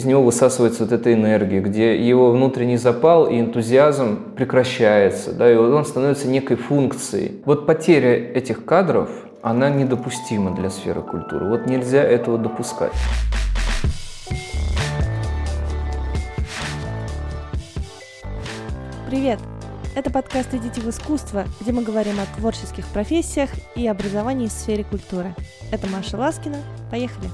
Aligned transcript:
из 0.00 0.06
него 0.06 0.22
высасывается 0.22 0.84
вот 0.84 0.92
эта 0.92 1.12
энергия, 1.12 1.60
где 1.60 1.94
его 1.94 2.30
внутренний 2.30 2.78
запал 2.78 3.26
и 3.26 3.38
энтузиазм 3.38 4.32
прекращается, 4.34 5.34
да, 5.34 5.52
и 5.52 5.54
он 5.54 5.84
становится 5.84 6.26
некой 6.26 6.56
функцией. 6.56 7.42
Вот 7.44 7.66
потеря 7.66 8.14
этих 8.14 8.64
кадров, 8.64 9.10
она 9.42 9.68
недопустима 9.68 10.54
для 10.56 10.70
сферы 10.70 11.02
культуры. 11.02 11.50
Вот 11.50 11.66
нельзя 11.66 12.02
этого 12.02 12.38
допускать. 12.38 12.92
Привет! 19.06 19.38
Это 19.94 20.10
подкаст 20.10 20.54
«Идите 20.54 20.80
в 20.80 20.88
искусство», 20.88 21.44
где 21.60 21.72
мы 21.72 21.82
говорим 21.82 22.14
о 22.20 22.38
творческих 22.38 22.86
профессиях 22.86 23.50
и 23.76 23.86
образовании 23.86 24.46
в 24.46 24.52
сфере 24.52 24.82
культуры. 24.82 25.34
Это 25.70 25.86
Маша 25.88 26.16
Ласкина. 26.16 26.56
Поехали! 26.90 27.28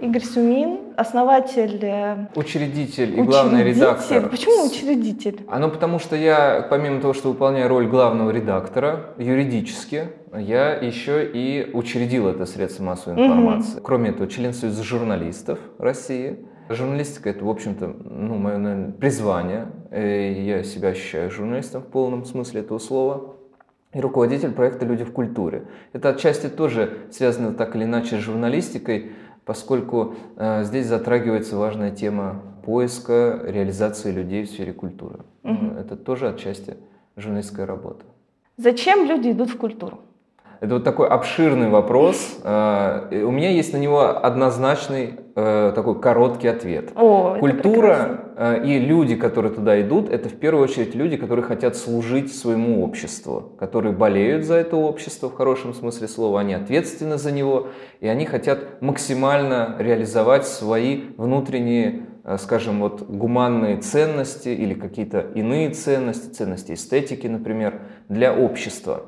Игорь 0.00 0.24
Сумин, 0.24 0.78
основатель... 0.96 1.78
Э, 1.82 2.26
учредитель 2.34 3.18
и 3.18 3.22
главный 3.22 3.64
редактор. 3.64 4.28
Почему 4.28 4.66
учредитель? 4.66 5.40
А 5.48 5.58
ну 5.58 5.70
потому 5.70 5.98
что 5.98 6.16
я, 6.16 6.66
помимо 6.68 7.00
того, 7.00 7.14
что 7.14 7.30
выполняю 7.30 7.68
роль 7.68 7.86
главного 7.86 8.30
редактора, 8.30 9.14
юридически, 9.16 10.08
я 10.36 10.74
еще 10.74 11.24
и 11.24 11.70
учредил 11.72 12.28
это 12.28 12.44
средство 12.44 12.84
массовой 12.84 13.22
информации. 13.22 13.76
Угу. 13.76 13.82
Кроме 13.82 14.10
этого, 14.10 14.28
член 14.28 14.52
Союза 14.52 14.82
журналистов 14.82 15.58
России. 15.78 16.46
Журналистика– 16.68 17.30
это, 17.30 17.44
в 17.44 17.48
общем-то, 17.48 17.94
ну, 18.04 18.34
мое, 18.34 18.58
наверное, 18.58 18.92
призвание. 18.92 19.68
Я 19.92 20.62
себя 20.62 20.88
ощущаю 20.90 21.30
журналистом 21.30 21.80
в 21.80 21.86
полном 21.86 22.24
смысле 22.24 22.60
этого 22.60 22.78
слова. 22.78 23.36
И 23.94 24.00
руководитель 24.00 24.50
проекта 24.50 24.84
«Люди 24.84 25.04
в 25.04 25.12
культуре». 25.12 25.62
Это 25.94 26.10
отчасти 26.10 26.48
тоже 26.48 26.98
связано 27.12 27.54
так 27.54 27.76
или 27.76 27.84
иначе 27.84 28.18
с 28.18 28.20
журналистикой, 28.20 29.12
поскольку 29.46 30.16
э, 30.36 30.64
здесь 30.64 30.86
затрагивается 30.86 31.56
важная 31.56 31.92
тема 31.92 32.42
поиска, 32.64 33.40
реализации 33.44 34.10
людей 34.10 34.44
в 34.44 34.50
сфере 34.50 34.72
культуры. 34.72 35.20
Угу. 35.44 35.78
Это 35.78 35.96
тоже 35.96 36.28
отчасти 36.28 36.76
журналистская 37.16 37.64
работа. 37.64 38.04
Зачем 38.58 39.06
люди 39.06 39.30
идут 39.30 39.50
в 39.50 39.56
культуру? 39.56 40.00
Это 40.60 40.74
вот 40.74 40.84
такой 40.84 41.08
обширный 41.08 41.68
вопрос. 41.68 42.38
Э, 42.42 43.22
у 43.24 43.30
меня 43.30 43.50
есть 43.50 43.72
на 43.72 43.76
него 43.76 44.24
однозначный 44.24 45.14
э, 45.34 45.72
такой 45.74 46.00
короткий 46.00 46.48
ответ. 46.48 46.92
О, 46.94 47.36
Культура 47.38 48.20
э, 48.36 48.64
и 48.64 48.78
люди, 48.78 49.16
которые 49.16 49.52
туда 49.52 49.78
идут, 49.82 50.08
это 50.08 50.30
в 50.30 50.34
первую 50.34 50.64
очередь 50.64 50.94
люди, 50.94 51.18
которые 51.18 51.44
хотят 51.44 51.76
служить 51.76 52.34
своему 52.34 52.82
обществу, 52.82 53.52
которые 53.58 53.92
болеют 53.92 54.44
за 54.44 54.54
это 54.54 54.76
общество 54.76 55.28
в 55.28 55.34
хорошем 55.34 55.74
смысле 55.74 56.08
слова, 56.08 56.40
они 56.40 56.54
ответственны 56.54 57.18
за 57.18 57.32
него, 57.32 57.68
и 58.00 58.08
они 58.08 58.24
хотят 58.24 58.80
максимально 58.80 59.76
реализовать 59.78 60.46
свои 60.46 61.02
внутренние 61.16 62.06
скажем, 62.38 62.80
вот 62.80 63.02
гуманные 63.08 63.76
ценности 63.76 64.48
или 64.48 64.74
какие-то 64.74 65.20
иные 65.20 65.70
ценности, 65.70 66.34
ценности 66.34 66.72
эстетики, 66.72 67.28
например, 67.28 67.82
для 68.08 68.34
общества. 68.34 69.04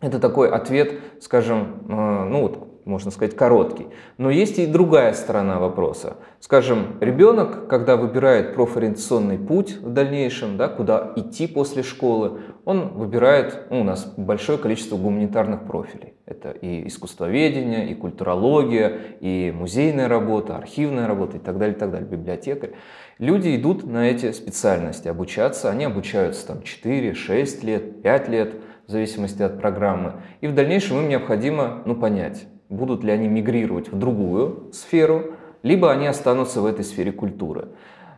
Это 0.00 0.18
такой 0.18 0.50
ответ, 0.50 1.00
скажем, 1.20 1.84
э, 1.88 2.24
ну 2.28 2.42
вот, 2.42 2.84
можно 2.84 3.10
сказать, 3.10 3.34
короткий. 3.34 3.88
Но 4.18 4.30
есть 4.30 4.58
и 4.58 4.66
другая 4.66 5.14
сторона 5.14 5.58
вопроса. 5.58 6.18
Скажем, 6.38 6.98
ребенок, 7.00 7.66
когда 7.66 7.96
выбирает 7.96 8.54
профориентационный 8.54 9.38
путь 9.38 9.78
в 9.78 9.88
дальнейшем, 9.90 10.58
да, 10.58 10.68
куда 10.68 11.12
идти 11.16 11.46
после 11.46 11.82
школы, 11.82 12.40
он 12.66 12.90
выбирает, 12.90 13.68
ну, 13.70 13.80
у 13.80 13.84
нас 13.84 14.12
большое 14.18 14.58
количество 14.58 14.98
гуманитарных 14.98 15.66
профилей. 15.66 16.12
Это 16.26 16.50
и 16.50 16.86
искусствоведение, 16.86 17.88
и 17.88 17.94
культурология, 17.94 19.00
и 19.20 19.50
музейная 19.56 20.08
работа, 20.08 20.56
архивная 20.56 21.06
работа 21.06 21.38
и 21.38 21.40
так 21.40 21.56
далее, 21.56 21.74
и 21.74 21.78
так 21.78 21.90
далее, 21.90 22.08
библиотекарь. 22.08 22.72
Люди 23.18 23.56
идут 23.56 23.84
на 23.86 24.10
эти 24.10 24.30
специальности 24.32 25.08
обучаться, 25.08 25.70
они 25.70 25.84
обучаются 25.84 26.46
там 26.46 26.62
4, 26.62 27.14
6 27.14 27.64
лет, 27.64 28.02
5 28.02 28.28
лет– 28.28 28.54
в 28.86 28.90
зависимости 28.90 29.42
от 29.42 29.60
программы. 29.60 30.14
И 30.40 30.46
в 30.46 30.54
дальнейшем 30.54 30.98
им 31.00 31.08
необходимо 31.08 31.82
ну, 31.84 31.94
понять, 31.94 32.46
будут 32.68 33.02
ли 33.04 33.12
они 33.12 33.28
мигрировать 33.28 33.90
в 33.90 33.98
другую 33.98 34.70
сферу, 34.72 35.34
либо 35.62 35.90
они 35.90 36.06
останутся 36.06 36.60
в 36.60 36.66
этой 36.66 36.84
сфере 36.84 37.12
культуры. 37.12 37.68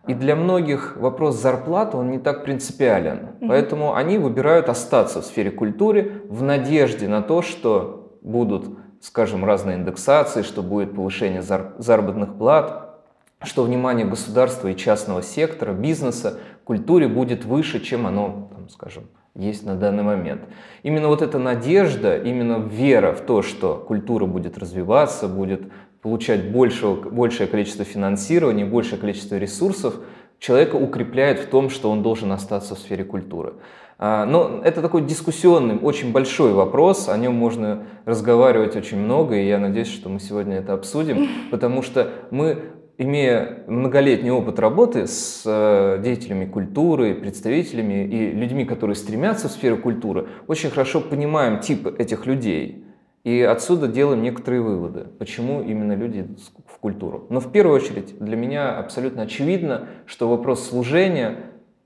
И 0.07 0.15
для 0.15 0.37
многих 0.37 0.97
вопрос 0.97 1.37
зарплаты, 1.37 1.97
он 1.97 2.11
не 2.11 2.19
так 2.19 2.45
принципиален. 2.45 3.29
Поэтому 3.47 3.95
они 3.95 4.17
выбирают 4.17 4.69
остаться 4.69 5.21
в 5.21 5.25
сфере 5.27 5.51
культуры 5.51 6.23
в 6.29 6.43
надежде 6.43 7.09
на 7.09 7.21
то, 7.21 7.43
что 7.43 8.19
будут, 8.23 8.79
скажем, 9.03 9.45
разные 9.45 9.77
индексации, 9.77 10.43
что 10.43 10.63
будет 10.63 10.95
повышение 10.95 11.43
заработных 11.43 12.39
плат, 12.39 13.03
что 13.43 13.63
внимание 13.63 14.07
государства 14.07 14.69
и 14.69 14.77
частного 14.77 15.23
сектора, 15.23 15.73
бизнеса 15.73 16.39
культуре 16.65 17.07
будет 17.07 17.45
выше, 17.45 17.81
чем 17.81 18.07
оно, 18.07 18.51
там, 18.55 18.69
скажем, 18.69 19.05
есть 19.39 19.65
на 19.65 19.77
данный 19.77 20.03
момент. 20.03 20.43
Именно 20.83 21.09
вот 21.09 21.23
эта 21.23 21.39
надежда, 21.39 22.19
именно 22.19 22.59
вера 22.59 23.13
в 23.13 23.21
то, 23.21 23.43
что 23.43 23.77
культура 23.77 24.27
будет 24.27 24.59
развиваться, 24.59 25.29
будет 25.29 25.63
получать 26.03 26.51
большего, 26.51 26.95
большее 26.95 27.47
количество 27.47 27.85
финансирования, 27.85 28.65
большее 28.65 28.99
количество 28.99 29.37
ресурсов, 29.37 29.95
человека 30.39 30.77
укрепляет 30.77 31.41
в 31.41 31.47
том, 31.47 31.71
что 31.71 31.91
он 31.91 32.03
должен 32.03 32.31
остаться 32.33 32.75
в 32.75 32.79
сфере 32.79 33.05
культуры. 33.05 33.55
А, 34.01 34.25
но 34.25 34.61
это 34.63 34.81
такой 34.81 35.03
дискуссионный, 35.03 35.77
очень 35.77 36.13
большой 36.13 36.53
вопрос, 36.53 37.09
о 37.09 37.17
нем 37.17 37.35
можно 37.35 37.85
разговаривать 38.05 38.77
очень 38.77 38.99
много, 38.99 39.37
и 39.37 39.47
я 39.47 39.59
надеюсь, 39.59 39.89
что 39.89 40.09
мы 40.09 40.21
сегодня 40.21 40.59
это 40.59 40.73
обсудим, 40.73 41.29
потому 41.51 41.83
что 41.83 42.11
мы 42.31 42.63
имея 42.99 43.63
многолетний 43.69 44.31
опыт 44.31 44.59
работы 44.59 45.07
с 45.07 45.43
э, 45.47 46.03
деятелями 46.03 46.45
культуры, 46.45 47.15
представителями 47.15 48.05
и 48.05 48.31
людьми, 48.33 48.65
которые 48.65 48.97
стремятся 48.97 49.49
в 49.49 49.53
сферу 49.53 49.79
культуры, 49.79 50.29
очень 50.49 50.71
хорошо 50.71 51.01
понимаем 51.01 51.61
тип 51.61 51.87
этих 51.87 52.27
людей. 52.27 52.85
И 53.25 53.41
отсюда 53.41 53.89
делаем 53.89 54.23
некоторые 54.23 54.63
выводы, 54.63 55.07
почему 55.19 55.63
именно 55.63 55.95
люди 55.95 56.21
идут 56.21 56.41
в 56.67 56.79
культуру. 56.79 57.27
Но 57.31 57.41
в 57.41 57.53
первую 57.53 57.77
очередь 57.77 58.19
для 58.19 58.37
меня 58.37 58.77
абсолютно 58.77 59.23
очевидно, 59.23 59.89
что 60.07 60.29
вопрос 60.29 60.69
служения 60.69 61.37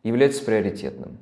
является 0.02 0.44
приоритетным. 0.44 1.18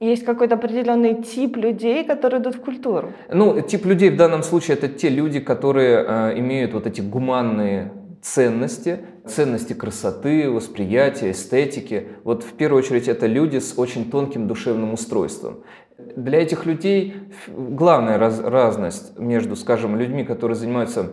Есть 0.00 0.24
какой-то 0.24 0.54
определенный 0.54 1.22
тип 1.22 1.56
людей, 1.56 2.04
которые 2.04 2.40
идут 2.40 2.56
в 2.56 2.60
культуру? 2.60 3.12
Ну, 3.32 3.60
тип 3.60 3.84
людей 3.84 4.10
в 4.10 4.16
данном 4.16 4.42
случае 4.42 4.78
это 4.78 4.88
те 4.88 5.10
люди, 5.10 5.40
которые 5.40 6.04
э, 6.06 6.38
имеют 6.38 6.72
вот 6.72 6.86
эти 6.86 7.02
гуманные 7.02 7.92
ценности, 8.22 9.00
ценности 9.26 9.72
красоты, 9.72 10.50
восприятия, 10.50 11.32
эстетики. 11.32 12.08
Вот 12.24 12.42
в 12.42 12.52
первую 12.52 12.82
очередь 12.82 13.08
это 13.08 13.26
люди 13.26 13.58
с 13.58 13.78
очень 13.78 14.10
тонким 14.10 14.46
душевным 14.46 14.92
устройством. 14.92 15.60
Для 15.98 16.40
этих 16.42 16.66
людей 16.66 17.14
главная 17.48 18.18
раз, 18.18 18.40
разность 18.40 19.18
между, 19.18 19.56
скажем, 19.56 19.96
людьми, 19.96 20.24
которые 20.24 20.56
занимаются 20.56 21.10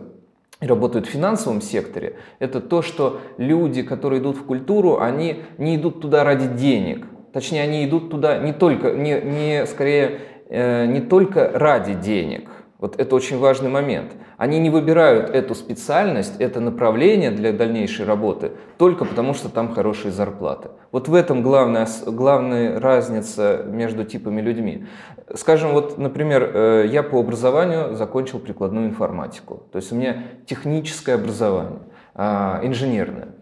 и 0.60 0.66
работают 0.66 1.06
в 1.06 1.10
финансовом 1.10 1.60
секторе, 1.60 2.16
это 2.38 2.60
то, 2.60 2.82
что 2.82 3.20
люди, 3.36 3.82
которые 3.82 4.20
идут 4.20 4.36
в 4.36 4.44
культуру, 4.44 4.98
они 4.98 5.42
не 5.58 5.76
идут 5.76 6.00
туда 6.00 6.24
ради 6.24 6.48
денег. 6.48 7.06
Точнее, 7.32 7.62
они 7.62 7.84
идут 7.86 8.10
туда 8.10 8.38
не 8.38 8.52
только, 8.52 8.92
не, 8.92 9.20
не 9.20 9.66
скорее, 9.66 10.20
э, 10.48 10.86
не 10.86 11.00
только 11.00 11.50
ради 11.54 11.94
денег. 11.94 12.48
Вот 12.78 13.00
это 13.00 13.16
очень 13.16 13.38
важный 13.38 13.68
момент. 13.68 14.12
Они 14.36 14.60
не 14.60 14.70
выбирают 14.70 15.30
эту 15.30 15.56
специальность, 15.56 16.34
это 16.38 16.60
направление 16.60 17.32
для 17.32 17.52
дальнейшей 17.52 18.06
работы 18.06 18.52
только 18.76 19.04
потому, 19.04 19.34
что 19.34 19.48
там 19.48 19.74
хорошие 19.74 20.12
зарплаты. 20.12 20.68
Вот 20.92 21.08
в 21.08 21.14
этом 21.14 21.42
главная, 21.42 21.88
главная 22.06 22.78
разница 22.78 23.64
между 23.66 24.04
типами 24.04 24.40
людьми. 24.40 24.86
Скажем, 25.34 25.72
вот, 25.72 25.98
например, 25.98 26.52
э, 26.54 26.86
я 26.88 27.02
по 27.02 27.18
образованию 27.18 27.96
закончил 27.96 28.38
прикладную 28.38 28.86
информатику. 28.86 29.64
То 29.72 29.76
есть 29.78 29.90
у 29.90 29.96
меня 29.96 30.22
техническое 30.46 31.14
образование, 31.14 31.80
а, 32.14 32.60
инженерное. 32.62 33.34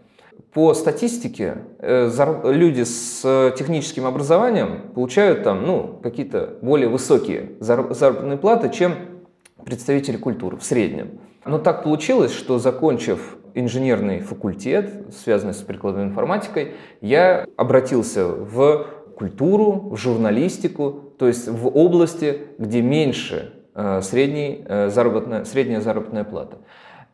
По 0.51 0.73
статистике 0.73 1.59
э, 1.77 2.09
люди 2.45 2.81
с 2.81 3.53
техническим 3.55 4.07
образованием 4.07 4.91
получают 4.95 5.43
там, 5.43 5.63
ну, 5.63 5.99
какие-то 6.01 6.55
более 6.63 6.89
высокие 6.89 7.51
заработные 7.59 8.39
платы, 8.39 8.71
чем 8.71 8.95
представители 9.65 10.17
культуры 10.17 10.57
в 10.57 10.63
среднем. 10.63 11.19
Но 11.45 11.59
так 11.59 11.83
получилось, 11.83 12.33
что 12.33 12.59
закончив 12.59 13.37
инженерный 13.53 14.19
факультет, 14.19 15.07
связанный 15.17 15.53
с 15.53 15.57
прикладной 15.57 16.03
информатикой, 16.03 16.73
я 17.01 17.45
обратился 17.55 18.27
в 18.27 18.87
культуру, 19.15 19.89
в 19.91 19.97
журналистику, 19.97 21.13
то 21.17 21.27
есть 21.27 21.47
в 21.47 21.67
области, 21.67 22.39
где 22.59 22.81
меньше 22.81 23.53
э, 23.73 24.01
средней, 24.03 24.63
э, 24.65 24.89
заработная, 24.89 25.43
средняя 25.45 25.81
заработная 25.81 26.23
плата. 26.23 26.57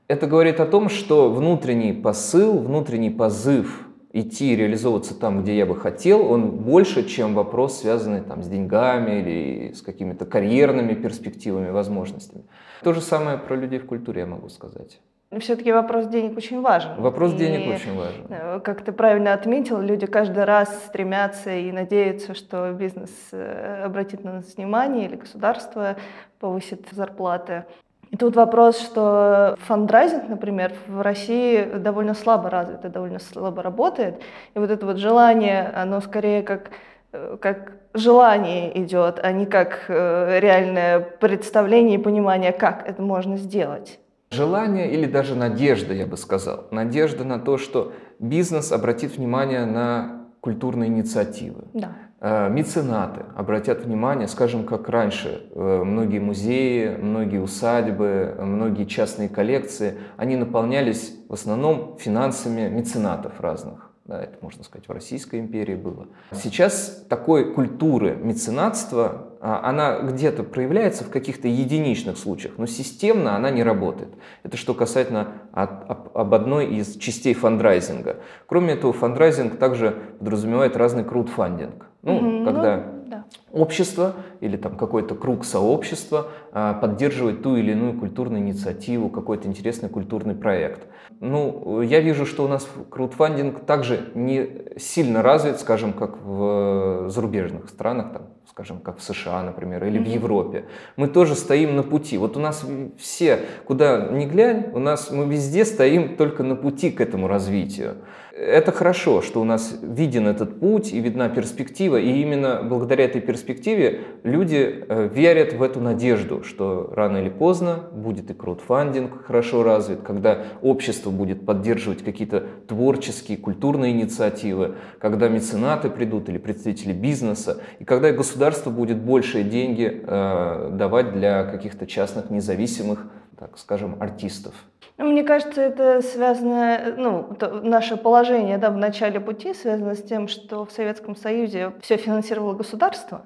Это 0.09 0.27
говорит 0.27 0.59
о 0.59 0.65
том, 0.65 0.89
что 0.89 1.31
внутренний 1.31 1.93
посыл, 1.93 2.59
внутренний 2.59 3.09
позыв 3.09 3.87
идти 4.13 4.55
реализовываться 4.55 5.15
там, 5.19 5.41
где 5.41 5.57
я 5.57 5.65
бы 5.65 5.75
хотел, 5.75 6.31
он 6.31 6.51
больше, 6.51 7.03
чем 7.03 7.33
вопрос, 7.33 7.79
связанный 7.79 8.21
там, 8.21 8.43
с 8.43 8.47
деньгами 8.47 9.19
или 9.19 9.73
с 9.73 9.81
какими-то 9.81 10.25
карьерными 10.25 10.93
перспективами, 10.93 11.71
возможностями. 11.71 12.43
То 12.83 12.93
же 12.93 13.01
самое 13.01 13.39
про 13.39 13.55
людей 13.55 13.79
в 13.79 13.87
культуре 13.87 14.21
я 14.21 14.27
могу 14.27 14.49
сказать. 14.49 15.01
все-таки 15.39 15.71
вопрос 15.71 16.07
денег 16.07 16.37
очень 16.37 16.61
важен. 16.61 16.91
Вопрос 16.99 17.33
и, 17.33 17.37
денег 17.37 17.73
очень 17.73 17.97
важен. 17.97 18.25
Э, 18.29 18.59
как 18.59 18.83
ты 18.83 18.91
правильно 18.91 19.33
отметил, 19.33 19.81
люди 19.81 20.05
каждый 20.05 20.43
раз 20.43 20.85
стремятся 20.85 21.49
и 21.49 21.71
надеются, 21.71 22.35
что 22.35 22.71
бизнес 22.71 23.09
э, 23.31 23.83
обратит 23.83 24.23
на 24.23 24.33
нас 24.33 24.55
внимание 24.55 25.07
или 25.07 25.15
государство 25.15 25.95
повысит 26.39 26.87
зарплаты. 26.91 27.65
И 28.13 28.15
тут 28.15 28.35
вопрос, 28.35 28.77
что 28.77 29.57
фандрайзинг, 29.61 30.29
например, 30.29 30.73
в 30.87 31.01
России 31.01 31.63
довольно 31.79 32.13
слабо 32.13 32.51
развит 32.51 32.85
и 32.85 32.89
довольно 32.89 33.17
слабо 33.17 33.63
работает. 33.63 34.21
И 34.53 34.59
вот 34.59 34.69
это 34.69 34.85
вот 34.85 34.97
желание, 34.97 35.73
оно 35.75 35.99
скорее 35.99 36.43
как 36.43 36.69
э, 37.11 37.37
как 37.41 37.71
желание 37.95 38.79
идет, 38.83 39.19
а 39.23 39.31
не 39.31 39.47
как 39.47 39.85
реальное 39.87 40.99
представление 40.99 41.95
и 41.95 41.97
понимание, 41.97 42.51
как 42.51 42.87
это 42.87 43.01
можно 43.01 43.35
сделать. 43.37 43.99
Желание 44.29 44.91
или 44.91 45.07
даже 45.07 45.33
надежда, 45.33 45.95
я 45.95 46.05
бы 46.05 46.15
сказал. 46.15 46.67
Надежда 46.69 47.23
на 47.23 47.39
то, 47.39 47.57
что 47.57 47.93
бизнес 48.19 48.71
обратит 48.71 49.17
внимание 49.17 49.65
на 49.65 50.27
культурные 50.39 50.87
инициативы. 50.87 51.63
Да. 51.73 51.89
Э, 52.25 52.47
меценаты 52.49 53.25
обратят 53.35 53.83
внимание, 53.83 54.29
скажем, 54.29 54.63
как 54.65 54.87
раньше, 54.87 55.49
э, 55.51 55.83
многие 55.83 56.19
музеи, 56.19 56.95
многие 56.95 57.41
усадьбы, 57.41 58.37
многие 58.39 58.85
частные 58.85 59.27
коллекции, 59.27 59.97
они 60.15 60.37
наполнялись 60.37 61.13
в 61.27 61.33
основном 61.33 61.97
финансами 61.99 62.69
меценатов 62.69 63.41
разных. 63.41 63.92
Да, 64.13 64.21
это, 64.21 64.37
можно 64.41 64.63
сказать, 64.63 64.87
в 64.87 64.91
Российской 64.91 65.39
империи 65.39 65.73
было. 65.73 66.05
Сейчас 66.33 67.03
такой 67.09 67.51
культуры 67.51 68.15
меценатства, 68.15 69.29
а, 69.41 69.67
она 69.67 70.01
где-то 70.01 70.43
проявляется 70.43 71.03
в 71.03 71.09
каких-то 71.09 71.47
единичных 71.47 72.19
случаях, 72.19 72.59
но 72.59 72.67
системно 72.67 73.35
она 73.35 73.49
не 73.49 73.63
работает. 73.63 74.09
Это 74.43 74.55
что 74.55 74.75
касательно 74.75 75.29
от, 75.51 75.89
об, 75.89 76.09
об 76.15 76.31
одной 76.35 76.67
из 76.67 76.95
частей 76.97 77.33
фандрайзинга. 77.33 78.17
Кроме 78.45 78.73
этого, 78.73 78.93
фандрайзинг 78.93 79.57
также 79.57 79.97
подразумевает 80.19 80.77
разный 80.77 81.03
краудфандинг. 81.03 81.87
Ну, 82.03 82.19
mm-hmm, 82.19 82.45
когда 82.45 82.77
ну. 82.77 83.02
Общество 83.51 84.15
или 84.41 84.57
там 84.57 84.75
какой-то 84.75 85.15
круг 85.15 85.45
сообщества 85.45 86.27
а, 86.51 86.73
поддерживает 86.73 87.43
ту 87.43 87.55
или 87.55 87.71
иную 87.71 87.97
культурную 87.99 88.41
инициативу, 88.41 89.09
какой-то 89.09 89.47
интересный 89.47 89.89
культурный 89.89 90.33
проект. 90.33 90.87
Ну, 91.19 91.81
я 91.81 92.01
вижу, 92.01 92.25
что 92.25 92.45
у 92.45 92.47
нас 92.47 92.67
краудфандинг 92.89 93.65
также 93.65 94.09
не 94.15 94.63
сильно 94.77 95.21
развит, 95.21 95.59
скажем, 95.59 95.93
как 95.93 96.17
в 96.21 97.09
зарубежных 97.09 97.69
странах, 97.69 98.13
там, 98.13 98.23
скажем, 98.49 98.79
как 98.79 98.97
в 98.97 99.03
США, 99.03 99.43
например, 99.43 99.85
или 99.85 99.99
mm-hmm. 99.99 100.03
в 100.03 100.07
Европе. 100.07 100.65
Мы 100.97 101.07
тоже 101.07 101.35
стоим 101.35 101.75
на 101.75 101.83
пути. 101.83 102.17
Вот 102.17 102.35
у 102.35 102.39
нас 102.39 102.65
все, 102.97 103.39
куда 103.65 104.07
ни 104.09 104.25
глянь, 104.25 104.71
у 104.73 104.79
нас 104.79 105.11
мы 105.11 105.25
везде 105.25 105.63
стоим 105.63 106.17
только 106.17 106.43
на 106.43 106.55
пути 106.55 106.89
к 106.89 106.99
этому 106.99 107.27
развитию. 107.27 107.97
Это 108.35 108.71
хорошо, 108.71 109.21
что 109.21 109.41
у 109.41 109.43
нас 109.43 109.77
виден 109.83 110.27
этот 110.27 110.59
путь 110.59 110.91
и 110.91 110.99
видна 110.99 111.29
перспектива, 111.29 111.97
и 111.97 112.19
именно 112.19 112.63
благодаря 112.63 113.05
этой 113.05 113.21
перспективе 113.21 114.01
люди 114.23 114.85
э, 114.89 115.07
верят 115.13 115.53
в 115.53 115.61
эту 115.61 115.79
надежду, 115.79 116.43
что 116.43 116.91
рано 116.95 117.17
или 117.17 117.29
поздно 117.29 117.83
будет 117.91 118.31
и 118.31 118.33
краудфандинг 118.33 119.23
хорошо 119.27 119.61
развит, 119.61 120.01
когда 120.01 120.45
общество 120.63 121.11
будет 121.11 121.45
поддерживать 121.45 122.03
какие-то 122.03 122.43
творческие, 122.67 123.37
культурные 123.37 123.91
инициативы, 123.91 124.77
когда 124.97 125.27
меценаты 125.29 125.91
придут 125.91 126.27
или 126.27 126.39
представители 126.39 126.93
бизнеса, 126.93 127.61
и 127.77 127.85
когда 127.85 128.11
государство 128.11 128.71
будет 128.71 128.97
большие 128.97 129.43
деньги 129.43 130.01
э, 130.03 130.71
давать 130.73 131.13
для 131.13 131.43
каких-то 131.43 131.85
частных 131.85 132.31
независимых, 132.31 133.05
так 133.47 133.57
скажем, 133.57 133.97
артистов. 133.99 134.53
Ну, 134.97 135.11
мне 135.11 135.23
кажется, 135.23 135.61
это 135.61 136.01
связано, 136.01 136.93
ну, 136.95 137.35
наше 137.61 137.97
положение 137.97 138.57
да, 138.57 138.69
в 138.69 138.77
начале 138.77 139.19
пути 139.19 139.53
связано 139.53 139.95
с 139.95 140.03
тем, 140.03 140.29
что 140.29 140.65
в 140.65 140.71
Советском 140.71 141.17
Союзе 141.17 141.73
все 141.81 141.97
финансировало 141.97 142.53
государство, 142.53 143.25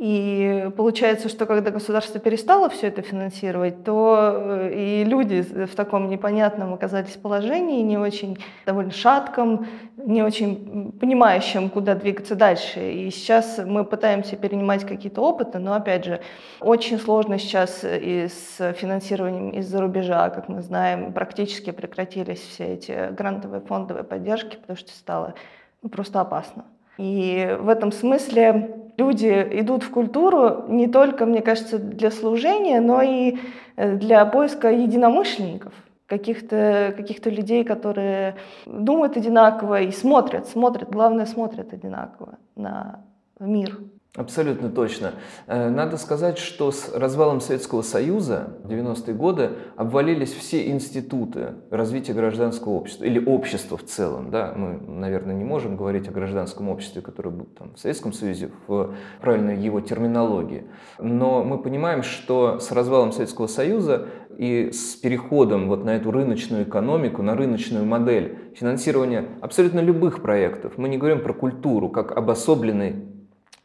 и 0.00 0.70
получается, 0.78 1.28
что 1.28 1.44
когда 1.44 1.70
государство 1.70 2.18
перестало 2.18 2.70
все 2.70 2.86
это 2.86 3.02
финансировать, 3.02 3.84
то 3.84 4.32
э, 4.34 4.72
и 4.74 5.04
люди 5.04 5.42
в 5.42 5.74
таком 5.74 6.08
непонятном 6.08 6.72
оказались 6.72 7.16
положении, 7.16 7.82
не 7.82 7.98
очень 7.98 8.38
довольно 8.64 8.92
шатком, 8.92 9.66
не 9.98 10.22
очень 10.22 10.92
понимающим, 10.98 11.68
куда 11.68 11.94
двигаться 11.94 12.34
дальше. 12.34 12.80
И 12.80 13.10
сейчас 13.10 13.60
мы 13.62 13.84
пытаемся 13.84 14.36
перенимать 14.36 14.86
какие-то 14.86 15.20
опыты, 15.20 15.58
но, 15.58 15.74
опять 15.74 16.06
же, 16.06 16.22
очень 16.60 16.98
сложно 16.98 17.38
сейчас 17.38 17.84
и 17.84 18.28
с 18.28 18.72
финансированием 18.72 19.50
из-за 19.50 19.82
рубежа, 19.82 20.30
как 20.30 20.48
мы 20.48 20.62
знаем, 20.62 21.12
практически 21.12 21.72
прекратились 21.72 22.40
все 22.40 22.72
эти 22.72 23.12
грантовые 23.12 23.60
фондовые 23.60 24.04
поддержки, 24.04 24.56
потому 24.56 24.78
что 24.78 24.92
стало 24.92 25.34
просто 25.92 26.22
опасно. 26.22 26.64
И 26.96 27.54
в 27.60 27.68
этом 27.68 27.92
смысле 27.92 28.79
люди 29.00 29.48
идут 29.60 29.82
в 29.82 29.90
культуру 29.90 30.64
не 30.68 30.86
только, 30.86 31.26
мне 31.26 31.42
кажется, 31.42 31.78
для 31.78 32.10
служения, 32.10 32.80
но 32.80 33.02
и 33.02 33.38
э, 33.76 33.96
для 33.96 34.26
поиска 34.26 34.68
единомышленников, 34.70 35.72
каких-то 36.06 36.92
каких 36.96 37.24
людей, 37.26 37.64
которые 37.64 38.36
думают 38.66 39.16
одинаково 39.16 39.80
и 39.80 39.90
смотрят, 39.90 40.48
смотрят, 40.48 40.90
главное, 40.90 41.26
смотрят 41.26 41.72
одинаково 41.72 42.38
на 42.56 43.04
мир. 43.38 43.78
Абсолютно 44.16 44.70
точно. 44.70 45.12
Э, 45.46 45.70
надо 45.70 45.96
сказать, 45.96 46.36
что 46.36 46.72
с 46.72 46.92
развалом 46.92 47.40
Советского 47.40 47.82
Союза 47.82 48.56
в 48.64 48.68
90-е 48.68 49.14
годы 49.14 49.50
обвалились 49.76 50.32
все 50.32 50.68
институты 50.68 51.54
развития 51.70 52.12
гражданского 52.12 52.72
общества 52.72 53.04
или 53.04 53.24
общества 53.24 53.76
в 53.76 53.84
целом. 53.84 54.32
Да? 54.32 54.52
Мы, 54.56 54.80
наверное, 54.80 55.36
не 55.36 55.44
можем 55.44 55.76
говорить 55.76 56.08
о 56.08 56.10
гражданском 56.10 56.68
обществе, 56.68 57.02
которое 57.02 57.30
было 57.30 57.46
там, 57.56 57.74
в 57.74 57.78
Советском 57.78 58.12
Союзе 58.12 58.50
в 58.66 58.94
правильной 59.20 59.56
его 59.56 59.80
терминологии. 59.80 60.64
Но 60.98 61.44
мы 61.44 61.58
понимаем, 61.58 62.02
что 62.02 62.58
с 62.58 62.72
развалом 62.72 63.12
Советского 63.12 63.46
Союза 63.46 64.08
и 64.36 64.72
с 64.72 64.96
переходом 64.96 65.68
вот 65.68 65.84
на 65.84 65.90
эту 65.90 66.10
рыночную 66.10 66.64
экономику, 66.64 67.22
на 67.22 67.36
рыночную 67.36 67.84
модель 67.84 68.38
финансирования 68.56 69.28
абсолютно 69.40 69.78
любых 69.78 70.20
проектов, 70.20 70.78
мы 70.78 70.88
не 70.88 70.98
говорим 70.98 71.22
про 71.22 71.32
культуру 71.32 71.90
как 71.90 72.10
обособленный 72.16 73.09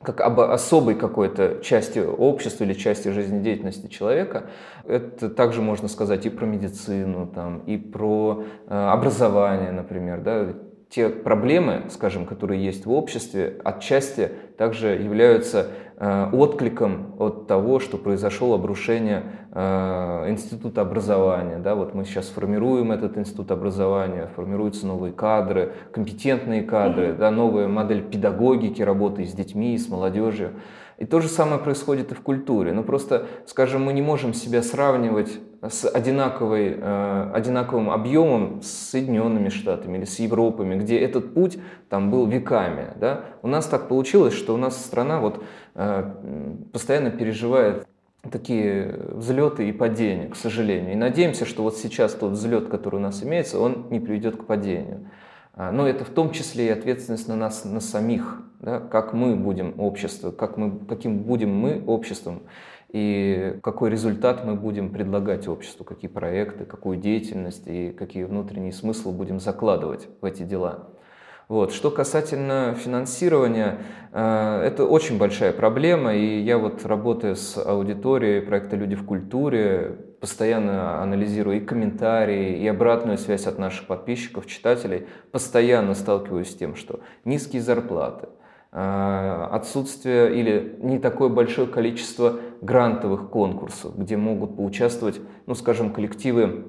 как 0.06 0.22
об 0.22 0.40
особой 0.40 0.96
какой-то 0.96 1.60
части 1.62 2.00
общества 2.00 2.64
или 2.64 2.74
части 2.74 3.10
жизнедеятельности 3.10 3.88
человека. 3.88 4.46
Это 4.88 5.30
также 5.30 5.62
можно 5.62 5.88
сказать 5.88 6.26
и 6.26 6.30
про 6.30 6.46
медицину, 6.46 7.28
там, 7.28 7.60
и 7.60 7.78
про 7.78 8.44
э, 8.68 8.74
образование, 8.74 9.72
например. 9.72 10.22
Да? 10.22 10.48
Те 10.90 11.10
проблемы, 11.10 11.86
скажем, 11.90 12.26
которые 12.26 12.64
есть 12.64 12.86
в 12.86 12.92
обществе, 12.92 13.60
отчасти 13.64 14.32
также 14.58 14.90
являются 14.90 15.72
откликом 15.98 17.16
от 17.20 17.48
того, 17.48 17.80
что 17.80 17.98
произошло 17.98 18.54
обрушение 18.54 19.24
э, 19.52 20.30
института 20.30 20.82
образования. 20.82 21.58
Да, 21.58 21.76
вот 21.76 21.94
мы 21.94 22.04
сейчас 22.04 22.28
формируем 22.28 22.92
этот 22.92 23.18
институт 23.18 23.52
образования, 23.52 24.30
формируются 24.36 24.86
новые 24.86 25.14
кадры, 25.14 25.74
компетентные 25.92 26.64
кадры, 26.64 27.14
да, 27.14 27.32
новая 27.32 27.68
модель 27.68 28.02
педагогики, 28.02 28.82
работы 28.82 29.26
с 29.26 29.32
детьми, 29.32 29.78
с 29.78 29.88
молодежью. 29.88 30.52
И 30.98 31.06
то 31.06 31.20
же 31.20 31.28
самое 31.28 31.60
происходит 31.60 32.12
и 32.12 32.16
в 32.16 32.22
культуре. 32.22 32.72
Ну 32.72 32.84
просто, 32.84 33.28
скажем, 33.48 33.84
мы 33.84 33.94
не 33.94 34.02
можем 34.02 34.34
себя 34.34 34.62
сравнивать 34.62 35.40
с 35.62 35.88
одинаковой, 35.88 36.78
э, 36.78 37.32
одинаковым 37.34 37.90
объемом 37.90 38.62
с 38.62 38.68
Соединенными 38.68 39.50
Штатами 39.50 39.98
или 39.98 40.06
с 40.06 40.20
Европами, 40.20 40.76
где 40.76 40.98
этот 41.00 41.34
путь 41.34 41.58
там 41.90 42.12
был 42.12 42.28
веками. 42.28 42.94
Да? 42.96 43.26
У 43.42 43.48
нас 43.48 43.66
так 43.68 43.88
получилось, 43.88 44.34
что 44.34 44.54
у 44.54 44.58
нас 44.58 44.78
страна 44.78 45.20
вот, 45.20 45.44
э, 45.76 46.12
постоянно 46.72 47.12
переживает 47.12 47.86
такие 48.32 48.96
взлеты 49.12 49.68
и 49.70 49.72
падения, 49.72 50.28
к 50.28 50.36
сожалению. 50.36 50.94
И 50.94 50.96
надеемся, 50.96 51.46
что 51.46 51.64
вот 51.64 51.78
сейчас 51.78 52.14
тот 52.14 52.32
взлет, 52.32 52.70
который 52.70 52.96
у 52.96 53.00
нас 53.00 53.24
имеется, 53.24 53.60
он 53.60 53.88
не 53.90 54.00
приведет 54.00 54.38
к 54.38 54.46
падению. 54.46 55.10
А, 55.56 55.72
но 55.72 55.88
это 55.88 56.04
в 56.04 56.10
том 56.10 56.32
числе 56.32 56.68
и 56.68 56.70
ответственность 56.70 57.30
на 57.30 57.36
нас, 57.36 57.64
на 57.64 57.80
самих, 57.80 58.42
да, 58.60 58.80
как 58.80 59.14
мы 59.14 59.36
будем 59.36 59.80
общество, 59.80 60.32
как 60.32 60.58
мы, 60.58 60.80
каким 60.86 61.20
будем 61.20 61.56
мы 61.56 61.82
обществом, 61.88 62.44
и 62.90 63.58
какой 63.64 63.90
результат 63.90 64.46
мы 64.46 64.56
будем 64.56 64.90
предлагать 64.90 65.48
обществу, 65.48 65.86
какие 65.86 66.10
проекты, 66.10 66.66
какую 66.66 66.98
деятельность 66.98 67.68
и 67.68 67.92
какие 67.92 68.24
внутренние 68.24 68.74
смыслы 68.74 69.14
будем 69.14 69.40
закладывать 69.40 70.08
в 70.22 70.26
эти 70.26 70.44
дела. 70.44 70.90
Вот. 71.48 71.74
Что 71.74 71.92
касательно 71.92 72.76
финансирования, 72.76 73.78
э, 74.12 74.62
это 74.66 74.86
очень 74.86 75.20
большая 75.20 75.54
проблема, 75.54 76.16
и 76.16 76.40
я 76.40 76.58
вот 76.58 76.86
работаю 76.86 77.36
с 77.36 77.56
аудиторией 77.58 78.42
проекта 78.42 78.76
«Люди 78.76 78.96
в 78.96 79.06
культуре», 79.06 80.00
постоянно 80.20 81.04
анализирую 81.04 81.58
и 81.58 81.60
комментарии, 81.60 82.58
и 82.58 82.68
обратную 82.68 83.20
связь 83.20 83.46
от 83.46 83.60
наших 83.60 83.86
подписчиков, 83.86 84.48
читателей, 84.48 85.06
постоянно 85.32 85.94
сталкиваюсь 85.94 86.50
с 86.50 86.56
тем, 86.56 86.76
что 86.76 87.02
низкие 87.26 87.62
зарплаты, 87.62 88.30
э, 88.72 89.48
отсутствие 89.52 90.36
или 90.36 90.80
не 90.82 90.98
такое 90.98 91.30
большое 91.30 91.68
количество 91.68 92.40
грантовых 92.62 93.30
конкурсов, 93.30 93.96
где 93.96 94.18
могут 94.18 94.58
поучаствовать, 94.58 95.22
ну, 95.46 95.54
скажем, 95.54 95.94
коллективы 95.94 96.66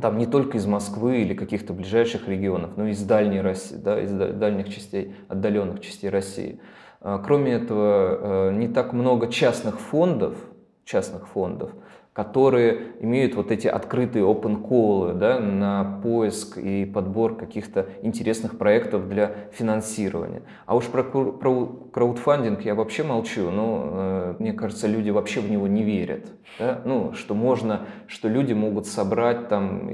там 0.00 0.18
не 0.18 0.26
только 0.26 0.58
из 0.58 0.66
Москвы 0.66 1.22
или 1.22 1.34
каких-то 1.34 1.72
ближайших 1.72 2.28
регионов, 2.28 2.76
но 2.76 2.86
и 2.86 2.92
из 2.92 3.02
дальней 3.02 3.40
России, 3.40 3.76
да, 3.76 4.00
из 4.00 4.12
дальних 4.12 4.68
частей, 4.68 5.14
отдаленных 5.28 5.80
частей 5.80 6.10
России. 6.10 6.60
А, 7.00 7.18
кроме 7.18 7.52
этого, 7.52 8.50
э, 8.50 8.52
не 8.52 8.68
так 8.68 8.92
много 8.92 9.28
частных 9.28 9.80
фондов, 9.80 10.36
частных 10.84 11.28
фондов, 11.28 11.70
которые 12.12 12.96
имеют 13.00 13.34
вот 13.34 13.52
эти 13.52 13.68
открытые 13.68 14.24
open 14.24 14.62
call 14.62 15.14
да, 15.14 15.38
на 15.38 16.00
поиск 16.02 16.58
и 16.58 16.84
подбор 16.84 17.36
каких-то 17.36 17.86
интересных 18.02 18.58
проектов 18.58 19.08
для 19.08 19.34
финансирования. 19.52 20.42
А 20.66 20.74
уж 20.74 20.86
про, 20.86 21.04
про 21.04 21.66
краудфандинг 21.92 22.62
я 22.62 22.74
вообще 22.74 23.04
молчу, 23.04 23.50
но 23.50 23.90
э, 23.92 24.34
мне 24.40 24.52
кажется, 24.52 24.88
люди 24.88 25.10
вообще 25.10 25.40
в 25.40 25.50
него 25.50 25.68
не 25.68 25.84
верят. 25.84 26.26
Да? 26.58 26.82
Ну, 26.84 27.12
что 27.12 27.34
можно, 27.34 27.86
что 28.08 28.28
люди 28.28 28.52
могут 28.54 28.86
собрать 28.86 29.48
там 29.48 29.90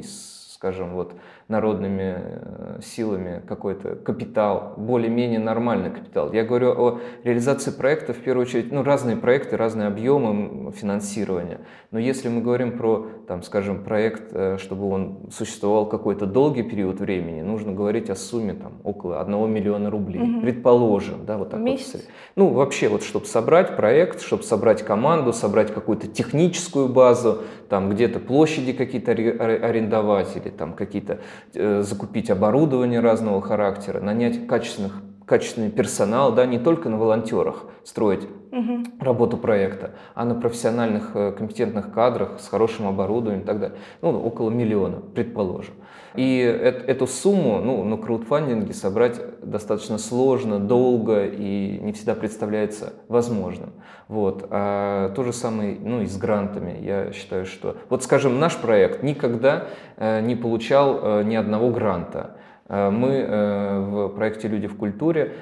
скажем, 0.56 0.94
вот 0.94 1.14
народными 1.48 2.16
э, 2.18 2.80
силами 2.82 3.40
какой-то 3.46 3.94
капитал, 3.94 4.74
более-менее 4.76 5.38
нормальный 5.38 5.90
капитал. 5.90 6.32
Я 6.32 6.44
говорю 6.44 6.72
о 6.72 7.00
реализации 7.22 7.70
проекта, 7.70 8.12
в 8.12 8.16
первую 8.16 8.46
очередь, 8.46 8.72
ну, 8.72 8.82
разные 8.82 9.16
проекты, 9.16 9.56
разные 9.56 9.86
объемы 9.86 10.72
финансирования. 10.72 11.60
Но 11.92 12.00
если 12.00 12.28
мы 12.28 12.40
говорим 12.42 12.76
про, 12.76 13.06
там, 13.28 13.44
скажем, 13.44 13.84
проект, 13.84 14.32
э, 14.32 14.58
чтобы 14.58 14.88
он 14.88 15.30
существовал 15.30 15.86
какой-то 15.88 16.26
долгий 16.26 16.64
период 16.64 16.98
времени, 16.98 17.42
нужно 17.42 17.72
говорить 17.72 18.10
о 18.10 18.16
сумме 18.16 18.54
там, 18.54 18.80
около 18.82 19.20
1 19.20 19.48
миллиона 19.48 19.88
рублей, 19.88 20.22
угу. 20.22 20.40
предположим. 20.40 21.26
Да, 21.26 21.38
вот 21.38 21.50
так 21.50 21.60
Месяц? 21.60 21.92
Вот. 21.92 22.04
Ну, 22.34 22.48
вообще, 22.48 22.88
вот, 22.88 23.04
чтобы 23.04 23.26
собрать 23.26 23.76
проект, 23.76 24.20
чтобы 24.20 24.42
собрать 24.42 24.82
команду, 24.82 25.32
собрать 25.32 25.72
какую-то 25.72 26.08
техническую 26.08 26.88
базу, 26.88 27.42
там 27.68 27.90
где-то 27.90 28.18
площади 28.20 28.72
какие-то 28.72 29.12
арендовать 29.12 30.36
или 30.36 30.50
там 30.50 30.72
какие-то 30.72 31.20
Э, 31.58 31.82
закупить 31.82 32.30
оборудование 32.30 33.00
разного 33.00 33.40
характера, 33.40 34.00
нанять 34.00 34.46
качественных 34.46 35.02
качественный 35.24 35.70
персонал, 35.70 36.32
да, 36.32 36.46
не 36.46 36.58
только 36.58 36.88
на 36.88 36.98
волонтерах 36.98 37.64
строить 37.82 38.28
угу. 38.52 38.84
работу 39.00 39.36
проекта, 39.36 39.92
а 40.14 40.24
на 40.24 40.34
профессиональных 40.36 41.10
э, 41.14 41.32
компетентных 41.32 41.92
кадрах 41.92 42.38
с 42.38 42.48
хорошим 42.48 42.86
оборудованием 42.86 43.42
и 43.42 43.46
так 43.46 43.58
далее. 43.58 43.78
Ну, 44.02 44.20
около 44.20 44.50
миллиона, 44.50 44.98
предположим. 45.14 45.74
И 46.16 46.38
эту 46.38 47.06
сумму 47.06 47.60
ну, 47.60 47.84
на 47.84 47.96
краудфандинге 47.96 48.72
собрать 48.72 49.20
достаточно 49.42 49.98
сложно, 49.98 50.58
долго 50.58 51.26
и 51.26 51.78
не 51.80 51.92
всегда 51.92 52.14
представляется 52.14 52.94
возможным. 53.08 53.72
Вот. 54.08 54.46
А 54.50 55.10
то 55.10 55.24
же 55.24 55.32
самое 55.32 55.76
ну, 55.80 56.02
и 56.02 56.06
с 56.06 56.16
грантами. 56.16 56.78
Я 56.80 57.12
считаю, 57.12 57.46
что... 57.46 57.76
Вот, 57.88 58.02
скажем, 58.04 58.38
наш 58.38 58.56
проект 58.56 59.02
никогда 59.02 59.66
э, 59.96 60.20
не 60.20 60.36
получал 60.36 61.00
э, 61.00 61.22
ни 61.24 61.34
одного 61.34 61.70
гранта. 61.70 62.36
Э, 62.68 62.90
мы 62.90 64.08
в 64.08 64.08
проекте 64.10 64.48
«Люди 64.48 64.66
в 64.66 64.76
культуре» 64.76 65.34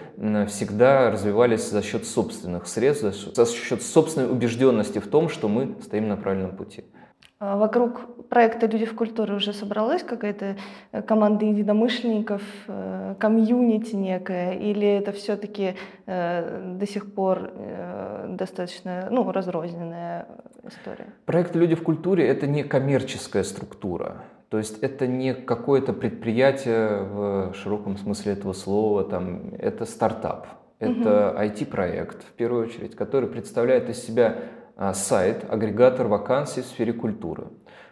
всегда 0.48 1.10
развивались 1.10 1.70
за 1.70 1.82
счет 1.82 2.06
собственных 2.06 2.66
средств, 2.66 3.34
за 3.34 3.46
счет 3.46 3.82
собственной 3.82 4.30
убежденности 4.30 4.98
в 4.98 5.08
том, 5.08 5.28
что 5.28 5.48
мы 5.48 5.76
стоим 5.82 6.08
на 6.08 6.16
правильном 6.16 6.56
пути. 6.56 6.84
А 7.46 7.56
вокруг 7.56 8.26
проекта 8.30 8.66
«Люди 8.66 8.86
в 8.86 8.94
культуре» 8.94 9.34
уже 9.34 9.52
собралась 9.52 10.02
какая-то 10.02 10.56
э, 10.92 11.02
команда 11.02 11.44
единомышленников, 11.44 12.42
э, 12.68 13.16
комьюнити 13.18 13.94
некое, 13.94 14.52
или 14.52 14.88
это 14.88 15.12
все-таки 15.12 15.74
э, 16.06 16.74
до 16.78 16.86
сих 16.86 17.12
пор 17.12 17.50
достаточно 18.28 19.08
ну, 19.10 19.30
разрозненная 19.30 20.26
история? 20.66 21.06
Проект 21.26 21.54
«Люди 21.54 21.74
в 21.74 21.82
культуре»— 21.82 22.26
это 22.28 22.46
не 22.46 22.62
коммерческая 22.62 23.42
структура. 23.42 24.22
То 24.48 24.56
есть 24.56 24.78
это 24.82 25.06
не 25.06 25.34
какое-то 25.34 25.92
предприятие 25.92 27.02
в 27.02 27.54
широком 27.54 27.98
смысле 27.98 28.32
этого 28.32 28.54
слова, 28.54 29.04
там, 29.04 29.50
это 29.58 29.84
стартап, 29.84 30.46
это 30.78 31.30
угу. 31.30 31.42
IT-проект 31.42 32.22
в 32.22 32.32
первую 32.32 32.68
очередь, 32.68 32.96
который 32.96 33.28
представляет 33.28 33.90
из 33.90 34.02
себя 34.02 34.36
сайт, 34.94 35.44
агрегатор 35.48 36.06
вакансий 36.08 36.62
в 36.62 36.66
сфере 36.66 36.92
культуры. 36.92 37.44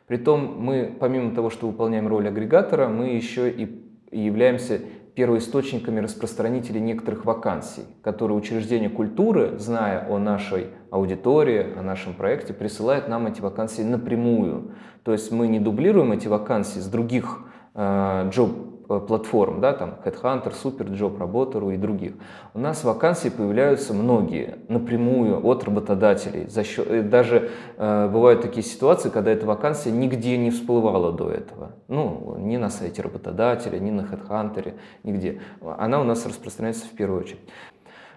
Притом 0.06 0.56
мы, 0.58 0.94
помимо 0.98 1.34
того, 1.34 1.50
что 1.50 1.66
выполняем 1.66 2.08
роль 2.08 2.28
агрегатора, 2.28 2.88
мы 2.88 3.08
еще 3.08 3.50
и 3.50 3.82
являемся 4.10 4.80
первоисточниками 5.14 6.00
распространителей 6.00 6.80
некоторых 6.80 7.24
вакансий, 7.24 7.82
которые 8.02 8.36
учреждения 8.36 8.88
культуры, 8.88 9.58
зная 9.58 10.06
о 10.08 10.18
нашей 10.18 10.68
аудитории, 10.90 11.78
о 11.78 11.82
нашем 11.82 12.14
проекте, 12.14 12.54
присылают 12.54 13.08
нам 13.08 13.26
эти 13.26 13.40
вакансии 13.40 13.82
напрямую. 13.82 14.72
То 15.02 15.12
есть 15.12 15.30
мы 15.30 15.48
не 15.48 15.60
дублируем 15.60 16.12
эти 16.12 16.28
вакансии 16.28 16.78
с 16.78 16.86
других 16.86 17.44
job 17.74 18.68
Э, 18.68 18.71
платформ, 19.00 19.60
да, 19.60 19.72
там 19.72 19.94
Headhunter, 20.04 20.52
Superjob, 20.52 21.18
Работору 21.18 21.70
и 21.70 21.76
других, 21.76 22.12
у 22.54 22.58
нас 22.58 22.84
вакансии 22.84 23.28
появляются 23.28 23.94
многие 23.94 24.58
напрямую 24.68 25.44
от 25.46 25.64
работодателей. 25.64 26.46
За 26.48 26.64
счет, 26.64 26.86
э, 26.90 27.02
даже 27.02 27.50
э, 27.76 28.08
бывают 28.08 28.42
такие 28.42 28.62
ситуации, 28.62 29.08
когда 29.10 29.30
эта 29.30 29.46
вакансия 29.46 29.90
нигде 29.90 30.36
не 30.36 30.50
всплывала 30.50 31.12
до 31.12 31.30
этого. 31.30 31.72
Ну, 31.88 32.36
ни 32.38 32.56
на 32.56 32.70
сайте 32.70 33.02
работодателя, 33.02 33.78
ни 33.78 33.90
на 33.90 34.02
Headhunter, 34.02 34.74
нигде. 35.02 35.40
Она 35.78 36.00
у 36.00 36.04
нас 36.04 36.26
распространяется 36.26 36.86
в 36.86 36.90
первую 36.90 37.20
очередь. 37.20 37.40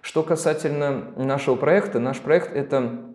Что 0.01 0.21
касательно 0.23 1.05
нашего 1.15 1.55
проекта, 1.55 1.99
наш 1.99 2.19
проект 2.19 2.55
это 2.55 2.91
Э, 2.91 3.14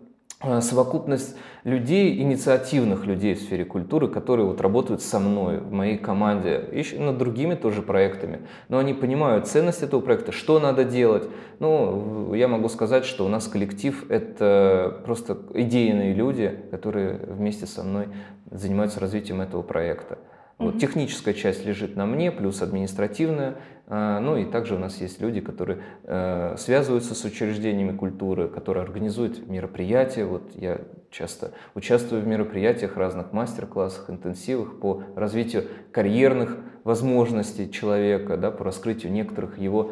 совокупность 0.61 1.35
людей, 1.63 2.19
инициативных 2.19 3.05
людей 3.05 3.35
в 3.35 3.39
сфере 3.39 3.65
культуры, 3.65 4.07
которые 4.07 4.47
вот 4.47 4.61
работают 4.61 5.01
со 5.01 5.19
мной, 5.19 5.59
в 5.59 5.71
моей 5.71 5.97
команде, 5.97 6.67
и 6.71 6.97
над 6.97 7.17
другими 7.17 7.55
тоже 7.55 7.81
проектами. 7.81 8.41
Но 8.67 8.79
они 8.79 8.93
понимают 8.93 9.47
ценность 9.47 9.83
этого 9.83 10.01
проекта, 10.01 10.31
что 10.31 10.59
надо 10.59 10.83
делать. 10.83 11.27
Ну, 11.59 12.33
я 12.33 12.47
могу 12.47 12.69
сказать, 12.69 13.05
что 13.05 13.25
у 13.25 13.29
нас 13.29 13.47
коллектив— 13.47 14.05
это 14.09 15.01
просто 15.05 15.37
идейные 15.53 16.13
люди, 16.13 16.57
которые 16.71 17.19
вместе 17.27 17.67
со 17.67 17.83
мной 17.83 18.07
занимаются 18.49 18.99
развитием 18.99 19.41
этого 19.41 19.61
проекта. 19.61 20.17
Вот, 20.61 20.79
техническая 20.79 21.33
часть 21.33 21.65
лежит 21.65 21.95
на 21.95 22.05
мне, 22.05 22.31
плюс 22.31 22.61
административная. 22.61 23.55
А, 23.87 24.19
ну 24.19 24.37
и 24.37 24.45
также 24.45 24.75
у 24.75 24.79
нас 24.79 25.01
есть 25.01 25.19
люди, 25.19 25.41
которые 25.41 25.79
э, 26.03 26.55
связываются 26.57 27.15
с 27.15 27.25
учреждениями 27.25 27.95
культуры, 27.95 28.47
которые 28.47 28.83
организуют 28.83 29.47
мероприятия. 29.47 30.25
Вот 30.25 30.51
я 30.55 30.81
часто 31.09 31.51
участвую 31.75 32.21
в 32.21 32.27
мероприятиях, 32.27 32.95
разных 32.95 33.33
мастер-классах, 33.33 34.09
интенсивах 34.09 34.79
по 34.79 35.03
развитию 35.15 35.65
карьерных 35.91 36.57
возможностей 36.83 37.69
человека, 37.69 38.37
да, 38.37 38.49
по 38.49 38.63
раскрытию 38.63 39.11
некоторых 39.11 39.57
его, 39.57 39.91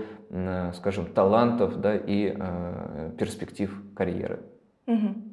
скажем, 0.76 1.06
талантов 1.06 1.82
да, 1.82 1.96
и 1.96 2.34
э, 2.36 3.12
перспектив 3.18 3.84
карьеры. 3.96 4.40
Угу. 4.88 5.29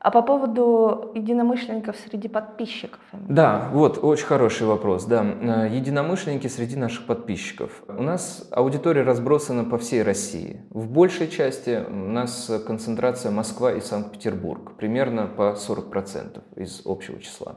А 0.00 0.10
по 0.10 0.22
поводу 0.22 1.12
единомышленников 1.14 1.94
среди 1.94 2.26
подписчиков? 2.26 3.00
Да, 3.12 3.68
вот 3.70 4.02
очень 4.02 4.24
хороший 4.24 4.66
вопрос. 4.66 5.04
Да, 5.04 5.22
э, 5.22 5.68
единомышленники 5.70 6.46
среди 6.46 6.74
наших 6.76 7.04
подписчиков. 7.04 7.82
У 7.86 8.02
нас 8.02 8.48
аудитория 8.50 9.02
разбросана 9.02 9.64
по 9.64 9.76
всей 9.76 10.02
России. 10.02 10.62
В 10.70 10.90
большей 10.90 11.28
части 11.28 11.84
у 11.86 11.92
нас 11.92 12.50
концентрация 12.66 13.30
Москва 13.30 13.72
и 13.72 13.80
Санкт-Петербург, 13.80 14.72
примерно 14.78 15.26
по 15.26 15.54
40% 15.54 16.40
из 16.56 16.80
общего 16.86 17.20
числа. 17.20 17.56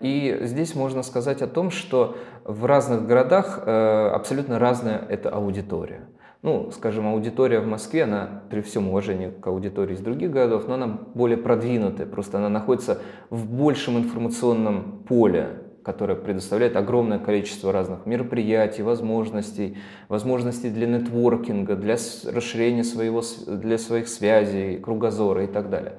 И 0.00 0.38
здесь 0.42 0.74
можно 0.74 1.02
сказать 1.02 1.40
о 1.40 1.46
том, 1.46 1.70
что 1.70 2.14
в 2.44 2.66
разных 2.66 3.06
городах 3.06 3.62
э, 3.64 4.10
абсолютно 4.12 4.58
разная 4.58 4.98
эта 5.08 5.30
аудитория 5.30 6.08
ну, 6.42 6.72
скажем, 6.72 7.06
аудитория 7.06 7.60
в 7.60 7.66
Москве, 7.66 8.02
она 8.02 8.42
при 8.50 8.62
всем 8.62 8.88
уважении 8.88 9.30
к 9.30 9.46
аудитории 9.46 9.94
из 9.94 10.00
других 10.00 10.32
городов, 10.32 10.66
но 10.66 10.74
она 10.74 10.88
более 11.14 11.38
продвинутая, 11.38 12.06
просто 12.06 12.38
она 12.38 12.48
находится 12.48 12.98
в 13.30 13.48
большем 13.48 13.98
информационном 13.98 15.04
поле, 15.06 15.60
которое 15.84 16.16
предоставляет 16.16 16.76
огромное 16.76 17.20
количество 17.20 17.72
разных 17.72 18.06
мероприятий, 18.06 18.82
возможностей, 18.82 19.78
возможностей 20.08 20.70
для 20.70 20.88
нетворкинга, 20.88 21.76
для 21.76 21.94
расширения 21.94 22.84
своего, 22.84 23.22
для 23.46 23.78
своих 23.78 24.08
связей, 24.08 24.78
кругозора 24.78 25.44
и 25.44 25.48
так 25.48 25.70
далее. 25.70 25.94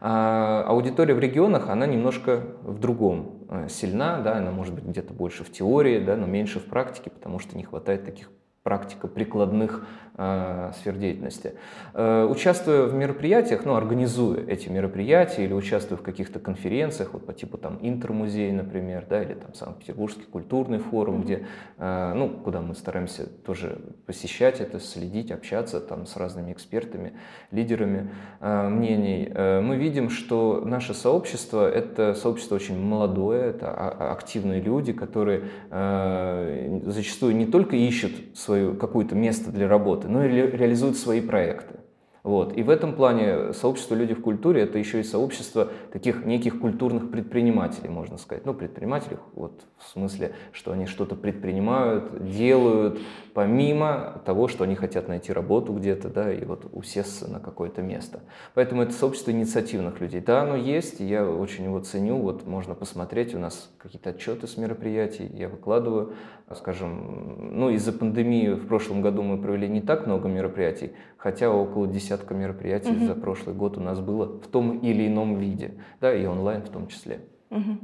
А 0.00 0.64
аудитория 0.66 1.14
в 1.14 1.20
регионах, 1.20 1.68
она 1.68 1.86
немножко 1.86 2.40
в 2.62 2.80
другом 2.80 3.44
э, 3.48 3.68
сильна, 3.68 4.20
да, 4.20 4.38
она 4.38 4.50
может 4.50 4.74
быть 4.74 4.84
где-то 4.84 5.12
больше 5.12 5.44
в 5.44 5.52
теории, 5.52 6.00
да, 6.00 6.16
но 6.16 6.26
меньше 6.26 6.58
в 6.58 6.64
практике, 6.64 7.10
потому 7.10 7.38
что 7.38 7.56
не 7.56 7.62
хватает 7.62 8.04
таких 8.04 8.28
практика 8.62 9.08
прикладных 9.08 9.86
э, 10.16 10.72
сфер 10.78 10.96
деятельности. 10.96 11.54
Э, 11.94 12.26
участвуя 12.30 12.84
в 12.86 12.94
мероприятиях, 12.94 13.64
ну, 13.64 13.74
организуя 13.74 14.44
эти 14.46 14.68
мероприятия 14.68 15.44
или 15.44 15.52
участвуя 15.52 15.98
в 15.98 16.02
каких-то 16.02 16.38
конференциях, 16.38 17.10
вот 17.12 17.26
по 17.26 17.32
типу 17.32 17.58
там 17.58 17.78
Интермузей, 17.80 18.52
например, 18.52 19.06
да, 19.08 19.22
или 19.22 19.34
там 19.34 19.54
Санкт-Петербургский 19.54 20.24
культурный 20.24 20.78
форум, 20.78 21.22
где, 21.22 21.46
э, 21.78 22.12
ну, 22.14 22.28
куда 22.28 22.60
мы 22.60 22.74
стараемся 22.74 23.26
тоже 23.26 23.78
посещать 24.06 24.60
это, 24.60 24.80
следить, 24.80 25.30
общаться 25.30 25.80
там 25.80 26.06
с 26.06 26.16
разными 26.16 26.52
экспертами, 26.52 27.12
лидерами 27.50 28.10
э, 28.40 28.68
мнений, 28.68 29.30
э, 29.32 29.60
мы 29.60 29.76
видим, 29.76 30.10
что 30.10 30.62
наше 30.64 30.94
сообщество— 30.94 31.70
это 31.72 32.14
сообщество 32.14 32.56
очень 32.56 32.78
молодое, 32.78 33.50
это 33.50 33.70
активные 34.12 34.60
люди, 34.60 34.92
которые 34.92 35.44
э, 35.70 36.80
зачастую 36.84 37.36
не 37.36 37.46
только 37.46 37.76
ищут 37.76 38.12
свое 38.34 38.74
какое-то 38.74 39.14
место 39.14 39.50
для 39.50 39.68
работы, 39.68 40.01
но 40.04 40.24
и 40.24 40.28
реализуют 40.28 40.96
свои 40.96 41.20
проекты. 41.20 41.81
Вот. 42.22 42.56
И 42.56 42.62
в 42.62 42.70
этом 42.70 42.94
плане 42.94 43.52
сообщество 43.52 43.96
«Люди 43.96 44.14
в 44.14 44.20
культуре»— 44.20 44.62
это 44.62 44.78
еще 44.78 45.00
и 45.00 45.02
сообщество 45.02 45.68
таких 45.92 46.24
неких 46.24 46.60
культурных 46.60 47.10
предпринимателей, 47.10 47.88
можно 47.88 48.16
сказать. 48.16 48.46
Ну, 48.46 48.54
предпринимателей 48.54 49.16
вот, 49.34 49.62
в 49.78 49.88
смысле, 49.88 50.32
что 50.52 50.70
они 50.70 50.86
что-то 50.86 51.16
предпринимают, 51.16 52.30
делают, 52.30 53.00
помимо 53.34 54.22
того, 54.24 54.46
что 54.46 54.62
они 54.62 54.76
хотят 54.76 55.08
найти 55.08 55.32
работу 55.32 55.72
где-то, 55.72 56.10
да, 56.10 56.32
и 56.32 56.44
вот 56.44 56.66
усесться 56.72 57.28
на 57.28 57.40
какое-то 57.40 57.82
место. 57.82 58.20
Поэтому 58.54 58.82
это 58.82 58.92
сообщество 58.92 59.32
инициативных 59.32 60.00
людей. 60.00 60.20
Да, 60.20 60.42
оно 60.42 60.54
есть, 60.54 61.00
и 61.00 61.04
я 61.04 61.28
очень 61.28 61.64
его 61.64 61.80
ценю. 61.80 62.18
Вот 62.18 62.46
можно 62.46 62.76
посмотреть, 62.76 63.34
у 63.34 63.40
нас 63.40 63.68
какие-то 63.78 64.10
отчеты 64.10 64.46
с 64.46 64.56
мероприятий, 64.56 65.28
я 65.34 65.48
выкладываю, 65.48 66.12
скажем, 66.54 67.58
ну, 67.58 67.70
из-за 67.70 67.92
пандемии 67.92 68.50
в 68.50 68.68
прошлом 68.68 69.02
году 69.02 69.22
мы 69.22 69.38
провели 69.38 69.68
не 69.68 69.80
так 69.80 70.06
много 70.06 70.28
мероприятий, 70.28 70.92
хотя 71.22 71.50
около 71.50 71.86
десятка 71.86 72.34
мероприятий 72.34 72.90
угу. 72.90 73.06
за 73.06 73.14
прошлый 73.14 73.54
год 73.54 73.78
у 73.78 73.80
нас 73.80 74.00
было 74.00 74.40
в 74.40 74.48
том 74.48 74.78
или 74.78 75.06
ином 75.06 75.36
виде, 75.36 75.74
да, 76.00 76.12
и 76.12 76.26
онлайн 76.26 76.62
в 76.62 76.68
том 76.68 76.88
числе. 76.88 77.20
Угу. 77.50 77.78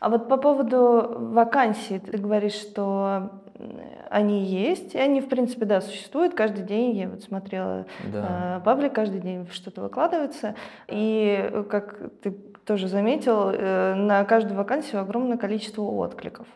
А 0.00 0.10
вот 0.10 0.28
по 0.28 0.36
поводу 0.36 1.14
вакансий, 1.32 1.98
ты 1.98 2.18
говоришь, 2.18 2.52
что 2.52 3.30
они 4.10 4.44
есть, 4.44 4.94
и 4.94 4.98
они, 4.98 5.22
в 5.22 5.30
принципе, 5.30 5.64
да, 5.64 5.80
существуют 5.80 6.34
каждый 6.34 6.62
день. 6.64 6.94
Я 6.94 7.08
вот 7.08 7.22
смотрела 7.22 7.86
да. 8.12 8.58
э, 8.58 8.64
паблик, 8.64 8.92
каждый 8.92 9.20
день 9.20 9.48
что-то 9.50 9.80
выкладывается. 9.80 10.54
И, 10.88 11.64
как 11.70 11.98
ты 12.22 12.32
тоже 12.66 12.88
заметил, 12.88 13.50
э, 13.50 13.94
на 13.94 14.24
каждую 14.24 14.58
вакансию 14.58 15.00
огромное 15.00 15.38
количество 15.38 15.82
откликов. 15.82 16.46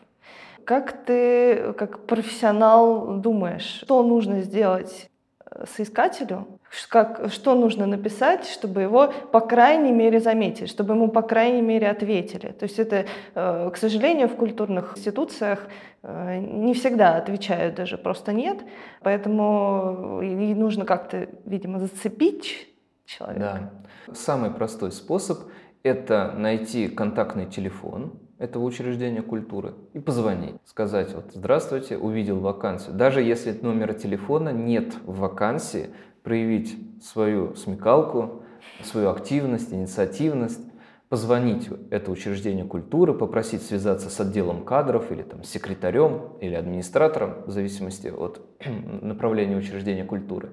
Как 0.63 1.05
ты, 1.05 1.73
как 1.73 2.05
профессионал, 2.05 3.17
думаешь, 3.17 3.81
что 3.81 4.03
нужно 4.03 4.41
сделать 4.41 5.08
соискателю, 5.75 6.59
как, 6.89 7.31
что 7.31 7.55
нужно 7.55 7.85
написать, 7.85 8.45
чтобы 8.45 8.81
его, 8.81 9.11
по 9.31 9.39
крайней 9.39 9.91
мере, 9.91 10.19
заметили, 10.19 10.67
чтобы 10.67 10.93
ему, 10.93 11.09
по 11.09 11.21
крайней 11.21 11.61
мере, 11.61 11.89
ответили. 11.89 12.51
То 12.51 12.63
есть 12.63 12.79
это, 12.79 13.05
э, 13.35 13.71
к 13.73 13.77
сожалению, 13.77 14.27
в 14.27 14.35
культурных 14.35 14.97
институциях 14.97 15.67
э, 16.03 16.39
не 16.39 16.73
всегда 16.73 17.17
отвечают 17.17 17.75
даже 17.75 17.97
просто 17.97 18.33
«нет», 18.33 18.59
поэтому 19.01 20.21
и 20.21 20.53
нужно 20.53 20.85
как-то, 20.85 21.27
видимо, 21.45 21.79
зацепить 21.79 22.67
человека. 23.05 23.71
Да. 24.07 24.13
Самый 24.13 24.51
простой 24.51 24.91
способ– 24.91 25.39
это 25.83 26.33
найти 26.37 26.87
контактный 26.87 27.45
телефон, 27.45 28.19
этого 28.39 28.63
учреждения 28.63 29.21
культуры 29.21 29.73
и 29.93 29.99
позвонить, 29.99 30.55
сказать 30.65 31.13
вот 31.13 31.25
«Здравствуйте, 31.33 31.97
увидел 31.97 32.39
вакансию». 32.39 32.95
Даже 32.95 33.21
если 33.21 33.51
номера 33.51 33.93
телефона 33.93 34.49
нет 34.49 34.95
в 35.05 35.19
вакансии, 35.19 35.89
проявить 36.23 36.77
свою 37.03 37.55
смекалку, 37.55 38.43
свою 38.81 39.09
активность, 39.09 39.73
инициативность, 39.73 40.61
позвонить 41.09 41.67
это 41.89 42.11
учреждение 42.11 42.65
культуры, 42.65 43.13
попросить 43.13 43.61
связаться 43.63 44.09
с 44.09 44.19
отделом 44.19 44.63
кадров 44.63 45.11
или 45.11 45.23
там, 45.23 45.43
секретарем 45.43 46.33
или 46.39 46.53
администратором, 46.53 47.43
в 47.45 47.51
зависимости 47.51 48.07
от 48.07 48.41
направления 49.01 49.57
учреждения 49.57 50.05
культуры, 50.05 50.51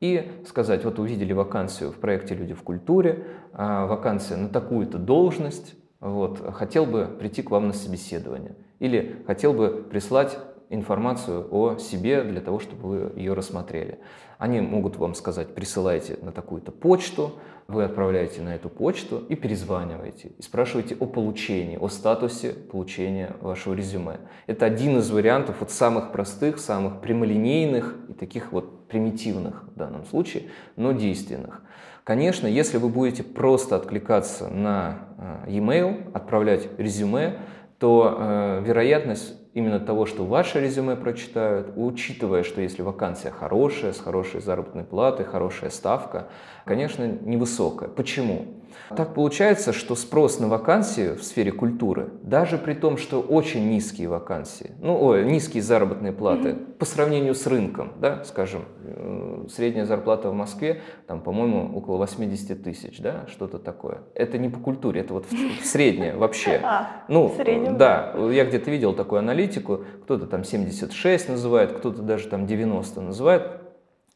и 0.00 0.28
сказать, 0.48 0.84
вот 0.84 0.98
увидели 0.98 1.32
вакансию 1.32 1.92
в 1.92 1.96
проекте 1.96 2.34
«Люди 2.34 2.54
в 2.54 2.62
культуре», 2.62 3.26
а 3.52 3.86
вакансия 3.86 4.34
на 4.34 4.48
такую-то 4.48 4.98
должность, 4.98 5.76
вот, 6.02 6.54
хотел 6.54 6.84
бы 6.84 7.06
прийти 7.06 7.42
к 7.42 7.50
вам 7.50 7.68
на 7.68 7.72
собеседование 7.72 8.56
или 8.80 9.22
хотел 9.26 9.52
бы 9.52 9.86
прислать 9.88 10.36
информацию 10.68 11.46
о 11.50 11.78
себе 11.78 12.24
для 12.24 12.40
того, 12.40 12.58
чтобы 12.58 12.88
вы 12.88 13.20
ее 13.20 13.34
рассмотрели. 13.34 13.98
Они 14.38 14.60
могут 14.60 14.96
вам 14.96 15.14
сказать, 15.14 15.54
присылайте 15.54 16.18
на 16.20 16.32
такую-то 16.32 16.72
почту, 16.72 17.34
вы 17.68 17.84
отправляете 17.84 18.40
на 18.42 18.56
эту 18.56 18.68
почту 18.68 19.22
и 19.28 19.36
перезваниваете, 19.36 20.32
и 20.36 20.42
спрашиваете 20.42 20.96
о 20.98 21.06
получении, 21.06 21.76
о 21.76 21.88
статусе 21.88 22.52
получения 22.52 23.36
вашего 23.40 23.74
резюме. 23.74 24.18
Это 24.48 24.66
один 24.66 24.98
из 24.98 25.08
вариантов 25.10 25.56
вот 25.60 25.70
самых 25.70 26.10
простых, 26.10 26.58
самых 26.58 27.00
прямолинейных 27.00 27.94
и 28.08 28.12
таких 28.14 28.50
вот 28.50 28.88
примитивных 28.88 29.64
в 29.74 29.78
данном 29.78 30.04
случае, 30.06 30.44
но 30.74 30.90
действенных. 30.90 31.62
Конечно, 32.04 32.48
если 32.48 32.78
вы 32.78 32.88
будете 32.88 33.22
просто 33.22 33.76
откликаться 33.76 34.48
на 34.48 34.98
э, 35.46 35.50
e-mail, 35.50 36.10
отправлять 36.12 36.68
резюме, 36.76 37.38
то 37.78 38.16
э, 38.18 38.62
вероятность 38.64 39.34
именно 39.54 39.78
того, 39.78 40.06
что 40.06 40.24
ваше 40.24 40.60
резюме 40.60 40.96
прочитают, 40.96 41.72
учитывая, 41.76 42.42
что 42.42 42.60
если 42.60 42.82
вакансия 42.82 43.30
хорошая, 43.30 43.92
с 43.92 44.00
хорошей 44.00 44.40
заработной 44.40 44.82
платой, 44.82 45.26
хорошая 45.26 45.70
ставка, 45.70 46.28
конечно, 46.64 47.06
невысокая. 47.06 47.88
Почему? 47.88 48.61
Так 48.96 49.14
получается, 49.14 49.72
что 49.72 49.94
спрос 49.94 50.38
на 50.40 50.48
вакансии 50.48 51.14
в 51.14 51.22
сфере 51.22 51.52
культуры, 51.52 52.10
даже 52.22 52.58
при 52.58 52.74
том, 52.74 52.96
что 52.96 53.20
очень 53.20 53.68
низкие 53.70 54.08
вакансии, 54.08 54.72
ну, 54.80 55.02
ой, 55.02 55.24
низкие 55.24 55.62
заработные 55.62 56.12
платы 56.12 56.50
mm-hmm. 56.50 56.72
по 56.74 56.84
сравнению 56.84 57.34
с 57.34 57.46
рынком, 57.46 57.92
да, 58.00 58.24
скажем, 58.24 58.64
э, 58.84 59.46
средняя 59.50 59.86
зарплата 59.86 60.30
в 60.30 60.34
Москве, 60.34 60.80
там, 61.06 61.20
по-моему, 61.20 61.76
около 61.76 61.96
80 61.98 62.62
тысяч, 62.62 63.00
да, 63.00 63.26
что-то 63.28 63.58
такое. 63.58 64.02
Это 64.14 64.38
не 64.38 64.48
по 64.48 64.58
культуре, 64.58 65.00
это 65.00 65.14
вот 65.14 65.26
средняя 65.62 66.16
вообще. 66.16 66.60
А, 66.72 67.04
ну, 67.08 67.30
да, 67.76 68.14
я 68.30 68.44
где-то 68.44 68.70
видел 68.70 68.94
такую 68.94 69.18
аналитику, 69.18 69.84
кто-то 70.04 70.26
там 70.26 70.44
76 70.44 71.28
называет, 71.28 71.72
кто-то 71.72 72.02
даже 72.02 72.28
там 72.28 72.46
90 72.46 73.00
называет. 73.00 73.61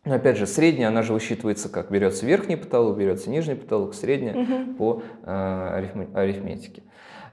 Но 0.07 0.15
опять 0.15 0.37
же, 0.37 0.47
средняя, 0.47 0.89
она 0.89 1.03
же 1.03 1.13
высчитывается 1.13 1.69
как? 1.69 1.91
Берется 1.91 2.25
верхний 2.25 2.57
потолок, 2.57 2.97
берется 2.97 3.29
нижний 3.29 3.57
потолок, 3.57 3.93
средняя 3.93 4.37
угу. 4.37 4.75
по 4.79 5.03
э, 5.25 5.89
арифметике. 6.15 6.85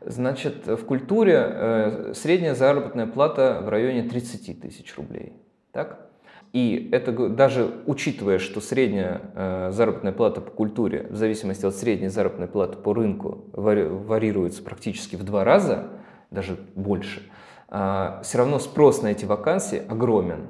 Значит, 0.01 0.65
в 0.65 0.83
культуре 0.83 1.35
э, 1.37 2.13
средняя 2.15 2.55
заработная 2.55 3.05
плата 3.05 3.61
в 3.63 3.69
районе 3.69 4.01
30 4.03 4.59
тысяч 4.59 4.97
рублей. 4.97 5.33
Так? 5.71 6.09
И 6.51 6.89
это 6.91 7.11
даже 7.29 7.71
учитывая, 7.85 8.39
что 8.39 8.59
средняя 8.59 9.21
э, 9.35 9.69
заработная 9.71 10.11
плата 10.11 10.41
по 10.41 10.49
культуре 10.49 11.05
в 11.11 11.15
зависимости 11.15 11.67
от 11.67 11.75
средней 11.75 12.07
заработной 12.07 12.47
платы 12.47 12.77
по 12.77 12.95
рынку 12.95 13.45
вари, 13.53 13.83
варьируется 13.83 14.63
практически 14.63 15.15
в 15.15 15.23
два 15.23 15.43
раза, 15.43 15.89
даже 16.31 16.57
больше, 16.75 17.21
э, 17.69 18.19
все 18.23 18.37
равно 18.39 18.57
спрос 18.57 19.03
на 19.03 19.11
эти 19.11 19.25
вакансии 19.25 19.81
огромен. 19.87 20.47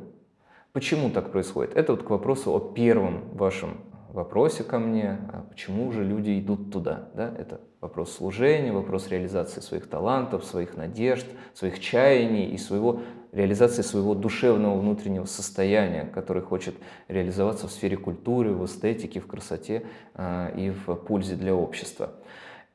Почему 0.73 1.11
так 1.11 1.31
происходит? 1.31 1.77
Это 1.77 1.93
вот 1.93 2.01
к 2.01 2.09
вопросу 2.09 2.51
о 2.51 2.59
первом 2.59 3.29
вашем 3.35 3.77
вопросе 4.09 4.63
ко 4.63 4.79
мне, 4.79 5.19
а 5.31 5.45
почему 5.47 5.91
же 5.91 6.03
люди 6.03 6.39
идут 6.39 6.71
туда. 6.71 7.09
Да? 7.13 7.31
Это 7.37 7.61
вопрос 7.79 8.15
служения, 8.15 8.71
вопрос 8.71 9.07
реализации 9.09 9.61
своих 9.61 9.87
талантов, 9.87 10.43
своих 10.45 10.75
надежд, 10.75 11.27
своих 11.53 11.79
чаяний 11.79 12.47
и 12.47 12.57
своего, 12.57 13.01
реализации 13.31 13.83
своего 13.83 14.15
душевного 14.15 14.79
внутреннего 14.79 15.25
состояния, 15.25 16.05
который 16.05 16.41
хочет 16.41 16.73
реализоваться 17.07 17.67
в 17.67 17.71
сфере 17.71 17.95
культуры, 17.95 18.53
в 18.53 18.65
эстетике, 18.65 19.19
в 19.19 19.27
красоте 19.27 19.85
э, 20.15 20.53
и 20.57 20.71
в 20.71 20.95
пользе 20.95 21.35
для 21.35 21.53
общества. 21.53 22.13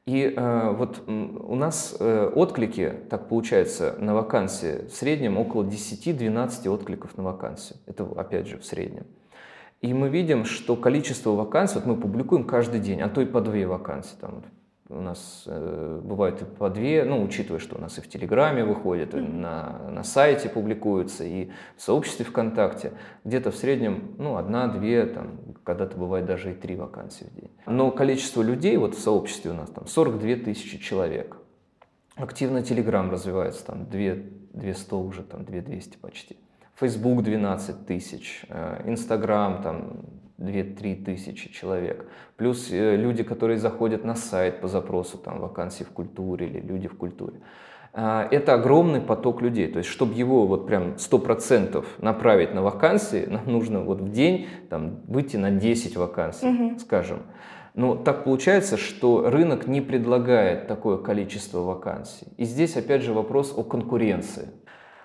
И 0.09 0.33
э, 0.35 0.71
вот 0.71 1.03
у 1.07 1.55
нас 1.55 1.95
э, 2.01 2.33
отклики, 2.35 2.95
так 3.11 3.29
получается, 3.29 3.95
на 3.99 4.15
вакансии 4.15 4.87
в 4.87 4.95
среднем 4.95 5.37
около 5.37 5.65
10-12 5.65 6.67
откликов 6.71 7.19
на 7.19 7.25
вакансию. 7.25 7.77
Это 7.85 8.05
опять 8.17 8.47
же 8.47 8.57
в 8.57 8.65
среднем. 8.65 9.05
И 9.83 9.93
мы 9.93 10.09
видим, 10.09 10.47
что 10.47 10.77
количество 10.77 11.33
вакансий, 11.33 11.75
вот 11.75 11.85
мы 11.85 11.95
публикуем 11.95 12.45
каждый 12.45 12.81
день, 12.81 13.03
а 13.03 13.11
то 13.11 13.21
и 13.21 13.27
по 13.27 13.43
две 13.43 13.67
вакансии. 13.67 14.17
Там, 14.19 14.45
у 14.89 15.01
нас 15.01 15.45
э, 15.47 16.01
бывает 16.03 16.41
и 16.41 16.45
по 16.45 16.71
две, 16.71 17.05
ну, 17.05 17.23
учитывая, 17.23 17.61
что 17.61 17.77
у 17.77 17.81
нас 17.81 17.99
и 17.99 18.01
в 18.01 18.09
Телеграме 18.09 18.65
выходит, 18.65 19.15
и 19.15 19.19
на, 19.19 19.91
на 19.91 20.03
сайте 20.03 20.49
публикуются, 20.49 21.25
и 21.25 21.51
в 21.77 21.83
сообществе 21.83 22.25
ВКонтакте. 22.25 22.93
Где-то 23.25 23.51
в 23.51 23.57
среднем, 23.57 24.15
ну, 24.19 24.37
одна-две, 24.37 25.05
там, 25.07 25.39
когда-то 25.65 25.97
бывает 25.97 26.25
даже 26.25 26.53
и 26.53 26.55
три 26.55 26.75
вакансии 26.75 27.25
в 27.25 27.41
день. 27.41 27.51
Но 27.67 27.91
количество 27.91 28.41
людей 28.41 28.77
вот 28.79 28.95
в 28.95 29.01
сообществе 29.01 29.51
у 29.51 29.55
нас 29.55 29.71
там 29.71 29.87
42 29.87 30.37
тысячи 30.37 30.79
человек. 30.79 31.37
Активно 32.17 32.63
Телеграм 32.63 33.11
развивается, 33.11 33.67
там 33.67 33.87
2, 33.87 34.01
200 34.55 34.95
уже, 34.95 35.23
там 35.23 35.45
2200 35.45 35.99
почти. 35.99 36.37
Facebook 36.75 37.23
12 37.23 37.87
тысяч, 37.87 38.45
Instagram 38.85 39.63
там 39.63 40.01
2-3 40.39 41.05
тысячи 41.05 41.53
человек. 41.53 42.07
Плюс 42.37 42.69
люди, 42.71 43.23
которые 43.23 43.59
заходят 43.59 44.05
на 44.05 44.15
сайт 44.15 44.61
по 44.61 44.69
запросу 44.69 45.19
там, 45.19 45.41
вакансий 45.41 45.85
в 45.85 45.91
культуре 45.91 46.47
или 46.47 46.61
люди 46.61 46.89
в 46.89 46.97
культуре. 46.97 47.41
Это 47.93 48.55
огромный 48.55 49.01
поток 49.01 49.43
людей. 49.43 49.67
То 49.67 49.79
есть, 49.79 49.91
чтобы 49.91 50.15
его 50.15 50.47
вот 50.47 50.67
прям 50.67 50.95
100% 50.95 51.85
направить 51.99 52.55
на 52.55 52.63
вакансии, 52.63 53.27
нам 53.29 53.43
нужно 53.47 53.81
вот 53.81 54.01
в 54.01 54.13
день 54.13 54.47
там, 54.71 55.01
выйти 55.09 55.37
на 55.37 55.51
10 55.51 55.97
вакансий, 55.97 56.47
угу. 56.47 56.79
скажем. 56.79 57.23
Но 57.75 57.95
так 57.95 58.25
получается, 58.25 58.77
что 58.77 59.31
рынок 59.31 59.67
не 59.67 59.81
предлагает 59.81 60.67
такое 60.67 60.99
количество 60.99 61.61
вакансий. 61.61 62.27
И 62.37 62.45
здесь 62.45 62.77
опять 62.77 63.03
же 63.03 63.13
вопрос 63.13 63.55
о 63.57 63.63
конкуренции. 63.63 64.49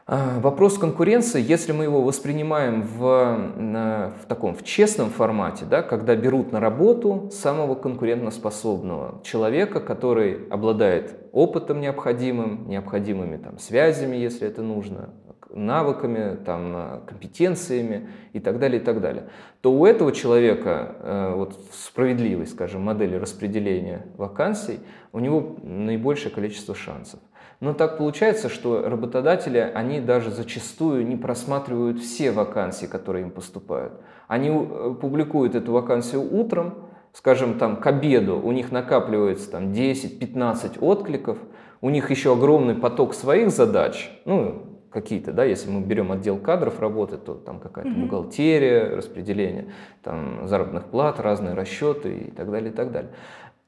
А, 0.05 0.39
вопрос 0.41 0.77
конкуренции, 0.77 1.41
если 1.41 1.71
мы 1.71 1.85
его 1.85 2.01
воспринимаем 2.01 2.81
в, 2.81 4.11
в 4.21 4.25
таком 4.27 4.53
в 4.53 4.63
честном 4.63 5.09
формате, 5.09 5.63
да, 5.63 5.81
когда 5.81 6.13
берут 6.15 6.51
на 6.51 6.59
работу 6.59 7.29
самого 7.31 7.75
конкурентоспособного 7.75 9.21
человека, 9.23 9.79
который 9.79 10.45
обладает 10.49 11.15
опытом 11.31 11.79
необходимым, 11.79 12.67
необходимыми 12.67 13.37
там, 13.37 13.59
связями, 13.59 14.17
если 14.17 14.45
это 14.45 14.61
нужно, 14.61 15.11
навыками, 15.49 16.35
там, 16.35 17.03
компетенциями 17.07 18.09
и 18.33 18.41
так 18.41 18.59
далее, 18.59 18.81
и 18.81 18.83
так 18.83 18.99
далее, 18.99 19.29
то 19.61 19.71
у 19.71 19.85
этого 19.85 20.11
человека 20.11 20.95
э, 20.99 21.33
вот, 21.35 21.57
в 21.71 21.75
справедливой, 21.75 22.47
скажем, 22.47 22.81
модели 22.81 23.15
распределения 23.15 24.07
вакансий, 24.17 24.79
у 25.13 25.19
него 25.19 25.55
наибольшее 25.61 26.33
количество 26.33 26.75
шансов. 26.75 27.21
Но 27.63 27.73
так 27.73 27.97
получается, 27.97 28.49
что 28.49 28.81
работодатели, 28.81 29.57
они 29.57 30.01
даже 30.01 30.31
зачастую 30.31 31.07
не 31.07 31.15
просматривают 31.15 31.97
все 31.97 32.31
вакансии, 32.31 32.87
которые 32.87 33.23
им 33.23 33.31
поступают. 33.31 33.93
Они 34.27 34.49
э, 34.49 34.95
публикуют 34.99 35.55
эту 35.55 35.71
вакансию 35.71 36.29
утром, 36.29 36.73
скажем, 37.13 37.57
там 37.57 37.77
к 37.77 37.87
обеду 37.87 38.37
у 38.37 38.51
них 38.51 38.73
накапливается 38.73 39.49
там 39.49 39.71
10-15 39.71 40.79
откликов, 40.81 41.37
у 41.79 41.89
них 41.89 42.11
еще 42.11 42.33
огромный 42.33 42.75
поток 42.75 43.13
своих 43.13 43.49
задач, 43.49 44.11
ну, 44.25 44.73
какие-то, 44.93 45.31
да, 45.31 45.43
если 45.43 45.69
мы 45.69 45.81
берем 45.81 46.11
отдел 46.11 46.37
кадров 46.37 46.81
работы, 46.81 47.17
то 47.17 47.33
там 47.33 47.59
какая-то 47.59 47.89
mm-hmm. 47.89 48.01
бухгалтерия, 48.03 48.95
распределение 48.95 49.69
там, 50.03 50.47
заработных 50.47 50.85
плат, 50.85 51.19
разные 51.19 51.55
расчеты 51.55 52.17
и 52.17 52.31
так 52.31 52.51
далее, 52.51 52.71
и 52.71 52.75
так 52.75 52.91
далее. 52.91 53.11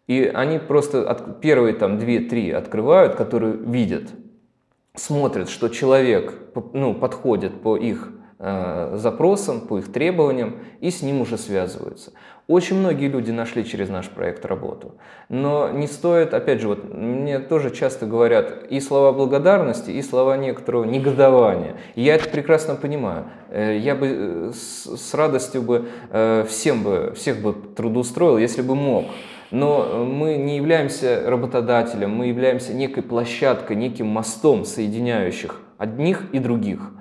И 0.08 0.24
они 0.24 0.60
просто 0.60 1.10
от, 1.10 1.42
первые 1.42 1.74
там 1.74 1.98
2-3 1.98 2.52
открывают, 2.54 3.16
которые 3.16 3.54
видят, 3.54 4.04
смотрят, 4.94 5.50
что 5.50 5.70
человек 5.70 6.34
ну, 6.74 6.94
подходит 6.94 7.62
по 7.62 7.76
их 7.76 8.12
э, 8.38 8.94
запросам, 8.98 9.62
по 9.62 9.80
их 9.80 9.92
требованиям, 9.92 10.58
и 10.80 10.92
с 10.92 11.02
ним 11.02 11.22
уже 11.22 11.40
связываются. 11.40 12.12
Очень 12.48 12.78
многие 12.78 13.08
люди 13.08 13.32
нашли 13.32 13.66
через 13.66 13.90
наш 13.90 14.08
проект 14.08 14.46
работу. 14.46 14.94
Но 15.30 15.70
не 15.70 15.88
стоит, 15.88 16.36
опять 16.36 16.62
же, 16.62 16.68
вот 16.68 16.94
мне 16.94 17.40
тоже 17.40 17.72
часто 17.72 18.06
говорят 18.06 18.68
и 18.70 18.80
слова 18.80 19.12
благодарности, 19.12 19.90
и 19.90 20.04
слова 20.04 20.38
некоторого 20.38 20.84
негодования. 20.84 21.78
Я 21.96 22.14
это 22.14 22.30
прекрасно 22.30 22.76
понимаю. 22.76 23.26
Э, 23.50 23.76
я 23.76 23.96
бы 23.96 24.08
э, 24.08 24.52
с, 24.54 25.14
радостью 25.16 25.64
бы 25.64 25.88
всем 26.48 26.84
бы, 26.84 27.14
всех 27.16 27.42
бы 27.42 27.54
трудоустроил, 27.54 28.38
если 28.38 28.62
бы 28.62 28.76
мог 28.76 29.06
но 29.52 30.06
мы 30.06 30.38
не 30.38 30.58
являемся 30.58 31.24
работодателем, 31.26 32.12
мы 32.12 32.28
являемся 32.28 32.74
некой 32.74 33.04
площадкой, 33.04 33.76
неким 33.76 34.08
мостом, 34.08 34.66
соединяющих 34.66 35.62
одних 35.78 36.24
и 36.32 36.40
других. 36.40 36.92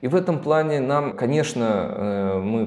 И 0.00 0.08
в 0.08 0.14
этом 0.14 0.38
плане 0.38 0.80
нам, 0.80 1.16
конечно, 1.16 1.64
э, 1.64 2.38
мы 2.40 2.66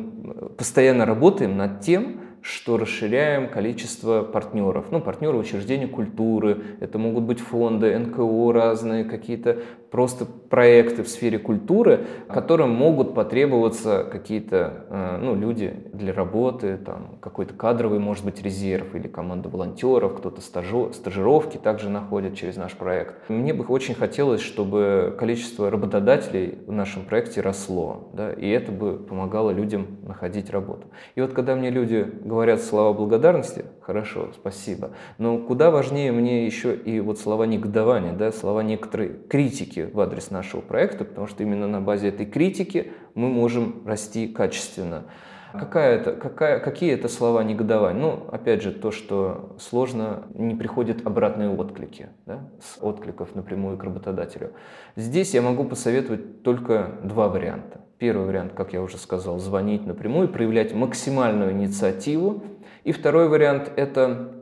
постоянно 0.57 1.05
работаем 1.05 1.57
над 1.57 1.81
тем, 1.81 2.21
что 2.41 2.77
расширяем 2.77 3.49
количество 3.49 4.23
партнеров. 4.23 4.85
Ну, 4.91 4.99
партнеры 4.99 5.37
учреждений 5.37 5.87
культуры, 5.87 6.63
это 6.79 6.97
могут 6.97 7.23
быть 7.23 7.39
фонды, 7.39 7.97
НКО 7.97 8.51
разные, 8.51 9.05
какие-то 9.05 9.59
просто 9.91 10.25
проекты 10.25 11.03
в 11.03 11.09
сфере 11.09 11.37
культуры, 11.37 12.07
которым 12.29 12.71
могут 12.71 13.13
потребоваться 13.13 14.07
какие-то 14.09 14.85
э, 14.89 15.17
ну, 15.21 15.35
люди 15.35 15.73
для 15.93 16.13
работы, 16.13 16.77
там, 16.77 17.17
какой-то 17.19 17.53
кадровый, 17.53 17.99
может 17.99 18.23
быть, 18.23 18.41
резерв 18.41 18.95
или 18.95 19.07
команда 19.09 19.49
волонтеров, 19.49 20.17
кто-то 20.17 20.39
стажу, 20.41 20.93
стажировки 20.93 21.57
также 21.57 21.89
находит 21.89 22.35
через 22.35 22.55
наш 22.55 22.73
проект. 22.73 23.29
Мне 23.29 23.53
бы 23.53 23.65
очень 23.65 23.93
хотелось, 23.93 24.41
чтобы 24.41 25.13
количество 25.19 25.69
работодателей 25.69 26.59
в 26.65 26.71
нашем 26.71 27.03
проекте 27.03 27.41
росло, 27.41 28.09
да, 28.13 28.31
и 28.31 28.47
это 28.47 28.71
бы 28.71 28.97
помогало 28.97 29.51
людям 29.51 29.97
находить 30.03 30.49
работу. 30.49 30.87
И 31.15 31.21
вот 31.21 31.33
когда 31.33 31.55
мне 31.55 31.69
люди 31.69 32.09
говорят 32.23 32.61
слова 32.61 32.93
благодарности, 32.93 33.65
хорошо, 33.81 34.29
спасибо, 34.33 34.91
но 35.17 35.37
куда 35.37 35.69
важнее 35.69 36.13
мне 36.13 36.45
еще 36.45 36.73
и 36.73 37.01
вот 37.01 37.19
слова 37.19 37.45
негодования, 37.45 38.13
да, 38.13 38.31
слова 38.31 38.63
некоторой 38.63 39.17
критики 39.27 39.80
в 39.85 39.99
адрес 39.99 40.31
нашего 40.31 40.61
проекта, 40.61 41.05
потому 41.05 41.27
что 41.27 41.43
именно 41.43 41.67
на 41.67 41.81
базе 41.81 42.09
этой 42.09 42.25
критики 42.25 42.91
мы 43.15 43.27
можем 43.29 43.83
расти 43.85 44.27
качественно. 44.27 45.05
Какая 45.53 45.97
это, 45.97 46.13
какая, 46.13 46.59
какие 46.59 46.93
это 46.93 47.09
слова 47.09 47.43
негодования? 47.43 48.01
Ну, 48.01 48.25
опять 48.31 48.61
же, 48.61 48.71
то, 48.71 48.91
что 48.91 49.55
сложно, 49.59 50.23
не 50.33 50.55
приходят 50.55 51.05
обратные 51.05 51.49
отклики, 51.49 52.09
да, 52.25 52.49
с 52.61 52.81
откликов 52.81 53.35
напрямую 53.35 53.77
к 53.77 53.83
работодателю. 53.83 54.53
Здесь 54.95 55.33
я 55.33 55.41
могу 55.41 55.65
посоветовать 55.65 56.43
только 56.43 56.99
два 57.03 57.27
варианта. 57.27 57.81
Первый 57.97 58.27
вариант, 58.27 58.53
как 58.53 58.73
я 58.73 58.81
уже 58.81 58.97
сказал, 58.97 59.39
звонить 59.39 59.85
напрямую, 59.85 60.29
проявлять 60.29 60.73
максимальную 60.73 61.51
инициативу. 61.51 62.43
И 62.83 62.93
второй 62.93 63.27
вариант– 63.27 63.71
это 63.75 64.40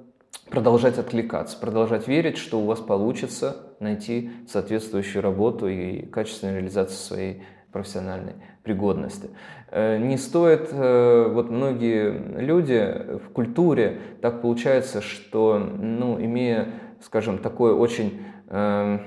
продолжать 0.50 0.98
откликаться, 0.98 1.58
продолжать 1.58 2.08
верить, 2.08 2.38
что 2.38 2.60
у 2.60 2.66
вас 2.66 2.80
получится 2.80 3.58
найти 3.80 4.32
соответствующую 4.48 5.22
работу 5.22 5.68
и 5.68 6.06
качественную 6.06 6.58
реализацию 6.58 6.98
своей 6.98 7.44
профессиональной 7.72 8.34
пригодности. 8.64 9.30
Э, 9.72 9.98
не 9.98 10.18
стоит, 10.18 10.70
э, 10.72 11.30
вот 11.32 11.50
многие 11.50 12.12
люди 12.40 13.18
в 13.24 13.30
культуре, 13.32 14.00
так 14.22 14.42
получается, 14.42 15.02
что, 15.02 15.60
ну, 15.60 16.20
имея, 16.20 16.70
скажем, 17.02 17.38
такое 17.38 17.74
очень 17.74 18.22
э, 18.48 19.00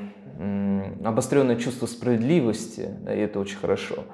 обостренное 1.05 1.57
чувство 1.57 1.87
справедливости, 1.87 2.89
да, 3.03 3.15
и 3.15 3.21
это 3.21 3.41
очень 3.41 3.59
хорошо, 3.59 4.05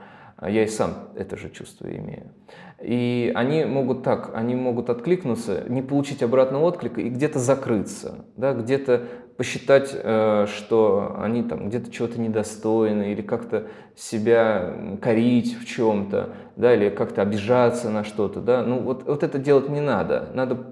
я 0.47 0.65
и 0.65 0.69
сам 0.69 1.09
это 1.17 1.37
же 1.37 1.51
чувство 1.51 1.89
имею. 1.89 2.33
И 2.81 3.33
они 3.35 3.65
могут 3.65 4.05
так, 4.05 4.31
они 4.35 4.55
могут 4.55 4.89
откликнуться, 4.89 5.65
не 5.69 5.83
получить 5.83 6.23
обратного 6.23 6.65
отклика 6.65 7.01
и 7.01 7.09
где-то 7.09 7.41
закрыться, 7.41 8.25
да, 8.37 8.53
где-то 8.53 9.03
посчитать, 9.37 9.91
э, 9.93 10.47
что 10.49 11.17
они 11.19 11.43
там 11.43 11.69
где-то 11.69 11.91
чего-то 11.91 12.21
недостойны 12.21 13.13
или 13.13 13.23
как-то 13.23 13.69
себя 13.97 14.99
корить 15.01 15.57
в 15.59 15.67
чем-то, 15.67 16.31
да, 16.57 16.75
или 16.75 16.89
как-то 16.91 17.23
обижаться 17.23 17.91
на 17.91 18.05
что-то, 18.05 18.41
да. 18.41 18.63
Ну 18.63 18.81
вот, 18.81 19.05
вот 19.07 19.23
это 19.25 19.39
делать 19.39 19.69
не 19.69 19.81
надо. 19.81 20.29
Надо 20.35 20.67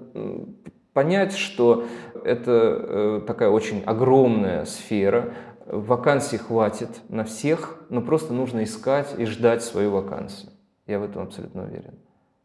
понять, 0.97 1.35
что 1.35 1.85
это 2.23 2.51
э, 2.51 3.21
такая 3.27 3.49
очень 3.49 3.83
огромная 3.85 4.65
сфера, 4.65 5.33
вакансий 5.69 6.37
хватит 6.37 6.89
на 7.09 7.23
всех, 7.23 7.77
но 7.89 8.01
просто 8.01 8.33
нужно 8.33 8.63
искать 8.63 9.15
и 9.17 9.25
ждать 9.25 9.63
свою 9.63 9.91
вакансию. 9.91 10.51
Я 10.85 10.99
в 10.99 11.03
этом 11.03 11.23
абсолютно 11.23 11.63
уверен. 11.63 11.95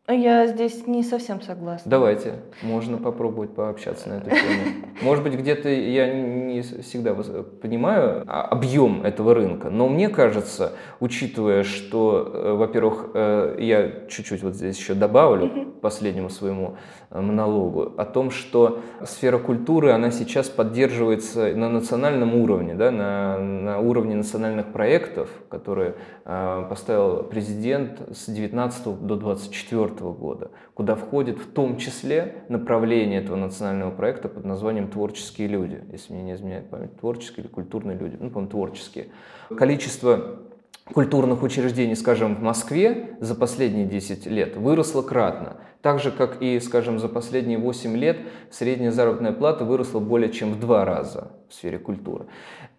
Я 0.09 0.49
здесь 0.49 0.89
не 0.89 1.05
совсем 1.05 1.41
согласна. 1.41 1.89
Давайте, 1.89 2.41
можно 2.61 2.99
попробовать 2.99 3.55
пообщаться 3.55 4.09
на 4.09 4.15
эту 4.15 4.31
тему. 4.31 4.87
Может 5.01 5.23
быть, 5.23 5.35
где-то 5.35 5.69
я 5.69 6.13
не 6.13 6.61
всегда 6.63 7.15
понимаю 7.15 8.25
объем 8.27 9.05
этого 9.05 9.33
рынка, 9.33 9.71
но 9.71 9.89
мне 9.89 10.09
кажется, 10.09 10.73
учитывая, 10.99 11.63
что, 11.63 12.31
э, 12.35 12.53
во-первых, 12.55 13.11
э, 13.15 13.57
я 13.61 14.09
чуть-чуть 14.09 14.43
вот 14.43 14.57
здесь 14.57 14.77
еще 14.77 14.95
добавлю 14.95 15.73
последнему 15.81 16.31
своему 16.31 16.77
монологу, 17.13 17.93
о 17.97 18.05
том, 18.05 18.31
что 18.31 18.81
сфера 19.05 19.39
культуры, 19.39 19.91
она 19.91 20.11
сейчас 20.11 20.49
поддерживается 20.49 21.55
на 21.55 21.69
национальном 21.69 22.35
уровне, 22.35 22.75
да, 22.75 22.91
на, 22.91 23.39
на 23.39 23.79
уровне 23.81 24.17
национальных 24.17 24.73
проектов, 24.73 25.29
которые 25.49 25.95
поставил 26.25 27.25
президент 27.25 28.01
с 28.13 28.29
19 28.31 29.07
до 29.07 29.17
24 29.17 29.89
года, 30.11 30.51
куда 30.75 30.95
входит 30.95 31.39
в 31.39 31.53
том 31.53 31.77
числе 31.77 32.45
направление 32.49 33.21
этого 33.21 33.37
национального 33.37 33.91
проекта 33.91 34.29
под 34.29 34.45
названием 34.45 34.89
«Творческие 34.89 35.49
люди», 35.49 35.83
если 35.93 36.13
мне 36.13 36.23
не 36.23 36.35
изменяет 36.35 36.71
память, 36.71 36.99
творческие 36.99 37.45
или 37.45 37.53
культурные 37.53 37.99
люди, 37.99 38.17
ну, 38.19 38.31
по-моему, 38.31 38.51
творческие. 38.51 39.09
Количество 39.57 40.39
культурных 40.85 41.43
учреждений, 41.43 41.97
скажем, 41.97 42.37
в 42.37 42.43
Москве 42.43 43.17
за 43.21 43.35
последние 43.35 43.87
10 43.87 44.27
лет 44.27 44.57
выросло 44.57 45.03
кратно. 45.03 45.59
Так 45.81 46.01
же, 46.01 46.11
как 46.13 46.41
и, 46.41 46.61
скажем, 46.61 46.99
за 46.99 47.09
последние 47.09 47.59
8 47.59 47.97
лет 47.97 48.19
средняя 48.51 48.93
заработная 48.93 49.33
плата 49.33 49.65
выросла 49.65 50.01
более 50.01 50.31
чем 50.31 50.53
в 50.53 50.61
два 50.61 50.85
раза 50.85 51.33
в 51.49 51.55
сфере 51.55 51.79
культуры. 51.79 52.27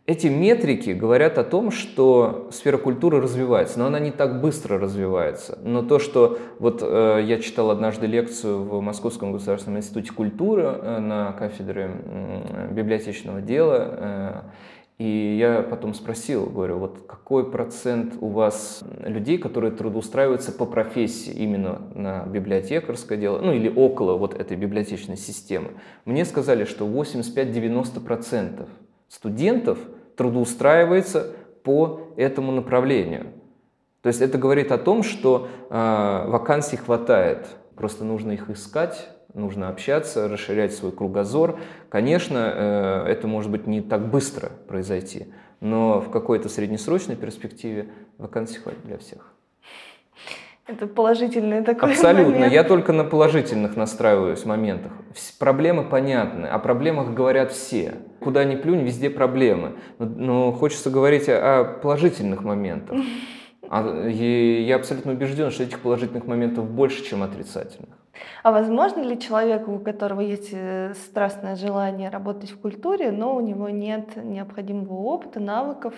Эти 0.06 0.28
метрики 0.28 0.90
говорят 0.90 1.38
о 1.38 1.46
том, 1.46 1.72
что 1.72 2.50
сфера 2.52 2.78
культуры 2.78 3.22
развивается, 3.22 3.80
но 3.80 3.86
она 3.86 4.00
не 4.00 4.12
так 4.12 4.42
быстро 4.42 4.78
развивается. 4.78 5.58
Но 5.64 5.82
то, 5.82 5.98
что 5.98 6.40
вот 6.60 6.80
э, 6.82 7.22
я 7.26 7.40
читал 7.40 7.72
однажды 7.72 8.06
лекцию 8.06 8.64
в 8.64 8.82
Московском 8.82 9.32
государственном 9.32 9.80
институте 9.80 10.12
культуры 10.12 10.64
э, 10.64 11.00
на 11.00 11.32
кафедре 11.32 11.90
э, 12.04 12.68
библиотечного 12.74 13.40
дела, 13.40 13.78
э, 13.80 14.42
и 15.00 15.38
я 15.40 15.64
потом 15.64 15.94
спросил, 15.94 16.46
говорю, 16.46 16.78
вот 16.78 17.00
какой 17.08 17.50
процент 17.50 18.14
у 18.22 18.28
вас 18.30 18.84
людей, 19.00 19.38
которые 19.38 19.72
трудоустраиваются 19.72 20.52
по 20.52 20.66
профессии 20.66 21.34
именно 21.34 21.82
на 21.96 22.26
библиотекарское 22.26 23.18
дело, 23.18 23.40
ну 23.40 23.54
или 23.54 23.70
около 23.70 24.18
вот 24.18 24.34
этой 24.36 24.56
библиотечной 24.56 25.18
системы. 25.18 25.72
Мне 26.06 26.26
сказали, 26.26 26.66
что 26.66 26.88
85-90% 26.88 28.68
студентов 29.10 29.80
трудоустраивается 30.16 31.34
по 31.64 32.14
этому 32.16 32.52
направлению. 32.52 33.28
То 34.04 34.08
есть 34.08 34.22
это 34.22 34.38
говорит 34.38 34.72
о 34.72 34.78
том, 34.78 35.02
что 35.02 35.48
э, 35.70 35.74
вакансий 36.28 36.78
хватает, 36.78 37.48
просто 37.76 38.04
нужно 38.04 38.34
их 38.34 38.50
искать, 38.50 39.10
нужно 39.34 39.70
общаться, 39.70 40.28
расширять 40.28 40.74
свой 40.74 40.92
кругозор. 40.92 41.60
Конечно, 41.90 43.04
э, 43.06 43.06
это 43.08 43.28
может 43.28 43.52
быть 43.52 43.68
не 43.68 43.82
так 43.82 44.10
быстро 44.10 44.50
произойти, 44.68 45.28
но 45.60 46.00
в 46.00 46.10
какой-то 46.10 46.50
среднесрочной 46.50 47.16
перспективе 47.16 47.88
вакансий 48.18 48.60
хватит 48.60 48.84
для 48.86 48.98
всех. 48.98 49.34
Это 50.66 50.88
положительный 50.88 51.62
такой 51.62 51.92
Абсолютно. 51.92 52.36
момент. 52.36 52.54
Я 52.54 52.64
только 52.64 52.94
на 52.94 53.04
положительных 53.04 53.76
настраиваюсь 53.76 54.46
моментах. 54.46 54.94
Проблемы 55.38 55.84
понятны, 55.84 56.46
о 56.46 56.58
проблемах 56.58 57.14
говорят 57.14 57.52
все. 57.52 57.96
Куда 58.22 58.46
ни 58.46 58.56
плюнь, 58.56 58.80
везде 58.80 59.10
проблемы. 59.10 59.74
Но, 60.00 60.54
хочется 60.54 60.90
говорить 60.90 61.28
о, 61.28 61.60
о 61.60 61.64
положительных 61.66 62.44
моментах. 62.44 62.98
А, 63.70 64.08
и 64.08 64.62
я 64.62 64.76
абсолютно 64.76 65.14
убежден, 65.14 65.50
что 65.50 65.64
этих 65.64 65.80
положительных 65.80 66.28
моментов 66.28 66.70
больше, 66.70 67.04
чем 67.04 67.24
отрицательных. 67.24 67.98
А 68.44 68.52
возможно 68.52 69.02
ли 69.02 69.20
человеку, 69.20 69.74
у 69.74 69.80
которого 69.80 70.22
есть 70.22 70.50
э, 70.52 70.94
страстное 70.94 71.56
желание 71.56 72.10
работать 72.10 72.52
в 72.52 72.60
культуре, 72.60 73.12
но 73.12 73.36
у 73.36 73.42
него 73.42 73.70
нет 73.70 74.16
необходимого 74.16 74.94
опыта, 74.94 75.40
навыков, 75.40 75.94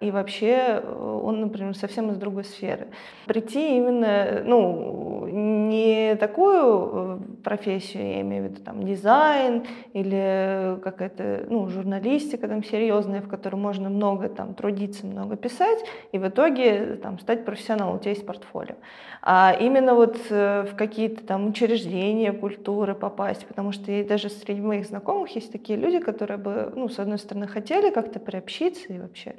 и 0.00 0.10
вообще 0.10 0.80
э, 0.82 1.20
он, 1.22 1.40
например, 1.40 1.76
совсем 1.76 2.10
из 2.10 2.16
другой 2.16 2.44
сферы. 2.44 2.88
Прийти 3.26 3.76
именно, 3.76 4.42
ну, 4.44 5.26
не 5.26 6.14
такую 6.16 6.90
э, 6.92 7.18
профессию, 7.42 8.06
я 8.06 8.20
имею 8.20 8.44
в 8.44 8.46
виду 8.50 8.62
там 8.62 8.84
дизайн 8.84 9.64
или 9.92 10.78
какая-то, 10.82 11.46
ну, 11.48 11.68
журналистика 11.68 12.46
там 12.48 12.62
серьезная, 12.62 13.20
в 13.20 13.28
которой 13.28 13.56
можно 13.56 13.90
много 13.90 14.28
там 14.28 14.54
трудиться, 14.54 15.06
много 15.06 15.36
писать, 15.36 15.84
и 16.12 16.18
в 16.18 16.28
итоге 16.28 16.98
там 17.02 17.18
стать 17.18 17.44
профессионалом, 17.44 17.96
у 17.96 17.98
тебя 17.98 18.10
есть 18.10 18.26
портфолио. 18.26 18.76
А 19.22 19.56
именно 19.58 19.94
вот 19.94 20.16
э, 20.30 20.66
в 20.70 20.76
какие-то 20.76 21.24
там 21.24 21.48
учреждения 21.48 22.32
культуры 22.32 22.94
попасть, 22.94 23.46
потому 23.46 23.72
что 23.72 23.90
и 23.90 24.04
даже 24.04 24.28
среди 24.28 24.60
моих 24.60 24.86
знакомых 24.86 25.34
есть 25.34 25.50
такие 25.50 25.78
люди, 25.78 25.98
которые 25.98 26.38
бы, 26.38 26.72
ну, 26.76 26.88
с 26.88 26.98
одной 26.98 27.18
стороны, 27.18 27.48
хотели 27.48 27.90
как-то 27.90 28.20
приобщиться 28.20 28.92
и 28.92 28.98
вообще 28.98 29.34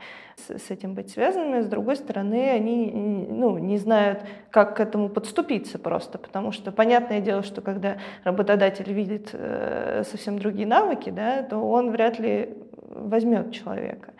с 0.47 0.71
этим 0.71 0.93
быть 0.93 1.11
связанными, 1.11 1.61
с 1.61 1.67
другой 1.67 1.95
стороны, 1.95 2.49
они 2.49 3.27
ну, 3.29 3.57
не 3.57 3.77
знают, 3.77 4.23
как 4.51 4.77
к 4.77 4.79
этому 4.79 5.09
подступиться 5.09 5.79
просто, 5.79 6.17
потому 6.17 6.51
что 6.51 6.71
понятное 6.71 7.19
дело, 7.19 7.43
что 7.43 7.61
когда 7.61 7.97
работодатель 8.23 8.91
видит 8.91 9.29
э, 9.33 10.03
совсем 10.09 10.39
другие 10.39 10.67
навыки, 10.67 11.09
да, 11.09 11.43
то 11.43 11.57
он 11.57 11.91
вряд 11.91 12.19
ли 12.19 12.57
возьмет 12.89 13.51
человека. 13.51 14.13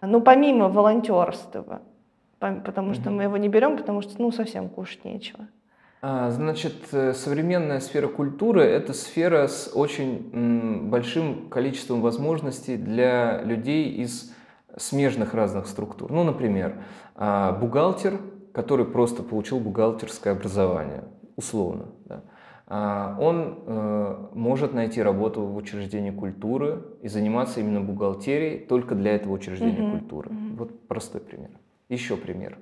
Ну, 0.00 0.20
помимо 0.20 0.68
волонтерства, 0.68 1.82
потому 2.38 2.94
что 2.94 3.10
мы 3.10 3.24
его 3.24 3.36
не 3.36 3.48
берем, 3.48 3.76
потому 3.76 4.02
что 4.02 4.20
ну, 4.20 4.30
совсем 4.30 4.68
кушать 4.68 5.04
нечего. 5.04 5.46
А, 6.06 6.30
значит, 6.30 6.74
э, 6.92 7.14
современная 7.14 7.80
сфера 7.80 8.08
культуры– 8.08 8.62
это 8.62 8.92
сфера 8.92 9.46
с 9.46 9.70
очень 9.74 10.90
большим 10.90 11.48
количеством 11.48 12.02
возможностей 12.02 12.76
для 12.76 13.40
людей 13.40 13.88
из 13.88 14.33
смежных 14.76 15.34
разных 15.34 15.66
структур. 15.66 16.10
Ну, 16.10 16.24
например, 16.24 16.82
а, 17.14 17.52
бухгалтер, 17.52 18.20
который 18.52 18.84
просто 18.84 19.22
получил 19.22 19.60
бухгалтерское 19.60 20.32
образование, 20.32 21.04
условно, 21.36 21.86
да, 22.06 22.22
а, 22.66 23.16
он 23.20 23.58
э, 23.66 24.28
может 24.32 24.72
найти 24.72 25.02
работу 25.02 25.42
в 25.42 25.56
учреждении 25.56 26.10
культуры 26.10 26.82
и 27.02 27.08
заниматься 27.08 27.60
именно 27.60 27.80
бухгалтерией 27.82 28.58
только 28.58 28.94
для 28.94 29.14
этого 29.14 29.34
учреждения 29.34 29.80
mm-hmm. 29.80 29.98
культуры. 29.98 30.30
Вот 30.56 30.88
простой 30.88 31.20
пример. 31.20 31.50
Еще 31.90 32.16
пример. 32.16 32.58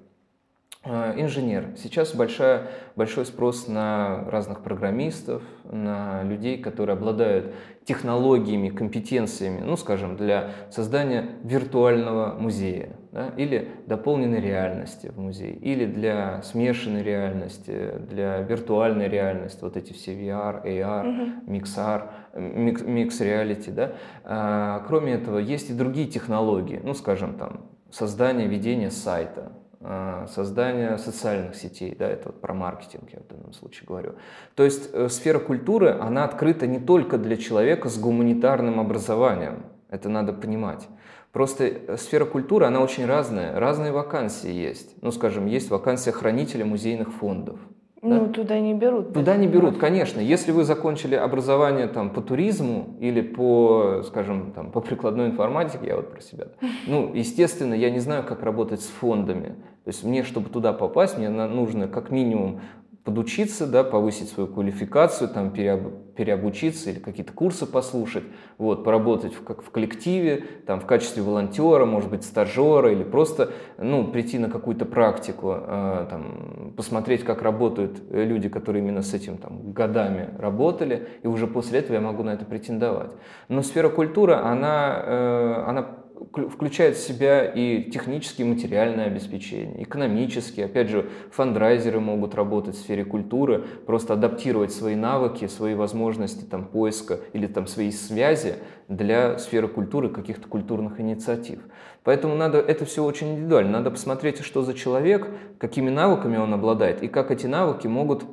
А, 0.84 1.14
инженер. 1.16 1.68
Сейчас 1.76 2.12
большая, 2.12 2.66
большой 2.96 3.24
спрос 3.24 3.68
на 3.68 4.24
разных 4.28 4.64
программистов, 4.64 5.40
на 5.62 6.24
людей, 6.24 6.58
которые 6.58 6.94
обладают 6.94 7.54
технологиями, 7.84 8.68
компетенциями, 8.68 9.60
ну, 9.60 9.76
скажем, 9.76 10.16
для 10.16 10.50
создания 10.72 11.36
виртуального 11.44 12.34
музея 12.36 12.96
да, 13.12 13.28
или 13.36 13.68
дополненной 13.86 14.40
реальности 14.40 15.12
в 15.14 15.20
музее, 15.20 15.54
или 15.54 15.86
для 15.86 16.42
смешанной 16.42 17.04
реальности, 17.04 17.92
для 18.10 18.38
виртуальной 18.38 19.08
реальности, 19.08 19.60
вот 19.62 19.76
эти 19.76 19.92
все 19.92 20.14
VR, 20.14 20.64
AR, 20.64 21.46
MixR, 21.46 22.08
Mix, 22.34 22.84
Mix 22.84 23.10
Reality. 23.20 23.70
Да. 23.70 23.92
А, 24.24 24.84
кроме 24.88 25.12
этого, 25.12 25.38
есть 25.38 25.70
и 25.70 25.74
другие 25.74 26.08
технологии, 26.08 26.80
ну, 26.82 26.92
скажем, 26.92 27.34
там, 27.34 27.66
создание, 27.92 28.48
ведение 28.48 28.90
сайта, 28.90 29.52
а, 29.84 30.26
создание 30.28 30.96
социальных 30.98 31.56
сетей, 31.56 31.96
да, 31.98 32.08
это 32.08 32.28
вот 32.28 32.40
про 32.40 32.54
маркетинг 32.54 33.10
я 33.12 33.18
в 33.20 33.26
данном 33.26 33.52
случае 33.52 33.86
говорю. 33.88 34.12
То 34.54 34.62
есть 34.62 34.90
э, 34.92 35.08
сфера 35.08 35.40
культуры, 35.40 35.90
она 35.90 36.24
открыта 36.24 36.68
не 36.68 36.78
только 36.78 37.18
для 37.18 37.36
человека 37.36 37.88
с 37.88 37.98
гуманитарным 37.98 38.78
образованием, 38.78 39.64
это 39.90 40.08
надо 40.08 40.32
понимать. 40.32 40.86
Просто 41.32 41.64
э, 41.64 41.96
сфера 41.96 42.26
культуры, 42.26 42.66
она 42.66 42.80
очень 42.80 43.06
разная, 43.06 43.58
разные 43.58 43.90
вакансии 43.90 44.52
есть. 44.52 44.94
Ну, 45.02 45.10
скажем, 45.10 45.46
есть 45.46 45.68
вакансия 45.70 46.12
хранителя 46.12 46.64
музейных 46.64 47.12
фондов, 47.12 47.58
ну, 48.04 48.26
да? 48.26 48.32
туда 48.32 48.58
не 48.58 48.74
берут. 48.74 49.14
Туда 49.14 49.36
не 49.36 49.46
берут, 49.46 49.78
конечно. 49.78 50.20
Если 50.20 50.50
вы 50.50 50.64
закончили 50.64 51.14
образование 51.14 51.86
там, 51.86 52.10
по 52.10 52.20
туризму 52.20 52.96
или 52.98 53.20
по, 53.20 54.02
скажем, 54.04 54.50
там, 54.52 54.72
по 54.72 54.80
прикладной 54.80 55.26
информатике, 55.26 55.86
я 55.86 55.96
вот 55.96 56.10
про 56.10 56.20
себя, 56.20 56.48
ну, 56.88 57.14
естественно, 57.14 57.74
я 57.74 57.90
не 57.90 58.00
знаю, 58.00 58.24
как 58.24 58.42
работать 58.42 58.80
с 58.80 58.88
фондами. 58.88 59.54
То 59.84 59.88
есть 59.88 60.04
мне, 60.04 60.22
чтобы 60.22 60.48
туда 60.48 60.72
попасть, 60.72 61.18
мне 61.18 61.28
нужно 61.28 61.88
как 61.88 62.10
минимум 62.10 62.60
подучиться, 63.04 63.66
да, 63.66 63.82
повысить 63.82 64.28
свою 64.28 64.48
квалификацию, 64.48 65.28
там, 65.28 65.50
переоб, 65.50 66.14
переобучиться 66.14 66.90
или 66.90 67.00
какие-то 67.00 67.32
курсы 67.32 67.66
послушать, 67.66 68.22
вот, 68.58 68.84
поработать 68.84 69.34
в, 69.34 69.42
как 69.42 69.62
в 69.62 69.70
коллективе, 69.70 70.44
там, 70.66 70.78
в 70.78 70.86
качестве 70.86 71.22
волонтера, 71.22 71.84
может 71.84 72.10
быть, 72.10 72.22
стажера 72.22 72.92
или 72.92 73.02
просто 73.02 73.50
ну, 73.76 74.06
прийти 74.06 74.38
на 74.38 74.48
какую-то 74.48 74.84
практику, 74.84 75.52
э, 75.56 76.06
там, 76.10 76.74
посмотреть, 76.76 77.24
как 77.24 77.42
работают 77.42 78.00
люди, 78.10 78.48
которые 78.48 78.84
именно 78.84 79.02
с 79.02 79.14
этим 79.14 79.36
там, 79.38 79.72
годами 79.72 80.30
работали, 80.38 81.08
и 81.24 81.26
уже 81.26 81.48
после 81.48 81.80
этого 81.80 81.94
я 81.94 82.00
могу 82.00 82.22
на 82.22 82.30
это 82.30 82.44
претендовать. 82.44 83.10
Но 83.48 83.62
сфера 83.62 83.88
культуры, 83.88 84.34
она, 84.34 85.02
э, 85.04 85.64
она 85.66 86.01
включает 86.50 86.96
в 86.96 87.00
себя 87.00 87.44
и 87.44 87.90
технические 87.90 88.46
материальное 88.46 89.06
обеспечение, 89.06 89.82
экономические. 89.82 90.66
Опять 90.66 90.88
же, 90.88 91.08
фандрайзеры 91.30 92.00
могут 92.00 92.34
работать 92.34 92.74
в 92.74 92.78
сфере 92.78 93.04
культуры, 93.04 93.64
просто 93.86 94.14
адаптировать 94.14 94.72
свои 94.72 94.94
навыки, 94.94 95.46
свои 95.46 95.74
возможности 95.74 96.44
там, 96.44 96.64
поиска 96.64 97.20
или 97.32 97.46
там, 97.46 97.66
свои 97.66 97.90
связи 97.90 98.56
для 98.88 99.38
сферы 99.38 99.68
культуры, 99.68 100.08
каких-то 100.08 100.48
культурных 100.48 101.00
инициатив. 101.00 101.60
Поэтому 102.04 102.34
надо, 102.34 102.58
это 102.58 102.84
все 102.84 103.04
очень 103.04 103.34
индивидуально. 103.34 103.72
Надо 103.72 103.90
посмотреть, 103.90 104.40
что 104.40 104.62
за 104.62 104.74
человек, 104.74 105.28
какими 105.58 105.90
навыками 105.90 106.36
он 106.36 106.52
обладает 106.52 107.02
и 107.02 107.08
как 107.08 107.30
эти 107.30 107.46
навыки 107.46 107.86
могут 107.86 108.24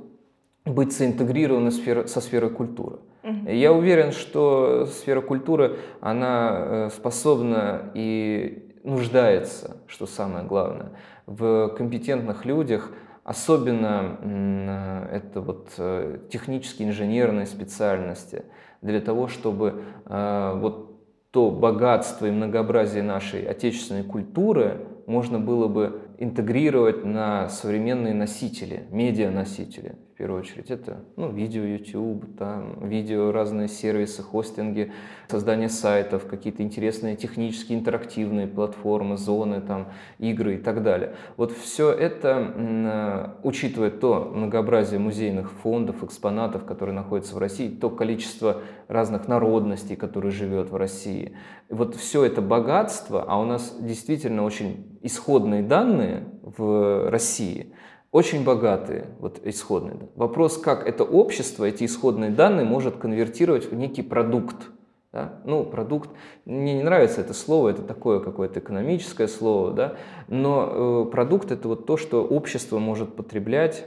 быть 0.66 0.94
соинтегрированы 0.94 1.72
со 1.72 2.22
сферой 2.22 2.50
культуры. 2.52 3.00
Угу. 3.24 3.50
Я 3.50 3.74
уверен, 3.74 4.12
что 4.12 4.86
сфера 4.86 5.22
культуры, 5.22 5.78
она 6.02 6.52
э, 6.52 6.90
способна 6.94 7.92
и 7.94 8.74
нуждается, 8.84 9.78
что 9.88 10.06
самое 10.06 10.46
главное, 10.46 10.92
в 11.26 11.70
компетентных 11.70 12.46
людях, 12.46 12.92
особенно 13.24 14.18
э, 14.22 15.18
это 15.18 15.42
вот 15.42 15.70
э, 15.78 16.20
технические 16.32 16.90
инженерные 16.90 17.46
специальности, 17.46 18.44
для 18.82 19.02
того, 19.02 19.28
чтобы 19.28 19.84
вот 20.06 20.90
то 21.32 21.52
богатство 21.52 22.28
и 22.28 22.32
многообразие 22.32 23.04
нашей 23.04 23.46
отечественной 23.46 24.04
культуры 24.04 24.88
можно 25.06 25.38
было 25.38 25.68
бы 25.68 26.00
интегрировать 26.22 27.06
на 27.06 27.48
современные 27.48 28.14
носители, 28.14 28.84
медиа-носители. 28.92 29.96
В 30.14 30.18
первую 30.18 30.42
очередь 30.42 30.70
это 30.70 31.06
ну, 31.16 31.32
видео 31.32 31.64
YouTube, 31.64 32.38
там, 32.38 32.90
видео, 32.90 33.32
разные 33.32 33.70
сервисы, 33.70 34.22
хостинги, 34.22 34.92
создание 35.30 35.70
сайтов, 35.70 36.28
какие-то 36.28 36.62
интересные 36.62 37.16
технические 37.16 37.80
интерактивные 37.80 38.48
платформы, 38.48 39.16
зоны, 39.16 39.62
там, 39.62 39.94
игры 40.18 40.56
и 40.56 40.58
так 40.58 40.84
далее. 40.84 41.16
Вот 41.38 41.54
все 41.54 41.90
это, 41.90 43.38
учитывая 43.44 43.92
то 43.92 44.30
многообразие 44.36 45.00
музейных 45.00 45.54
фондов, 45.64 46.04
экспонатов, 46.04 46.66
которые 46.66 46.94
находятся 46.94 47.36
в 47.36 47.38
России, 47.38 47.70
то 47.70 47.90
количество 47.90 48.62
разных 48.90 49.30
народностей, 49.30 49.96
которые 49.96 50.34
живет 50.34 50.70
в 50.70 50.76
России, 50.76 51.38
вот 51.70 51.96
все 51.96 52.26
это 52.26 52.42
богатство, 52.42 53.24
а 53.26 53.40
у 53.40 53.46
нас 53.46 53.78
действительно 53.80 54.44
очень 54.44 54.89
исходные 55.02 55.64
данные 55.64 56.26
в 56.42 57.10
России, 57.10 57.74
очень 58.12 58.44
богатые 58.44 59.08
вот 59.20 59.40
исходные. 59.44 59.98
Вопрос, 60.16 60.58
как 60.58 60.88
это 60.88 61.04
общество 61.04 61.66
эти 61.66 61.86
исходные 61.86 62.32
данные 62.32 62.66
может 62.66 62.98
конвертировать 62.98 63.72
в 63.72 63.76
некий 63.76 64.02
продукт. 64.02 64.70
Да? 65.12 65.42
Ну, 65.46 65.64
продукт, 65.64 66.10
мне 66.46 66.76
не 66.76 66.84
нравится 66.84 67.22
это 67.22 67.34
слово, 67.34 67.70
это 67.70 67.82
такое 67.82 68.20
какое-то 68.20 68.60
экономическое 68.60 69.28
слово, 69.28 69.72
да? 69.72 69.96
но 70.28 71.06
э, 71.08 71.12
продукт 71.12 71.52
это 71.52 71.68
вот 71.68 71.86
то, 71.86 71.98
что 71.98 72.24
общество 72.24 72.78
может 72.78 73.16
потреблять 73.16 73.86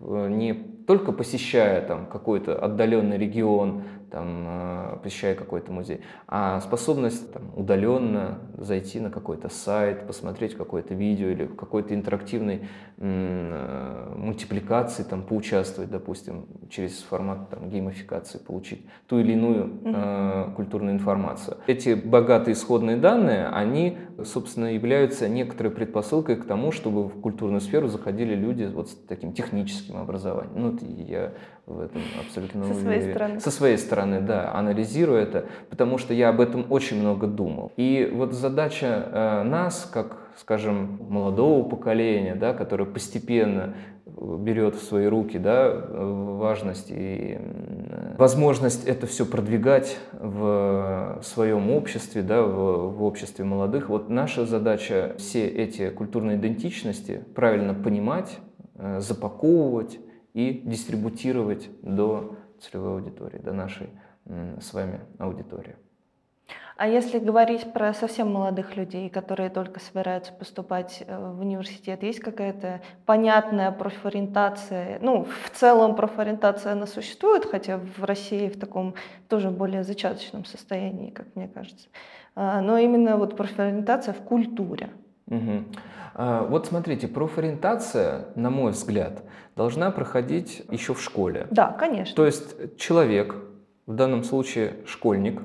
не 0.00 0.54
только 0.86 1.12
посещая 1.12 1.86
там 1.86 2.06
какой-то 2.06 2.58
отдаленный 2.58 3.18
регион, 3.18 3.82
там, 4.10 4.44
э, 4.46 4.96
посещая 5.02 5.34
какой-то 5.34 5.72
музей, 5.72 6.00
а 6.26 6.60
способность 6.60 7.32
там, 7.32 7.42
удаленно 7.56 8.38
зайти 8.58 9.00
на 9.00 9.10
какой-то 9.10 9.48
сайт, 9.48 10.06
посмотреть 10.06 10.56
какое-то 10.56 10.94
видео 10.94 11.28
или 11.28 11.44
в 11.44 11.56
какой-то 11.56 11.94
интерактивной 11.94 12.68
э, 12.98 14.14
мультипликации, 14.16 15.02
там, 15.02 15.22
поучаствовать, 15.22 15.90
допустим, 15.90 16.46
через 16.68 16.98
формат 17.02 17.50
там, 17.50 17.70
геймификации, 17.70 18.38
получить 18.38 18.84
ту 19.06 19.18
или 19.18 19.32
иную 19.32 19.70
э, 19.84 20.52
культурную 20.56 20.94
информацию. 20.94 21.56
Эти 21.66 21.94
богатые 21.94 22.54
исходные 22.54 22.96
данные, 22.96 23.48
они, 23.48 23.98
собственно, 24.24 24.66
являются 24.66 25.28
некоторой 25.28 25.72
предпосылкой 25.72 26.36
к 26.36 26.44
тому, 26.44 26.72
чтобы 26.72 27.08
в 27.08 27.20
культурную 27.20 27.60
сферу 27.60 27.88
заходили 27.88 28.34
люди 28.34 28.64
вот 28.64 28.88
с 28.88 28.94
таким 29.08 29.32
техническим 29.32 29.96
образованием. 29.96 30.52
Ну, 30.56 30.78
я 31.06 31.32
в 31.66 31.80
этом 31.80 32.02
абсолютно 32.18 32.64
Со 32.64 32.74
своей 32.74 33.10
стороны. 33.10 33.40
Со 33.40 33.50
своей 33.50 33.78
стороны, 33.78 34.20
да, 34.20 34.52
анализирую 34.54 35.20
это, 35.20 35.46
потому 35.68 35.98
что 35.98 36.14
я 36.14 36.28
об 36.28 36.40
этом 36.40 36.66
очень 36.70 37.00
много 37.00 37.26
думал. 37.26 37.72
И 37.76 38.10
вот 38.12 38.32
задача 38.32 38.86
э, 38.86 39.42
нас, 39.44 39.88
как, 39.92 40.16
скажем, 40.36 40.98
молодого 41.08 41.68
поколения, 41.68 42.34
да, 42.34 42.54
которое 42.54 42.86
постепенно 42.86 43.74
берет 44.20 44.74
в 44.74 44.82
свои 44.82 45.06
руки 45.06 45.38
да, 45.38 45.72
важность 45.88 46.90
и 46.90 47.38
возможность 48.18 48.86
это 48.86 49.06
все 49.06 49.24
продвигать 49.24 49.98
в 50.12 51.20
своем 51.22 51.70
обществе, 51.70 52.22
да, 52.22 52.42
в, 52.42 52.96
в 52.96 53.02
обществе 53.04 53.44
молодых. 53.44 53.88
Вот 53.88 54.08
наша 54.08 54.46
задача 54.46 55.14
все 55.18 55.46
эти 55.46 55.90
культурные 55.90 56.36
идентичности 56.36 57.22
правильно 57.34 57.74
понимать, 57.74 58.38
э, 58.74 59.00
запаковывать, 59.00 59.98
и 60.34 60.62
дистрибутировать 60.64 61.68
до 61.82 62.36
целевой 62.60 62.92
аудитории, 62.94 63.38
до 63.38 63.52
нашей 63.52 63.90
с 64.60 64.72
вами 64.72 65.00
аудитории. 65.18 65.76
А 66.80 66.88
если 66.88 67.18
говорить 67.18 67.74
про 67.74 67.92
совсем 67.92 68.32
молодых 68.32 68.74
людей, 68.74 69.10
которые 69.10 69.50
только 69.50 69.80
собираются 69.80 70.32
поступать 70.32 71.04
э, 71.06 71.32
в 71.34 71.40
университет, 71.40 72.02
есть 72.02 72.20
какая-то 72.20 72.80
понятная 73.04 73.70
профориентация? 73.70 74.98
Ну, 75.02 75.26
в 75.44 75.50
целом 75.50 75.94
профориентация 75.94 76.72
она 76.72 76.86
существует, 76.86 77.44
хотя 77.44 77.76
в 77.76 78.02
России 78.02 78.48
в 78.48 78.58
таком 78.58 78.94
тоже 79.28 79.50
более 79.50 79.84
зачаточном 79.84 80.46
состоянии, 80.46 81.10
как 81.10 81.26
мне 81.36 81.48
кажется. 81.48 81.86
А, 82.34 82.62
но 82.62 82.78
именно 82.78 83.18
вот 83.18 83.36
профориентация 83.36 84.14
в 84.14 84.22
культуре. 84.22 84.88
Угу. 85.30 85.64
Вот 86.48 86.66
смотрите, 86.66 87.08
профориентация, 87.08 88.26
на 88.34 88.50
мой 88.50 88.72
взгляд, 88.72 89.22
должна 89.56 89.90
проходить 89.90 90.62
еще 90.70 90.92
в 90.92 91.00
школе. 91.00 91.46
Да, 91.50 91.72
конечно. 91.72 92.14
То 92.14 92.26
есть 92.26 92.76
человек, 92.76 93.36
в 93.86 93.94
данном 93.94 94.24
случае 94.24 94.74
школьник, 94.86 95.40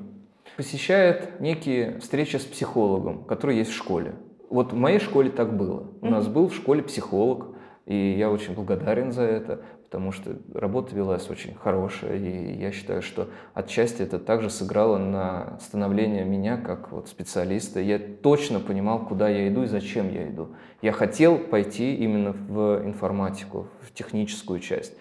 посещает 0.56 1.40
некие 1.40 1.98
встречи 2.00 2.36
с 2.36 2.44
психологом, 2.44 3.24
который 3.24 3.56
есть 3.56 3.70
в 3.70 3.74
школе. 3.74 4.16
Вот 4.50 4.72
в 4.72 4.76
моей 4.76 4.98
школе 4.98 5.30
так 5.30 5.56
было. 5.56 5.88
У 6.00 6.06
нас 6.06 6.26
был 6.28 6.48
в 6.48 6.54
школе 6.54 6.82
психолог, 6.82 7.48
и 7.84 8.16
я 8.18 8.30
очень 8.30 8.54
благодарен 8.54 9.12
за 9.12 9.22
это 9.22 9.60
потому 9.86 10.10
что 10.10 10.36
работа 10.52 10.94
велась 10.94 11.30
очень 11.30 11.54
хорошая, 11.54 12.16
и 12.16 12.58
я 12.58 12.72
считаю, 12.72 13.02
что 13.02 13.28
отчасти 13.54 14.02
это 14.02 14.18
также 14.18 14.50
сыграло 14.50 14.98
на 14.98 15.58
становление 15.60 16.24
меня 16.24 16.56
как 16.56 16.90
вот 16.90 17.08
специалиста. 17.08 17.80
Я 17.80 17.98
точно 17.98 18.58
понимал, 18.58 19.06
куда 19.06 19.28
я 19.28 19.48
иду 19.48 19.62
и 19.62 19.66
зачем 19.66 20.12
я 20.12 20.28
иду. 20.28 20.48
Я 20.82 20.90
хотел 20.90 21.38
пойти 21.38 21.94
именно 21.94 22.32
в 22.32 22.82
информатику, 22.84 23.68
в 23.80 23.94
техническую 23.94 24.58
часть. 24.58 24.92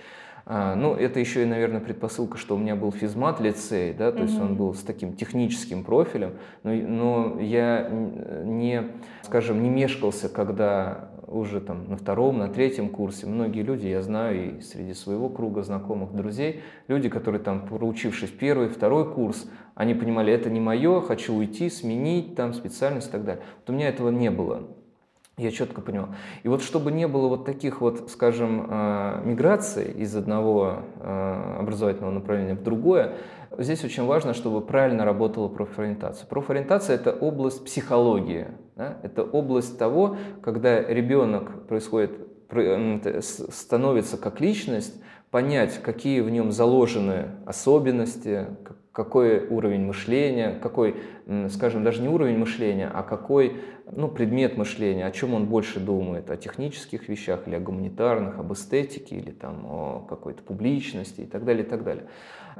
А, 0.47 0.75
ну, 0.75 0.93
это 0.93 1.19
еще 1.19 1.41
и, 1.41 1.45
наверное, 1.45 1.81
предпосылка, 1.81 2.37
что 2.37 2.55
у 2.55 2.59
меня 2.59 2.75
был 2.75 2.91
физмат 2.91 3.39
лицей, 3.39 3.93
да, 3.93 4.11
то 4.11 4.19
mm-hmm. 4.19 4.21
есть 4.21 4.39
он 4.39 4.55
был 4.55 4.75
с 4.75 4.81
таким 4.81 5.15
техническим 5.15 5.83
профилем, 5.83 6.33
но, 6.61 6.71
но 6.71 7.39
я 7.41 7.89
не, 7.89 8.91
скажем, 9.23 9.63
не 9.63 9.69
мешкался, 9.69 10.29
когда 10.29 11.09
уже 11.27 11.61
там 11.61 11.89
на 11.89 11.97
втором, 11.97 12.37
на 12.37 12.47
третьем 12.47 12.89
курсе 12.89 13.25
многие 13.25 13.61
люди, 13.61 13.87
я 13.87 14.01
знаю 14.01 14.57
и 14.57 14.61
среди 14.61 14.93
своего 14.93 15.29
круга 15.29 15.63
знакомых, 15.63 16.13
друзей, 16.13 16.61
люди, 16.87 17.09
которые 17.09 17.41
там, 17.41 17.67
проучившись 17.67 18.29
первый, 18.29 18.69
второй 18.69 19.11
курс, 19.11 19.47
они 19.73 19.93
понимали, 19.93 20.31
это 20.31 20.49
не 20.49 20.59
мое, 20.59 21.01
хочу 21.01 21.33
уйти, 21.35 21.69
сменить 21.69 22.35
там 22.35 22.53
специальность 22.53 23.09
и 23.09 23.11
так 23.11 23.25
далее. 23.25 23.43
Вот 23.59 23.69
у 23.69 23.73
меня 23.73 23.89
этого 23.89 24.09
не 24.09 24.31
было. 24.31 24.63
Я 25.37 25.51
четко 25.51 25.81
понимал. 25.81 26.09
И 26.43 26.47
вот 26.47 26.61
чтобы 26.61 26.93
не 26.93 27.09
было 27.09 27.27
вот 27.27 27.43
таких 27.43 27.81
вот, 27.81 28.09
скажем, 28.09 28.67
э, 28.69 29.21
миграций 29.25 29.91
из 29.91 30.15
одного 30.15 30.83
э, 31.01 31.57
образовательного 31.59 32.11
направления 32.11 32.53
в 32.53 32.63
другое, 32.63 33.15
здесь 33.57 33.83
очень 33.83 34.05
важно, 34.05 34.33
чтобы 34.33 34.61
правильно 34.61 35.05
работала 35.05 35.47
профориентация. 35.47 36.27
Профориентация– 36.27 36.95
это 36.97 37.11
область 37.11 37.63
психологии. 37.65 38.47
Да? 38.75 38.97
Это 39.03 39.23
область 39.23 39.77
того, 39.77 40.17
когда 40.41 40.81
ребенок 40.81 41.67
происходит, 41.67 42.11
становится 43.21 44.17
как 44.17 44.39
личность, 44.39 45.01
понять, 45.31 45.81
какие 45.81 46.21
в 46.21 46.29
нем 46.29 46.51
заложены 46.51 47.31
особенности, 47.45 48.47
какой 48.95 49.45
уровень 49.47 49.85
мышления, 49.85 50.57
какой, 50.61 50.95
скажем, 51.49 51.83
даже 51.83 52.01
не 52.01 52.07
уровень 52.07 52.37
мышления, 52.37 52.89
а 52.93 53.03
какой 53.03 53.57
ну, 53.91 54.07
предмет 54.07 54.55
мышления, 54.55 55.05
о 55.05 55.11
чем 55.11 55.33
он 55.33 55.47
больше 55.47 55.81
думает, 55.81 56.31
о 56.31 56.37
технических 56.37 57.09
вещах 57.09 57.45
или 57.45 57.55
о 57.55 57.59
гуманитарных, 57.59 58.39
об 58.39 58.53
эстетике 58.53 59.17
или 59.17 59.31
там, 59.31 59.65
о 59.65 60.05
какой-то 60.07 60.41
публичности 60.43 61.21
и 61.21 61.25
так 61.25 61.43
далее, 61.43 61.65
и 61.65 61.67
так 61.69 61.83
далее. 61.83 62.05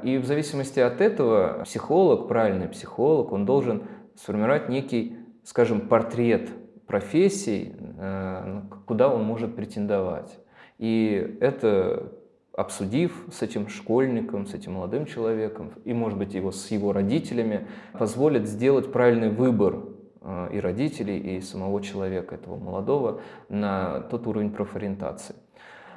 И 0.02 0.18
в 0.18 0.26
зависимости 0.26 0.80
от 0.80 1.00
этого 1.00 1.62
психолог, 1.64 2.28
правильный 2.28 2.68
психолог, 2.68 3.32
он 3.32 3.46
должен 3.46 3.84
сформировать 4.14 4.68
некий, 4.68 5.16
скажем, 5.44 5.88
портрет 5.88 6.50
профессий, 6.86 7.74
э, 7.98 8.62
куда 8.86 9.12
он 9.12 9.24
может 9.24 9.56
претендовать. 9.56 10.38
И 10.78 11.38
это 11.40 12.12
обсудив 12.52 13.26
с 13.30 13.42
этим 13.42 13.68
школьником, 13.68 14.46
с 14.46 14.54
этим 14.54 14.74
молодым 14.74 15.04
человеком, 15.06 15.72
и, 15.84 15.92
может 15.92 16.18
быть, 16.18 16.34
его, 16.34 16.52
с 16.52 16.70
его 16.70 16.92
родителями, 16.92 17.66
позволит 17.92 18.46
сделать 18.46 18.92
правильный 18.92 19.30
выбор 19.30 19.80
э, 20.22 20.48
и 20.52 20.60
родителей, 20.60 21.18
и 21.18 21.40
самого 21.40 21.82
человека, 21.82 22.34
этого 22.34 22.56
молодого, 22.56 23.20
на 23.48 24.00
тот 24.00 24.26
уровень 24.26 24.50
профориентации. 24.50 25.34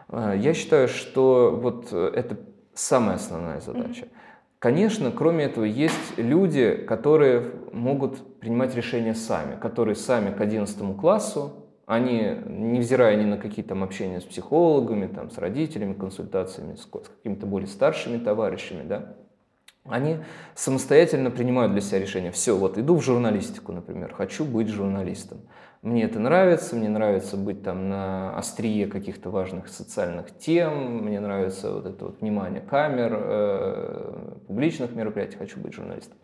Э, 0.09 0.33
я 0.37 0.53
считаю, 0.53 0.87
что 0.87 1.57
вот 1.61 1.93
это 1.93 2.37
самая 2.79 3.15
основная 3.15 3.59
задача. 3.61 4.07
Конечно, 4.59 5.11
кроме 5.11 5.45
этого, 5.45 5.63
есть 5.63 6.17
люди, 6.17 6.75
которые 6.75 7.51
могут 7.71 8.39
принимать 8.39 8.75
решения 8.75 9.15
сами, 9.15 9.57
которые 9.59 9.95
сами 9.95 10.33
к 10.33 10.41
11 10.41 10.97
классу 10.97 11.65
они, 11.89 12.37
невзирая 12.45 13.15
ни 13.15 13.25
на 13.25 13.37
какие 13.37 13.65
там 13.65 13.83
общения 13.83 14.21
с 14.21 14.23
психологами, 14.23 15.07
там, 15.07 15.31
с 15.31 15.39
родителями, 15.39 15.93
консультациями, 15.93 16.75
с, 16.75 16.81
с 16.81 16.85
какими-то 16.85 17.47
более 17.47 17.67
старшими 17.67 18.23
товарищами, 18.23 18.87
да, 18.87 19.15
они 19.85 20.17
самостоятельно 20.53 21.31
принимают 21.31 21.71
для 21.71 21.81
себя 21.81 21.97
решение. 21.97 22.31
Все, 22.31 22.55
вот 22.55 22.77
иду 22.77 22.95
в 22.95 23.01
журналистику, 23.01 23.71
например, 23.71 24.13
хочу 24.13 24.45
быть 24.45 24.67
журналистом. 24.67 25.39
Мне 25.81 26.03
это 26.03 26.19
нравится, 26.19 26.75
мне 26.75 26.89
нравится 26.89 27.37
быть 27.37 27.63
там 27.63 27.87
на 27.87 28.37
острие 28.37 28.85
каких-то 28.87 29.29
важных 29.29 29.69
социальных 29.69 30.37
тем, 30.37 31.05
мне 31.05 31.21
нравится 31.21 31.71
вот 31.71 31.85
это 31.85 32.05
вот 32.05 32.19
внимание 32.19 32.59
камер, 32.59 33.17
э, 33.17 34.39
публичных 34.45 34.93
мероприятий, 34.93 35.37
хочу 35.37 35.57
быть 35.57 35.73
журналистом. 35.73 36.17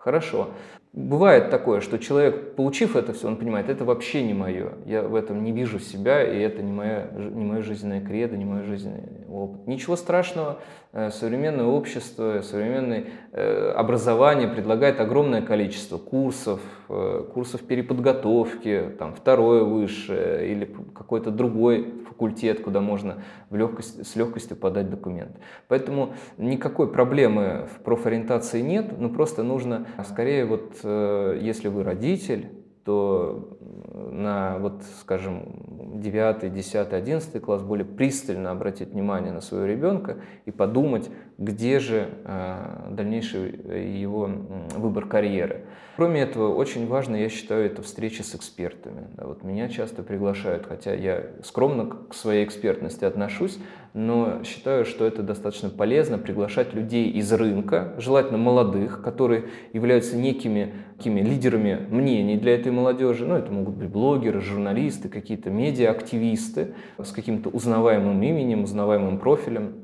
Хорошо. 0.00 0.48
Бывает 0.94 1.50
такое, 1.50 1.80
что 1.82 1.98
человек, 1.98 2.56
получив 2.56 2.96
это 2.96 3.12
все, 3.12 3.28
он 3.28 3.36
понимает, 3.36 3.68
это 3.68 3.84
вообще 3.84 4.24
не 4.24 4.34
мое. 4.34 4.72
Я 4.86 5.02
в 5.02 5.14
этом 5.14 5.44
не 5.44 5.52
вижу 5.52 5.78
себя, 5.78 6.24
и 6.24 6.40
это 6.40 6.62
не, 6.62 6.72
моя, 6.72 7.08
не 7.14 7.44
мое 7.44 7.62
жизненное 7.62 8.00
кредо, 8.00 8.36
не 8.36 8.44
мой 8.44 8.64
жизненный 8.64 9.04
опыт. 9.28 9.68
Ничего 9.68 9.94
страшного, 9.94 10.58
э, 10.92 11.10
современное 11.10 11.66
общество, 11.66 12.40
современное 12.42 13.04
э, 13.30 13.72
образование 13.76 14.48
предлагает 14.48 15.00
огромное 15.00 15.42
количество 15.42 15.96
курсов, 15.96 16.60
э, 16.88 17.24
курсов 17.32 17.60
переподготовки, 17.60 18.90
там, 18.98 19.14
второе 19.14 19.62
высшее 19.62 20.50
или 20.50 20.74
какой-то 20.92 21.30
другой 21.30 22.02
факультет, 22.08 22.62
куда 22.62 22.80
можно 22.80 23.22
в 23.48 23.54
легкость, 23.56 24.04
с 24.04 24.16
легкостью 24.16 24.56
подать 24.56 24.90
документ. 24.90 25.30
Поэтому 25.68 26.14
никакой 26.36 26.90
проблемы 26.90 27.68
в 27.72 27.82
профориентации 27.82 28.60
нет, 28.60 28.98
но 28.98 29.08
просто 29.08 29.44
нужно 29.44 29.86
скорее 30.04 30.44
вот 30.44 30.70
Э, 30.82 31.38
если 31.40 31.68
вы 31.68 31.82
родитель, 31.82 32.48
то 32.84 33.58
на, 33.94 34.58
вот, 34.58 34.82
скажем, 35.00 36.00
9, 36.00 36.52
10, 36.52 36.92
11 36.92 37.42
класс 37.42 37.62
более 37.62 37.84
пристально 37.84 38.50
обратить 38.50 38.88
внимание 38.88 39.32
на 39.32 39.40
своего 39.40 39.66
ребенка 39.66 40.16
и 40.46 40.50
подумать, 40.50 41.10
где 41.40 41.80
же 41.80 42.08
э, 42.24 42.90
дальнейший 42.90 43.98
его 43.98 44.30
выбор 44.76 45.06
карьеры. 45.06 45.62
Кроме 45.96 46.20
этого, 46.20 46.54
очень 46.54 46.86
важно, 46.86 47.16
я 47.16 47.28
считаю, 47.30 47.64
это 47.64 47.82
встреча 47.82 48.22
с 48.22 48.34
экспертами. 48.34 49.08
Вот 49.16 49.42
меня 49.42 49.68
часто 49.68 50.02
приглашают, 50.02 50.66
хотя 50.66 50.94
я 50.94 51.26
скромно 51.42 51.86
к 52.08 52.14
своей 52.14 52.44
экспертности 52.44 53.04
отношусь, 53.04 53.58
но 53.94 54.42
считаю, 54.44 54.84
что 54.84 55.04
это 55.04 55.22
достаточно 55.22 55.70
полезно 55.70 56.18
приглашать 56.18 56.74
людей 56.74 57.10
из 57.10 57.32
рынка, 57.32 57.94
желательно 57.98 58.38
молодых, 58.38 59.02
которые 59.02 59.44
являются 59.72 60.16
некими 60.16 60.74
такими 61.00 61.22
лидерами 61.22 61.86
мнений 61.88 62.36
для 62.36 62.54
этой 62.54 62.70
молодежи. 62.70 63.24
Ну, 63.24 63.34
это 63.34 63.50
могут 63.50 63.74
быть 63.76 63.88
блогеры, 63.88 64.42
журналисты, 64.42 65.08
какие-то 65.08 65.48
медиа-активисты 65.48 66.74
с 66.98 67.10
каким-то 67.10 67.48
узнаваемым 67.48 68.22
именем, 68.22 68.64
узнаваемым 68.64 69.18
профилем. 69.18 69.76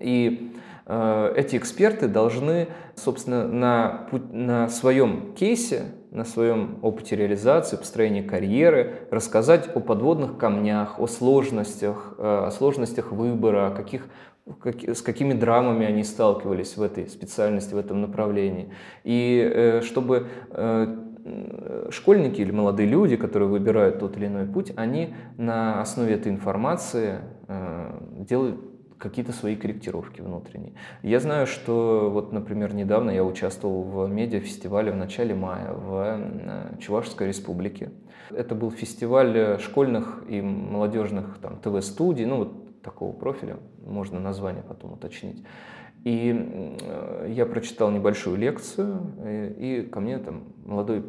И 0.00 0.52
э, 0.86 1.34
эти 1.36 1.56
эксперты 1.56 2.08
должны, 2.08 2.68
собственно, 2.96 3.46
на, 3.46 4.08
на 4.30 4.68
своем 4.68 5.32
кейсе 5.34 5.86
на 6.12 6.26
своем 6.26 6.78
опыте 6.82 7.16
реализации, 7.16 7.76
построения 7.76 8.22
карьеры, 8.22 9.06
рассказать 9.10 9.74
о 9.74 9.80
подводных 9.80 10.36
камнях, 10.36 11.00
о 11.00 11.06
сложностях, 11.06 12.14
э, 12.18 12.44
о 12.46 12.50
сложностях 12.50 13.12
выбора, 13.12 13.68
о 13.68 13.70
каких, 13.70 14.06
как, 14.60 14.84
с 14.84 15.00
какими 15.00 15.32
драмами 15.32 15.86
они 15.86 16.04
сталкивались 16.04 16.76
в 16.76 16.82
этой 16.82 17.08
специальности, 17.08 17.72
в 17.72 17.78
этом 17.78 18.02
направлении. 18.02 18.68
И 19.04 19.40
э, 19.42 19.80
чтобы 19.80 20.26
э, 20.50 20.96
школьники 21.88 22.42
или 22.42 22.50
молодые 22.50 22.86
люди, 22.86 23.16
которые 23.16 23.48
выбирают 23.48 23.98
тот 23.98 24.18
или 24.18 24.26
иной 24.26 24.44
путь, 24.44 24.72
они 24.76 25.14
на 25.38 25.80
основе 25.80 26.14
этой 26.14 26.30
информации 26.30 27.20
делают 28.28 28.71
какие-то 29.02 29.32
свои 29.32 29.56
корректировки 29.56 30.20
внутренние. 30.20 30.74
Я 31.02 31.18
знаю, 31.18 31.48
что 31.48 32.08
вот, 32.08 32.32
например, 32.32 32.72
недавно 32.72 33.10
я 33.10 33.24
участвовал 33.24 33.82
в 33.82 34.08
медиафестивале 34.08 34.92
в 34.92 34.96
начале 34.96 35.34
мая 35.34 35.72
в 35.72 36.20
э, 36.20 36.78
Чувашской 36.78 37.26
республике. 37.26 37.90
Это 38.30 38.54
был 38.54 38.70
фестиваль 38.70 39.58
школьных 39.58 40.22
и 40.28 40.40
молодежных 40.40 41.38
там, 41.38 41.58
ТВ-студий, 41.58 42.24
ну 42.24 42.36
вот 42.36 42.80
такого 42.82 43.12
профиля, 43.12 43.56
можно 43.84 44.20
название 44.20 44.62
потом 44.62 44.92
уточнить. 44.92 45.44
И 46.04 46.76
я 47.28 47.46
прочитал 47.46 47.90
небольшую 47.90 48.36
лекцию, 48.36 49.12
и 49.58 49.88
ко 49.92 50.00
мне 50.00 50.18
там 50.18 50.44
молодой 50.64 51.04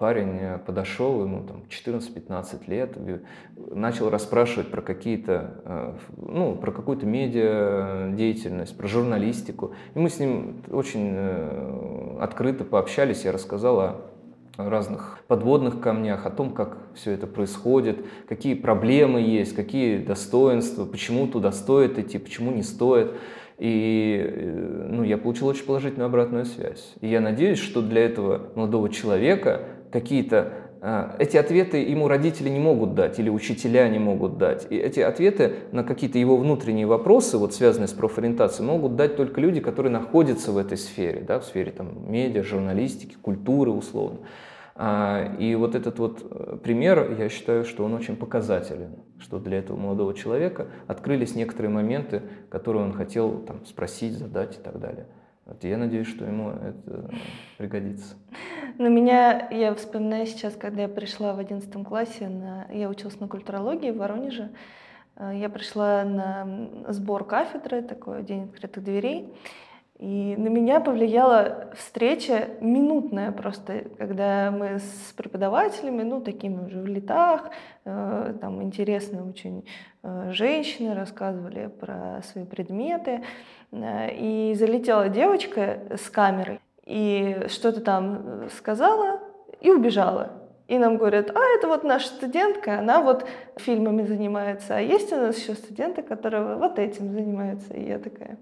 парень 0.00 0.38
э, 0.40 0.58
подошел, 0.58 1.22
ему 1.22 1.44
там 1.46 1.62
14-15 1.68 2.68
лет, 2.68 2.96
начал 3.56 4.08
расспрашивать 4.08 4.70
про 4.70 4.80
какие-то, 4.80 5.60
э, 5.64 5.92
ну, 6.16 6.54
про 6.56 6.72
какую-то 6.72 7.04
медиа 7.04 8.10
деятельность, 8.16 8.76
про 8.76 8.88
журналистику. 8.88 9.74
И 9.94 9.98
мы 9.98 10.08
с 10.08 10.18
ним 10.18 10.62
очень 10.70 11.10
э, 11.12 12.16
открыто 12.18 12.64
пообщались, 12.64 13.26
я 13.26 13.32
рассказал 13.32 13.80
о 13.80 13.96
разных 14.56 15.18
подводных 15.28 15.80
камнях, 15.80 16.24
о 16.24 16.30
том, 16.30 16.52
как 16.52 16.78
все 16.94 17.12
это 17.12 17.26
происходит, 17.26 17.98
какие 18.26 18.54
проблемы 18.54 19.20
есть, 19.20 19.54
какие 19.54 19.98
достоинства, 19.98 20.86
почему 20.86 21.26
туда 21.26 21.52
стоит 21.52 21.98
идти, 21.98 22.18
почему 22.18 22.50
не 22.52 22.62
стоит. 22.62 23.12
И 23.58 24.54
ну, 24.88 25.02
я 25.02 25.18
получил 25.18 25.46
очень 25.48 25.66
положительную 25.66 26.06
обратную 26.06 26.46
связь. 26.46 26.94
И 27.02 27.08
я 27.08 27.20
надеюсь, 27.20 27.58
что 27.58 27.82
для 27.82 28.00
этого 28.06 28.48
молодого 28.54 28.88
человека 28.88 29.66
какие-то 29.90 30.52
а, 30.82 31.14
эти 31.18 31.36
ответы 31.36 31.76
ему 31.78 32.08
родители 32.08 32.48
не 32.48 32.58
могут 32.58 32.94
дать 32.94 33.18
или 33.18 33.28
учителя 33.28 33.88
не 33.88 33.98
могут 33.98 34.38
дать. 34.38 34.66
И 34.70 34.76
эти 34.76 35.00
ответы 35.00 35.54
на 35.72 35.84
какие-то 35.84 36.18
его 36.18 36.36
внутренние 36.36 36.86
вопросы, 36.86 37.36
вот 37.36 37.52
связанные 37.52 37.88
с 37.88 37.92
профориентацией, 37.92 38.66
могут 38.66 38.96
дать 38.96 39.16
только 39.16 39.40
люди, 39.40 39.60
которые 39.60 39.92
находятся 39.92 40.52
в 40.52 40.56
этой 40.56 40.78
сфере, 40.78 41.20
да, 41.20 41.38
в 41.38 41.44
сфере 41.44 41.72
там, 41.72 42.10
медиа, 42.10 42.42
журналистики, 42.42 43.16
культуры 43.20 43.70
условно. 43.70 44.20
А, 44.74 45.36
и 45.38 45.54
вот 45.54 45.74
этот 45.74 45.98
вот 45.98 46.26
э, 46.30 46.56
пример, 46.62 47.14
я 47.18 47.28
считаю, 47.28 47.66
что 47.66 47.84
он 47.84 47.92
очень 47.92 48.16
показателен, 48.16 48.96
что 49.18 49.38
для 49.38 49.58
этого 49.58 49.76
молодого 49.76 50.14
человека 50.14 50.68
открылись 50.86 51.34
некоторые 51.34 51.70
моменты, 51.70 52.22
которые 52.48 52.84
он 52.84 52.94
хотел 52.94 53.40
там, 53.40 53.66
спросить, 53.66 54.14
задать 54.14 54.56
и 54.56 54.60
так 54.62 54.80
далее. 54.80 55.06
Вот 55.50 55.64
я 55.64 55.76
надеюсь, 55.76 56.06
что 56.06 56.24
ему 56.24 56.50
это 56.50 57.10
пригодится. 57.58 58.14
На 58.78 58.86
меня, 58.86 59.48
я 59.50 59.74
вспоминаю 59.74 60.26
сейчас, 60.26 60.54
когда 60.54 60.82
я 60.82 60.88
пришла 60.88 61.34
в 61.34 61.40
одиннадцатом 61.40 61.84
классе, 61.84 62.28
на, 62.28 62.66
я 62.72 62.88
училась 62.88 63.18
на 63.18 63.26
культурологии 63.26 63.90
в 63.90 63.96
Воронеже, 63.96 64.50
э, 65.16 65.32
я 65.34 65.48
пришла 65.48 66.04
на 66.04 66.46
сбор 66.88 67.24
кафедры, 67.24 67.82
такой 67.82 68.22
день 68.22 68.44
открытых 68.44 68.84
дверей, 68.84 69.34
и 70.00 70.34
на 70.38 70.48
меня 70.48 70.80
повлияла 70.80 71.68
встреча 71.76 72.48
минутная 72.60 73.32
просто, 73.32 73.84
когда 73.98 74.50
мы 74.50 74.78
с 74.78 75.12
преподавателями, 75.14 76.02
ну, 76.02 76.22
такими 76.22 76.64
уже 76.64 76.80
в 76.80 76.86
летах, 76.86 77.50
э, 77.84 78.34
там 78.40 78.62
интересные 78.62 79.22
очень 79.22 79.66
э, 80.02 80.30
женщины 80.32 80.94
рассказывали 80.94 81.66
про 81.66 82.22
свои 82.22 82.46
предметы. 82.46 83.20
Э, 83.72 84.10
и 84.12 84.54
залетела 84.54 85.08
девочка 85.08 85.80
с 85.94 86.08
камерой 86.08 86.60
и 86.86 87.46
что-то 87.48 87.80
там 87.80 88.22
э, 88.24 88.48
сказала 88.56 89.20
и 89.60 89.70
убежала. 89.70 90.32
И 90.66 90.78
нам 90.78 90.96
говорят, 90.96 91.30
а 91.30 91.40
это 91.56 91.66
вот 91.66 91.84
наша 91.84 92.06
студентка, 92.06 92.78
она 92.78 93.00
вот 93.02 93.26
фильмами 93.56 94.04
занимается, 94.04 94.76
а 94.76 94.80
есть 94.80 95.12
у 95.12 95.16
нас 95.16 95.36
еще 95.36 95.54
студенты, 95.54 96.02
которые 96.02 96.56
вот 96.56 96.78
этим 96.78 97.12
занимаются. 97.12 97.74
И 97.74 97.88
я 97.88 97.98
такая, 97.98 98.38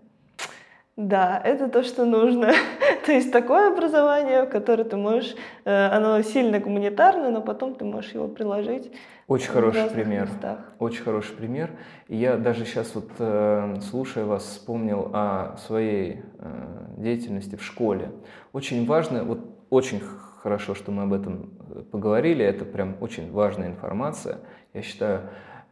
да, 0.99 1.41
это 1.45 1.69
то, 1.69 1.85
что 1.85 2.05
нужно. 2.05 2.53
то 3.07 3.13
есть 3.13 3.31
такое 3.31 3.73
образование, 3.73 4.47
которое 4.47 4.83
ты 4.83 4.97
можешь, 4.97 5.37
э, 5.65 5.87
оно 5.87 6.21
сильно 6.23 6.59
гуманитарное, 6.59 7.31
но 7.31 7.41
потом 7.41 7.77
ты 7.77 7.85
можешь 7.85 8.11
его 8.11 8.27
приложить. 8.27 8.91
Очень 9.29 9.51
хороший 9.51 9.89
пример. 9.91 10.27
Местах. 10.27 10.59
Очень 10.81 11.05
хороший 11.05 11.37
пример. 11.37 11.71
И 12.09 12.17
я 12.17 12.37
даже 12.37 12.65
сейчас 12.65 12.97
вот 12.97 13.11
э, 13.21 13.77
слушая 13.89 14.25
вас 14.25 14.43
вспомнил 14.43 15.13
о 15.15 15.57
своей 15.59 16.23
э, 16.41 16.97
деятельности 16.97 17.55
в 17.55 17.63
школе. 17.63 18.11
Очень 18.53 18.85
важно, 18.85 19.23
вот 19.23 19.39
очень 19.71 20.01
хорошо, 20.43 20.75
что 20.75 20.91
мы 20.91 21.05
об 21.05 21.13
этом 21.13 21.51
поговорили. 21.93 22.45
Это 22.45 22.65
прям 22.65 22.97
очень 23.01 23.31
важная 23.31 23.69
информация. 23.69 24.39
Я 24.75 24.83
считаю, 24.83 25.31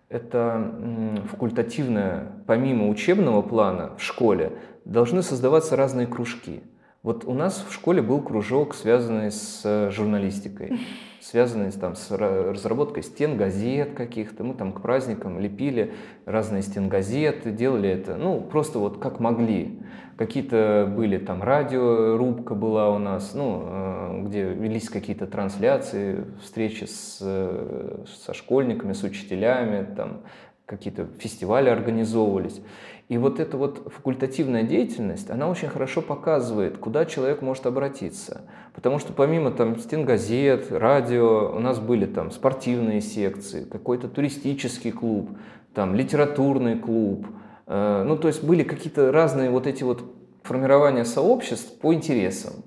это 0.09 1.23
факультативное, 1.31 2.33
помимо 2.47 2.89
учебного 2.89 3.43
плана 3.43 3.97
в 3.97 4.03
школе, 4.03 4.53
должны 4.85 5.23
создаваться 5.23 5.77
разные 5.77 6.07
кружки. 6.07 6.63
Вот 7.07 7.25
у 7.25 7.35
нас 7.35 7.65
в 7.69 7.73
школе 7.73 8.03
был 8.03 8.21
кружок, 8.21 8.75
связанный 8.75 9.31
с 9.31 9.61
э, 9.63 9.93
журналистикой, 9.93 10.81
связанный 11.21 11.71
там, 11.71 11.95
с 11.95 12.11
разработкой 12.11 13.05
стен 13.05 13.37
газет 13.37 13.95
каких-то. 13.95 14.43
Мы 14.43 14.55
там 14.55 14.73
к 14.73 14.83
праздникам 14.83 15.39
лепили 15.39 15.95
разные 16.25 16.63
стен 16.63 16.89
газеты, 16.89 17.53
делали 17.53 17.89
это, 17.89 18.17
ну, 18.17 18.41
просто 18.41 18.81
вот 18.81 18.99
как 18.99 19.21
могли. 19.21 19.79
Какие-то 20.17 20.93
были 20.97 21.19
там 21.19 21.45
радиорубка 21.45 22.57
была 22.57 22.91
у 22.91 22.99
нас, 22.99 23.35
ну, 23.35 23.63
э, 23.65 24.23
где 24.25 24.43
велись 24.43 24.89
какие-то 24.89 25.29
трансляции, 25.29 26.25
встречи 26.43 26.87
с, 26.87 27.19
э, 27.21 28.05
со 28.25 28.35
школьниками, 28.35 28.95
с 28.95 29.05
учителями, 29.05 29.87
там 29.95 30.23
какие-то 30.67 31.07
фестивали 31.21 31.69
организовывались. 31.69 32.61
И 33.09 33.19
вот 33.19 33.39
эта 33.39 33.57
вот 33.57 33.93
факультативная 33.95 34.65
деятельность, 34.65 35.31
она 35.31 35.49
очень 35.49 35.69
хорошо 35.69 36.03
показывает, 36.03 36.79
куда 36.79 37.05
человек 37.05 37.41
может 37.41 37.65
обратиться. 37.67 38.43
Потому 38.75 38.99
что 38.99 39.13
помимо 39.13 39.53
там 39.53 39.79
стен 39.79 40.05
газет, 40.05 40.73
радио, 40.73 41.55
у 41.55 41.61
нас 41.61 41.79
были 41.79 42.07
там 42.07 42.33
спортивные 42.33 43.01
секции, 43.01 43.65
какой-то 43.65 44.09
туристический 44.09 44.91
клуб, 44.91 45.31
там 45.73 45.95
литературный 45.95 46.79
клуб. 46.79 47.27
Э, 47.69 48.03
ну, 48.05 48.17
то 48.17 48.27
есть 48.27 48.43
были 48.43 48.65
какие-то 48.65 49.13
разные 49.13 49.51
вот 49.51 49.69
эти 49.69 49.85
вот 49.85 50.03
формирования 50.43 51.05
сообществ 51.05 51.79
по 51.79 51.95
интересам. 51.95 52.65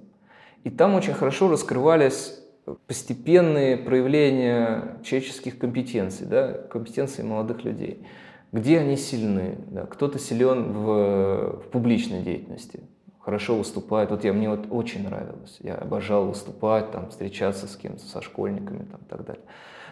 И 0.64 0.70
там 0.70 0.96
очень 0.96 1.14
хорошо 1.14 1.50
раскрывались 1.50 2.40
постепенные 2.88 3.78
проявления 3.78 5.00
человеческих 5.04 5.58
компетенций, 5.58 6.28
да, 6.28 6.54
компетенций 6.54 7.24
молодых 7.24 7.64
людей. 7.64 8.06
Где 8.52 8.80
они 8.80 8.98
сильны? 8.98 9.58
Да? 9.68 9.86
Кто-то 9.86 10.18
силен 10.18 10.74
в, 10.74 11.62
в 11.62 11.70
публичной 11.72 12.22
деятельности, 12.22 12.82
хорошо 13.20 13.58
выступает. 13.58 14.10
Вот 14.10 14.24
я, 14.24 14.34
мне 14.34 14.50
вот 14.50 14.68
очень 14.72 15.04
нравилось. 15.04 15.58
Я 15.60 15.76
обожал 15.76 16.28
выступать, 16.28 16.92
там, 16.92 17.10
встречаться 17.10 17.68
с 17.68 17.76
кем-то, 17.76 18.04
со 18.04 18.22
школьниками 18.22 18.86
там, 18.86 19.02
и 19.02 19.06
так 19.06 19.26
далее. 19.26 19.44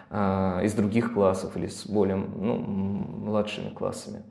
А, 0.09 0.61
из 0.63 0.73
других 0.73 1.13
классов 1.13 1.55
или 1.55 1.67
с 1.67 1.85
более 1.85 2.15
ну, 2.15 2.55
младшими 2.55 3.69
классами. 3.69 4.23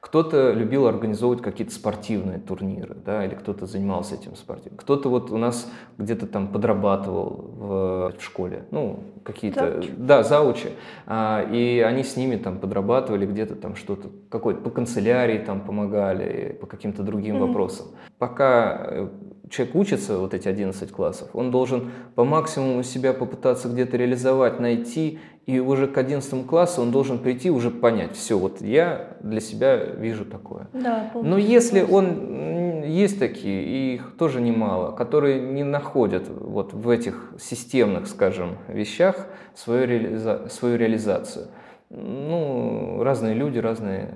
Кто-то 0.00 0.52
любил 0.52 0.86
организовывать 0.86 1.42
какие-то 1.42 1.74
спортивные 1.74 2.38
турниры, 2.38 2.96
да, 3.04 3.24
или 3.24 3.34
кто-то 3.34 3.66
занимался 3.66 4.14
этим 4.14 4.34
спортивным. 4.34 4.78
Кто-то 4.78 5.10
вот 5.10 5.30
у 5.30 5.36
нас 5.36 5.70
где-то 5.98 6.26
там 6.26 6.48
подрабатывал 6.48 7.50
в, 7.56 8.12
в 8.18 8.22
школе, 8.22 8.64
ну, 8.70 9.00
какие-то, 9.24 9.72
заучи. 9.72 9.90
да, 9.98 10.22
заучи, 10.22 10.70
а, 11.06 11.42
и 11.42 11.80
они 11.80 12.02
с 12.02 12.16
ними 12.16 12.36
там 12.36 12.58
подрабатывали 12.58 13.26
где-то 13.26 13.56
там 13.56 13.76
что-то, 13.76 14.08
какой-то 14.30 14.62
по 14.62 14.70
канцелярии 14.70 15.38
там 15.38 15.60
помогали, 15.60 16.56
по 16.58 16.66
каким-то 16.66 17.02
другим 17.02 17.36
mm-hmm. 17.36 17.46
вопросам. 17.46 17.86
Пока 18.18 18.80
э, 18.80 19.08
человек 19.50 19.74
учится, 19.74 20.18
вот 20.18 20.32
эти 20.32 20.48
11 20.48 20.90
классов, 20.90 21.28
он 21.34 21.50
должен 21.50 21.90
по 22.14 22.24
максимуму 22.24 22.82
себя 22.82 23.12
попытаться 23.12 23.68
где-то 23.68 23.96
реализовать, 23.96 24.60
найти 24.60 25.18
и 25.46 25.58
уже 25.58 25.88
к 25.88 25.98
11 25.98 26.46
классу 26.46 26.82
он 26.82 26.92
должен 26.92 27.18
прийти 27.18 27.50
уже 27.50 27.70
понять, 27.70 28.16
все, 28.16 28.38
вот 28.38 28.62
я 28.62 29.16
для 29.20 29.40
себя 29.40 29.76
вижу 29.76 30.24
такое. 30.24 30.68
Да, 30.72 31.10
Но 31.14 31.36
если 31.38 31.82
он, 31.82 32.84
есть 32.84 33.18
такие, 33.18 33.64
и 33.64 33.94
их 33.96 34.16
тоже 34.16 34.40
немало, 34.40 34.92
которые 34.92 35.40
не 35.40 35.64
находят 35.64 36.28
вот 36.28 36.72
в 36.72 36.88
этих 36.88 37.34
системных, 37.40 38.06
скажем, 38.06 38.58
вещах 38.68 39.26
свою, 39.54 39.86
реализа 39.86 40.46
свою 40.48 40.76
реализацию. 40.78 41.48
Ну, 41.90 43.02
разные 43.02 43.34
люди, 43.34 43.58
разные 43.58 44.14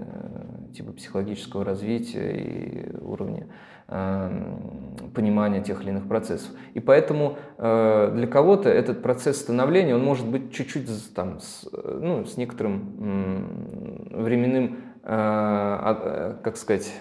типы 0.76 0.92
психологического 0.92 1.64
развития 1.64 2.30
и 2.36 2.96
уровня 3.00 3.48
понимания 3.86 5.60
тех 5.60 5.82
или 5.82 5.90
иных 5.90 6.08
процессов. 6.08 6.50
И 6.72 6.80
поэтому 6.80 7.36
э, 7.58 8.12
для 8.14 8.26
кого-то 8.26 8.68
этот 8.68 9.02
процесс 9.02 9.38
становления, 9.38 9.94
он 9.94 10.02
может 10.02 10.26
быть 10.26 10.52
чуть-чуть 10.52 10.88
там, 11.14 11.40
с, 11.40 11.68
ну, 11.72 12.24
с 12.24 12.36
некоторым 12.36 14.08
временным, 14.10 14.64
э, 14.64 15.06
а, 15.06 16.00
э, 16.02 16.42
как 16.42 16.56
сказать, 16.56 16.92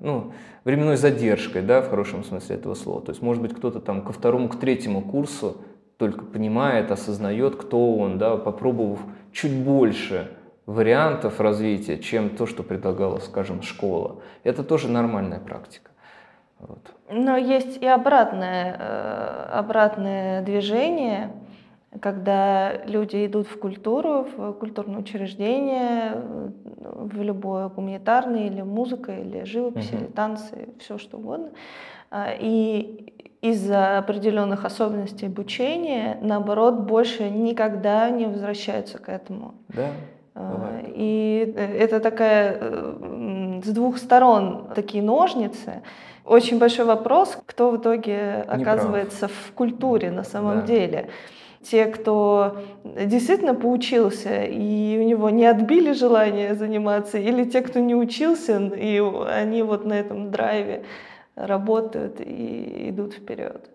ну, 0.00 0.32
временной 0.64 0.96
задержкой, 0.96 1.62
да, 1.62 1.82
в 1.82 1.90
хорошем 1.90 2.24
смысле 2.24 2.56
этого 2.56 2.74
слова. 2.74 3.02
То 3.02 3.10
есть, 3.10 3.22
может 3.22 3.42
быть, 3.42 3.54
кто-то 3.54 3.80
там 3.80 4.02
ко 4.02 4.12
второму, 4.12 4.48
к 4.48 4.58
третьему 4.58 5.02
курсу 5.02 5.58
только 5.98 6.24
понимает, 6.24 6.90
осознает, 6.90 7.56
кто 7.56 7.96
он, 7.96 8.18
да, 8.18 8.36
попробовав 8.36 9.00
чуть 9.32 9.52
больше 9.52 10.30
вариантов 10.66 11.40
развития, 11.40 11.98
чем 11.98 12.30
то, 12.30 12.46
что 12.46 12.62
предлагала, 12.62 13.18
скажем, 13.18 13.62
школа. 13.62 14.22
Это 14.42 14.64
тоже 14.64 14.88
нормальная 14.88 15.38
практика. 15.38 15.90
Вот. 16.58 16.78
Но 17.10 17.36
есть 17.36 17.82
и 17.82 17.86
обратное, 17.86 18.76
э, 18.78 19.48
обратное 19.52 20.42
движение, 20.42 21.30
когда 22.00 22.72
люди 22.84 23.26
идут 23.26 23.46
в 23.46 23.58
культуру, 23.58 24.26
в 24.36 24.52
культурное 24.54 24.98
учреждение, 24.98 26.12
в 26.80 27.22
любое 27.22 27.68
гуманитарное, 27.68 28.46
или 28.46 28.62
музыка, 28.62 29.12
или 29.12 29.44
живопись, 29.44 29.90
угу. 29.90 29.98
или 29.98 30.06
танцы, 30.06 30.68
все 30.78 30.98
что 30.98 31.18
угодно. 31.18 31.50
А, 32.10 32.32
и 32.38 33.12
из-за 33.40 33.98
определенных 33.98 34.64
особенностей 34.64 35.26
обучения, 35.26 36.18
наоборот, 36.20 36.80
больше 36.80 37.28
никогда 37.28 38.10
не 38.10 38.26
возвращаются 38.26 38.98
к 38.98 39.08
этому. 39.08 39.54
Да. 39.68 39.90
А, 40.34 40.54
бывает. 40.54 40.86
И 40.94 41.54
это 41.56 42.00
такая 42.00 42.58
э, 42.60 43.15
с 43.66 43.68
двух 43.68 43.98
сторон 43.98 44.68
такие 44.74 45.02
ножницы. 45.02 45.82
Очень 46.24 46.58
большой 46.58 46.84
вопрос, 46.86 47.38
кто 47.46 47.70
в 47.70 47.76
итоге 47.76 48.44
оказывается 48.48 49.28
в 49.28 49.52
культуре 49.54 50.10
на 50.10 50.24
самом 50.24 50.60
да. 50.60 50.66
деле. 50.66 51.08
Те, 51.62 51.86
кто 51.86 52.58
действительно 52.84 53.54
поучился, 53.54 54.44
и 54.44 54.98
у 55.00 55.02
него 55.02 55.30
не 55.30 55.46
отбили 55.46 55.92
желание 55.92 56.54
заниматься, 56.54 57.18
или 57.18 57.44
те, 57.44 57.60
кто 57.60 57.80
не 57.80 57.94
учился, 57.94 58.58
и 58.58 59.02
они 59.28 59.62
вот 59.62 59.84
на 59.84 59.94
этом 59.94 60.30
драйве 60.30 60.84
работают 61.34 62.20
и 62.20 62.90
идут 62.90 63.14
вперед. 63.14 63.68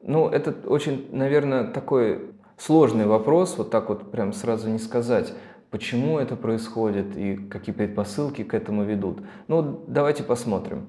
Ну, 0.00 0.28
это 0.28 0.54
очень, 0.66 1.08
наверное, 1.10 1.64
такой 1.64 2.32
сложный 2.58 3.06
вопрос, 3.06 3.56
вот 3.56 3.70
так 3.70 3.88
вот 3.88 4.10
прям 4.10 4.32
сразу 4.32 4.68
не 4.68 4.78
сказать, 4.78 5.32
почему 5.70 6.18
это 6.18 6.36
происходит 6.36 7.16
и 7.16 7.36
какие 7.36 7.74
предпосылки 7.74 8.44
к 8.44 8.54
этому 8.54 8.84
ведут. 8.84 9.22
Ну, 9.48 9.84
давайте 9.86 10.22
посмотрим 10.22 10.86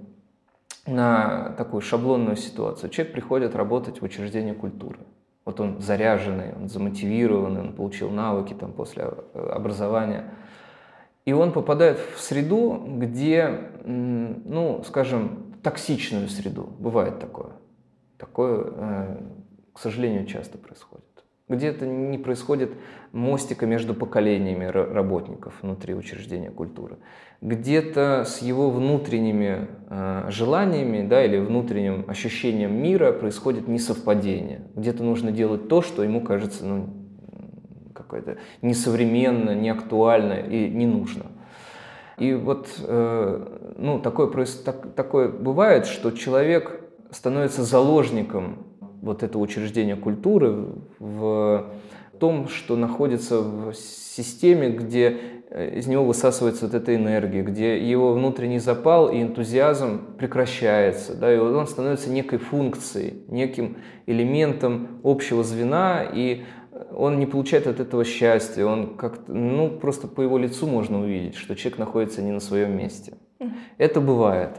на 0.86 1.54
такую 1.58 1.82
шаблонную 1.82 2.36
ситуацию. 2.36 2.90
Человек 2.90 3.14
приходит 3.14 3.56
работать 3.56 4.02
в 4.02 4.06
учреждение 4.06 4.54
культуры. 4.54 5.00
Вот 5.46 5.60
он 5.60 5.82
заряженный, 5.82 6.54
он 6.54 6.70
замотивированный, 6.70 7.62
он 7.62 7.74
получил 7.74 8.10
навыки 8.10 8.54
там, 8.54 8.72
после 8.72 9.04
э, 9.04 9.50
образования. 9.50 10.34
И 11.26 11.34
он 11.34 11.52
попадает 11.52 12.00
в 12.16 12.20
среду, 12.20 12.84
где, 12.98 13.72
ну, 13.84 14.84
скажем, 14.86 15.56
токсичную 15.64 16.28
среду. 16.30 16.70
Бывает 16.80 17.20
такое. 17.20 17.52
Такое, 18.18 18.64
э, 18.66 19.18
к 19.74 19.80
сожалению, 19.80 20.26
часто 20.26 20.58
происходит. 20.58 21.06
Где-то 21.50 21.86
не 21.86 22.18
происходит 22.18 22.72
мостика 23.12 23.66
между 23.66 23.94
поколениями 23.94 24.66
работников 24.66 25.56
внутри 25.62 25.96
учреждения 25.96 26.52
культуры 26.52 26.98
где-то 27.42 28.26
с 28.28 28.42
его 28.42 28.70
внутренними 28.70 29.68
э, 29.90 30.26
желаниями 30.30 31.08
да, 31.08 31.24
или 31.24 31.38
внутренним 31.38 32.06
ощущением 32.08 32.82
мира 32.82 33.14
происходит 33.14 33.68
несовпадение. 33.68 34.62
Где-то 34.76 35.04
нужно 35.04 35.32
делать 35.32 35.70
то, 35.70 35.82
что 35.82 36.04
ему 36.04 36.22
кажется 36.22 36.66
ну, 36.66 36.90
какое-то 37.94 38.38
несовременно, 38.62 39.56
неактуально 39.56 40.34
и 40.34 40.70
не 40.70 40.86
нужно. 40.86 41.28
И 42.18 42.34
вот 42.34 42.68
э, 42.80 43.74
ну, 43.78 44.00
такое, 44.00 44.30
так, 44.66 44.94
такое 44.94 45.30
бывает, 45.30 45.86
что 45.86 46.12
человек 46.12 46.82
становится 47.12 47.64
заложником 47.64 48.66
вот 49.02 49.24
этого 49.24 49.42
учреждения 49.42 49.96
культуры 49.96 50.66
в 51.00 51.72
том, 52.20 52.48
что 52.50 52.76
находится 52.76 53.42
в 53.42 53.74
системе, 53.74 54.70
где 54.70 55.40
Э, 55.50 55.78
из 55.78 55.88
него 55.88 56.06
высасывается 56.06 56.66
вот 56.66 56.76
эта 56.76 56.96
энергия, 56.96 57.42
где 57.42 57.78
его 57.78 58.14
внутренний 58.14 58.60
запал 58.60 59.10
и 59.10 59.22
энтузиазм 59.22 60.16
прекращается, 60.18 61.16
да, 61.16 61.34
и 61.34 61.38
он 61.38 61.68
становится 61.68 62.12
некой 62.12 62.38
функцией, 62.38 63.24
неким 63.28 63.78
элементом 64.06 65.00
общего 65.04 65.44
звена, 65.44 66.04
и 66.04 66.44
он 66.96 67.20
не 67.20 67.26
получает 67.26 67.66
от 67.66 67.80
этого 67.80 68.06
счастья, 68.06 68.66
он 68.66 68.96
как-то, 68.96 69.34
ну, 69.34 69.70
просто 69.70 70.08
по 70.08 70.22
его 70.22 70.38
лицу 70.38 70.68
можно 70.68 71.02
увидеть, 71.02 71.36
что 71.36 71.56
человек 71.56 71.80
находится 71.80 72.22
не 72.22 72.32
на 72.32 72.40
своем 72.40 72.78
месте. 72.78 73.14
Это 73.78 74.02
бывает. 74.02 74.52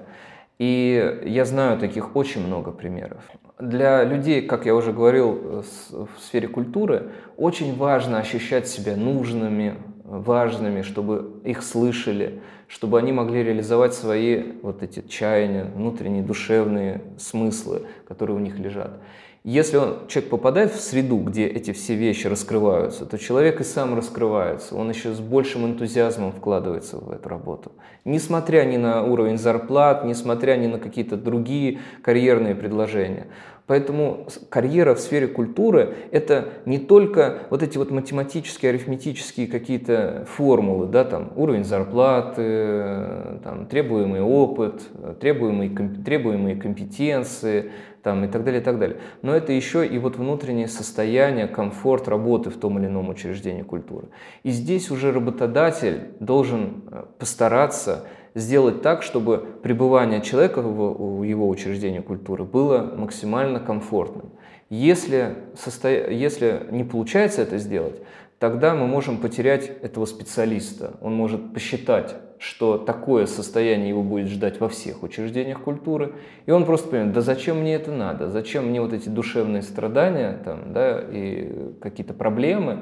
И 0.58 1.20
я 1.24 1.44
знаю 1.44 1.78
таких 1.78 2.16
очень 2.16 2.46
много 2.46 2.72
примеров. 2.72 3.22
Для 3.60 4.04
людей, 4.04 4.42
как 4.42 4.66
я 4.66 4.74
уже 4.74 4.92
говорил, 4.92 5.64
в 5.90 6.20
сфере 6.20 6.48
культуры, 6.48 7.10
очень 7.36 7.76
важно 7.76 8.18
ощущать 8.18 8.68
себя 8.68 8.96
нужными, 8.96 9.76
важными, 10.04 10.82
чтобы 10.82 11.40
их 11.44 11.62
слышали, 11.62 12.40
чтобы 12.68 12.98
они 12.98 13.12
могли 13.12 13.42
реализовать 13.42 13.94
свои 13.94 14.52
вот 14.62 14.82
эти 14.82 15.06
чаяния, 15.06 15.64
внутренние 15.64 16.22
душевные 16.22 17.02
смыслы, 17.18 17.82
которые 18.08 18.36
у 18.36 18.40
них 18.40 18.58
лежат. 18.58 19.00
Если 19.42 19.78
он, 19.78 20.06
человек 20.06 20.30
попадает 20.30 20.70
в 20.70 20.80
среду, 20.80 21.16
где 21.16 21.46
эти 21.46 21.72
все 21.72 21.94
вещи 21.94 22.26
раскрываются, 22.26 23.06
то 23.06 23.16
человек 23.16 23.62
и 23.62 23.64
сам 23.64 23.96
раскрывается, 23.96 24.76
он 24.76 24.90
еще 24.90 25.14
с 25.14 25.18
большим 25.18 25.64
энтузиазмом 25.64 26.32
вкладывается 26.32 26.98
в 26.98 27.10
эту 27.10 27.30
работу. 27.30 27.72
Несмотря 28.04 28.64
ни 28.64 28.76
на 28.76 29.02
уровень 29.02 29.38
зарплат, 29.38 30.04
несмотря 30.04 30.56
ни 30.56 30.66
на 30.66 30.78
какие-то 30.78 31.16
другие 31.16 31.78
карьерные 32.02 32.54
предложения. 32.54 33.28
Поэтому 33.66 34.26
карьера 34.48 34.96
в 34.96 34.98
сфере 34.98 35.28
культуры– 35.28 35.94
это 36.10 36.48
не 36.66 36.78
только 36.78 37.38
вот 37.50 37.62
эти 37.62 37.78
вот 37.78 37.92
математические, 37.92 38.70
арифметические 38.70 39.46
какие-то 39.46 40.26
формулы, 40.28 40.88
да, 40.88 41.04
там, 41.04 41.32
уровень 41.36 41.62
зарплаты, 41.62 43.38
там, 43.44 43.66
требуемый 43.70 44.22
опыт, 44.22 44.82
требуемые, 45.20 45.70
требуемые 46.04 46.56
компетенции, 46.56 47.70
там, 48.02 48.24
и 48.24 48.28
так 48.28 48.44
далее, 48.44 48.60
и 48.60 48.64
так 48.64 48.78
далее. 48.78 48.98
Но 49.22 49.34
это 49.34 49.52
еще 49.52 49.86
и 49.86 49.98
вот 49.98 50.16
внутреннее 50.16 50.68
состояние, 50.68 51.46
комфорт 51.46 52.08
работы 52.08 52.50
в 52.50 52.56
том 52.58 52.78
или 52.78 52.86
ином 52.86 53.08
учреждении 53.08 53.62
культуры. 53.62 54.08
И 54.42 54.50
здесь 54.50 54.90
уже 54.90 55.12
работодатель 55.12 56.12
должен 56.20 56.84
э, 56.90 57.04
постараться 57.18 58.06
сделать 58.34 58.82
так, 58.82 59.02
чтобы 59.02 59.38
пребывание 59.62 60.20
человека 60.20 60.62
в 60.62 61.22
его 61.22 61.48
учреждении 61.48 62.00
культуры 62.00 62.44
было 62.44 62.92
максимально 62.96 63.60
комфортным. 63.60 64.32
Если, 64.68 65.36
состо... 65.56 65.88
Если 65.88 66.66
не 66.70 66.84
получается 66.84 67.42
это 67.42 67.58
сделать, 67.58 68.00
тогда 68.38 68.74
мы 68.74 68.86
можем 68.86 69.18
потерять 69.18 69.68
этого 69.82 70.06
специалиста. 70.06 70.94
Он 71.00 71.14
может 71.14 71.52
посчитать, 71.52 72.14
что 72.40 72.78
такое 72.78 73.26
состояние 73.26 73.90
его 73.90 74.02
будет 74.02 74.28
ждать 74.28 74.60
во 74.60 74.70
всех 74.70 75.02
учреждениях 75.02 75.60
культуры, 75.60 76.14
и 76.46 76.50
он 76.50 76.64
просто 76.64 76.88
понимает, 76.88 77.12
да 77.12 77.20
зачем 77.20 77.60
мне 77.60 77.74
это 77.74 77.92
надо, 77.92 78.30
зачем 78.30 78.68
мне 78.68 78.80
вот 78.80 78.94
эти 78.94 79.10
душевные 79.10 79.60
страдания 79.60 80.40
там, 80.42 80.72
да, 80.72 81.04
и 81.06 81.74
какие-то 81.82 82.14
проблемы, 82.14 82.80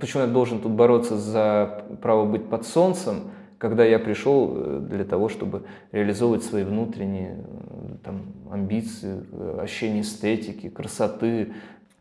почему 0.00 0.22
я 0.22 0.28
должен 0.28 0.60
тут 0.60 0.72
бороться 0.72 1.18
за 1.18 1.84
право 2.00 2.24
быть 2.24 2.48
под 2.48 2.66
солнцем, 2.66 3.32
когда 3.58 3.84
я 3.84 3.98
пришел 3.98 4.52
э, 4.54 4.78
для 4.88 5.04
того, 5.04 5.28
чтобы 5.28 5.64
реализовывать 5.92 6.44
свои 6.44 6.64
внутренние 6.64 7.36
э, 7.38 7.96
там, 8.02 8.22
амбиции, 8.50 9.22
э, 9.30 9.58
ощущение 9.62 10.02
эстетики, 10.02 10.68
красоты, 10.68 11.52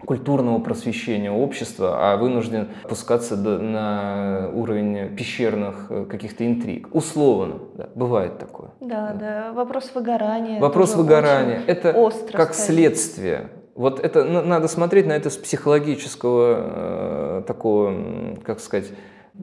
культурного 0.05 0.59
просвещения 0.59 1.31
общества, 1.31 2.13
а 2.13 2.17
вынужден 2.17 2.69
опускаться 2.83 3.35
на 3.35 4.49
уровень 4.53 5.15
пещерных 5.15 5.87
э, 5.89 6.05
каких-то 6.05 6.45
интриг. 6.45 6.93
Условно, 6.93 7.59
да, 7.75 7.89
бывает 7.95 8.37
такое. 8.37 8.69
Да, 8.79 9.13
да, 9.13 9.13
да. 9.13 9.53
Вопрос 9.53 9.91
выгорания. 9.93 10.59
Вопрос 10.59 10.95
выгорания. 10.95 11.61
Это 11.67 11.93
как 12.31 12.53
стоит. 12.53 12.77
следствие. 12.77 13.49
Вот 13.75 13.99
это 13.99 14.23
надо 14.23 14.69
смотреть 14.69 15.05
на 15.05 15.13
это 15.13 15.29
с 15.29 15.35
психологического 15.35 17.39
э, 17.39 17.43
такого, 17.45 17.93
как 18.43 18.61
сказать, 18.61 18.93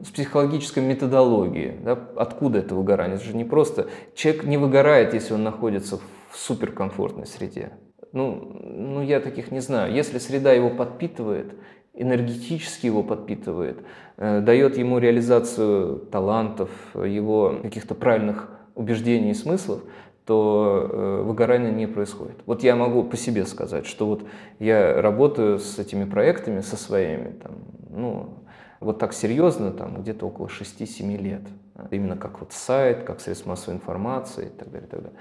с 0.01 0.09
психологической 0.09 0.81
методологии. 0.81 1.77
Да? 1.83 1.99
Откуда 2.15 2.59
это 2.59 2.73
выгорание? 2.73 3.17
Это 3.17 3.25
же 3.25 3.35
не 3.35 3.43
просто... 3.43 3.87
Человек 4.15 4.45
не 4.45 4.57
выгорает, 4.57 5.13
если 5.13 5.35
он 5.35 5.43
находится 5.43 5.99
в 6.31 6.37
суперкомфортной 6.37 7.27
среде. 7.27 7.73
Ну, 8.13 8.61
ну, 8.63 9.01
я 9.01 9.19
таких 9.19 9.51
не 9.51 9.59
знаю. 9.59 9.91
Если 9.91 10.19
среда 10.19 10.53
его 10.53 10.69
подпитывает, 10.69 11.55
энергетически 11.95 12.85
его 12.85 13.01
подпитывает, 13.01 13.79
э, 14.17 14.39
дает 14.39 14.77
ему 14.77 14.99
реализацию 14.99 15.97
талантов, 16.11 16.69
его 16.93 17.57
каких-то 17.61 17.95
правильных 17.95 18.51
убеждений 18.75 19.31
и 19.31 19.33
смыслов, 19.33 19.81
то 20.25 20.89
э, 20.91 21.23
выгорания 21.23 21.71
не 21.71 21.87
происходит. 21.87 22.37
Вот 22.45 22.61
я 22.63 22.75
могу 22.75 23.03
по 23.03 23.17
себе 23.17 23.45
сказать, 23.47 23.87
что 23.87 24.05
вот 24.05 24.23
я 24.59 25.01
работаю 25.01 25.57
с 25.57 25.79
этими 25.79 26.05
проектами, 26.05 26.61
со 26.61 26.77
своими, 26.77 27.31
там, 27.31 27.55
ну, 27.89 28.29
вот 28.79 28.99
так 28.99 29.13
серьезно, 29.13 29.71
там, 29.71 30.01
где-то 30.01 30.27
около 30.27 30.47
6-7 30.47 31.17
лет. 31.17 31.41
Именно 31.89 32.15
как 32.17 32.41
вот 32.41 32.53
сайт, 32.53 33.03
как 33.03 33.21
средство 33.21 33.49
массовой 33.49 33.77
информации 33.77 34.45
и 34.45 34.49
так 34.49 34.69
далее. 34.69 34.87
И 34.87 34.91
так 34.91 35.01
далее 35.01 35.19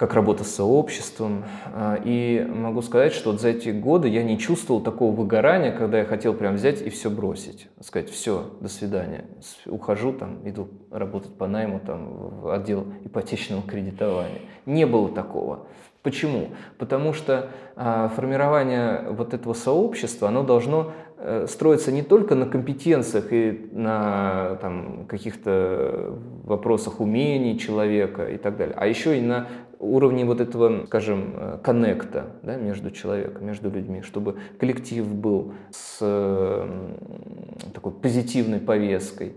как 0.00 0.14
работа 0.14 0.44
с 0.44 0.54
сообществом. 0.54 1.44
А, 1.74 2.00
и 2.02 2.42
могу 2.48 2.80
сказать, 2.80 3.12
что 3.12 3.32
вот 3.32 3.40
за 3.42 3.50
эти 3.50 3.68
годы 3.68 4.08
я 4.08 4.22
не 4.22 4.38
чувствовал 4.38 4.80
такого 4.80 5.14
выгорания, 5.14 5.72
когда 5.72 5.98
я 5.98 6.06
хотел 6.06 6.32
прям 6.32 6.54
взять 6.54 6.80
и 6.80 6.88
все 6.88 7.10
бросить. 7.10 7.68
Сказать, 7.82 8.08
все, 8.08 8.50
до 8.62 8.70
свидания. 8.70 9.26
Ухожу, 9.66 10.14
там, 10.14 10.38
иду 10.48 10.68
работать 10.90 11.34
по 11.34 11.46
найму 11.46 11.80
там, 11.80 12.40
в 12.40 12.50
отдел 12.50 12.86
ипотечного 13.04 13.60
кредитования. 13.60 14.40
Не 14.64 14.86
было 14.86 15.10
такого. 15.10 15.66
Почему? 16.02 16.48
Потому 16.78 17.12
что 17.12 17.50
а, 17.76 18.08
формирование 18.08 19.04
вот 19.10 19.34
этого 19.34 19.52
сообщества, 19.52 20.28
оно 20.28 20.42
должно 20.42 20.92
э, 21.18 21.46
строиться 21.46 21.92
не 21.92 22.00
только 22.00 22.34
на 22.34 22.46
компетенциях 22.46 23.34
и 23.34 23.68
на 23.72 24.56
там, 24.62 25.04
каких-то 25.06 26.18
вопросах 26.44 27.00
умений 27.00 27.58
человека 27.58 28.24
и 28.30 28.38
так 28.38 28.56
далее, 28.56 28.74
а 28.78 28.86
еще 28.86 29.18
и 29.18 29.20
на 29.20 29.46
уровне 29.80 30.24
вот 30.24 30.40
этого, 30.40 30.84
скажем, 30.86 31.34
э, 31.34 31.58
коннекта 31.62 32.26
да, 32.42 32.56
между 32.56 32.90
человеком, 32.90 33.46
между 33.46 33.70
людьми, 33.70 34.02
чтобы 34.02 34.38
коллектив 34.58 35.06
был 35.06 35.54
с 35.70 35.98
такой 37.74 37.92
позитивной 37.92 38.60
повесткой. 38.60 39.34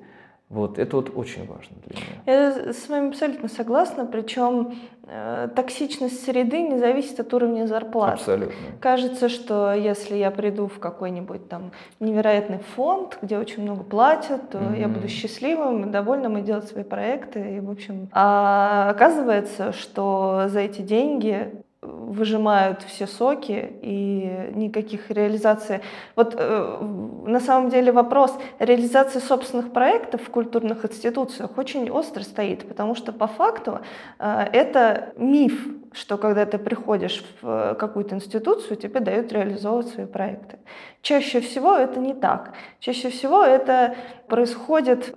Вот, 0.54 0.78
это 0.78 0.98
вот 0.98 1.12
очень 1.16 1.48
важно 1.48 1.76
для 1.88 2.00
меня. 2.00 2.22
Я 2.28 2.74
с 2.74 2.88
вами 2.88 3.10
абсолютно 3.10 3.50
согласна, 3.50 4.06
причем 4.06 4.76
э, 5.08 5.50
токсичность 5.56 6.24
среды 6.24 6.62
не 6.62 6.78
зависит 6.78 7.20
от 7.20 7.34
уровня 7.34 7.66
зарплаты. 7.66 8.14
Абсолютно. 8.14 8.56
Кажется, 8.80 9.30
что 9.30 9.74
если 9.74 10.16
я 10.16 10.30
приду 10.30 10.68
в 10.68 10.78
какой-нибудь 10.78 11.50
там 11.50 11.72
невероятный 12.00 12.60
фонд, 12.76 13.18
где 13.24 13.40
очень 13.40 13.64
много 13.64 13.84
платят, 13.84 14.52
то 14.52 14.60
mm-hmm. 14.60 14.80
я 14.80 14.88
буду 14.88 15.08
счастливым, 15.08 15.92
довольным 15.92 16.38
и 16.38 16.42
делать 16.44 16.68
свои 16.68 16.84
проекты. 16.84 17.58
И, 17.58 17.60
в 17.60 17.72
общем, 17.72 18.10
а 18.12 18.92
оказывается, 18.92 19.74
что 19.74 20.44
за 20.50 20.60
эти 20.60 20.82
деньги 20.82 21.52
выжимают 21.84 22.84
все 22.84 23.08
соки 23.08 23.74
и 23.82 24.52
никаких 24.54 25.10
реализаций. 25.12 25.82
Вот 26.16 26.36
э, 26.38 26.78
на 27.26 27.40
самом 27.40 27.70
деле 27.70 27.92
вопрос 27.92 28.38
реализации 28.60 29.20
собственных 29.20 29.72
проектов 29.72 30.22
в 30.22 30.30
культурных 30.30 30.86
институциях 30.86 31.58
очень 31.58 31.90
остро 31.90 32.24
стоит, 32.24 32.68
потому 32.68 32.96
что 32.96 33.12
по 33.12 33.28
факту 33.28 33.80
э, 34.20 34.48
это 34.54 35.14
миф, 35.18 35.68
что 35.94 36.18
когда 36.18 36.46
ты 36.46 36.58
приходишь 36.58 37.24
в 37.42 37.76
какую-то 37.76 38.16
институцию, 38.16 38.78
тебе 38.78 39.00
дают 39.00 39.32
реализовывать 39.32 39.88
свои 39.88 40.06
проекты. 40.06 40.60
Чаще 41.02 41.40
всего 41.42 41.76
это 41.76 42.00
не 42.00 42.14
так. 42.14 42.54
Чаще 42.80 43.10
всего 43.10 43.44
это 43.44 43.96
происходит 44.28 45.14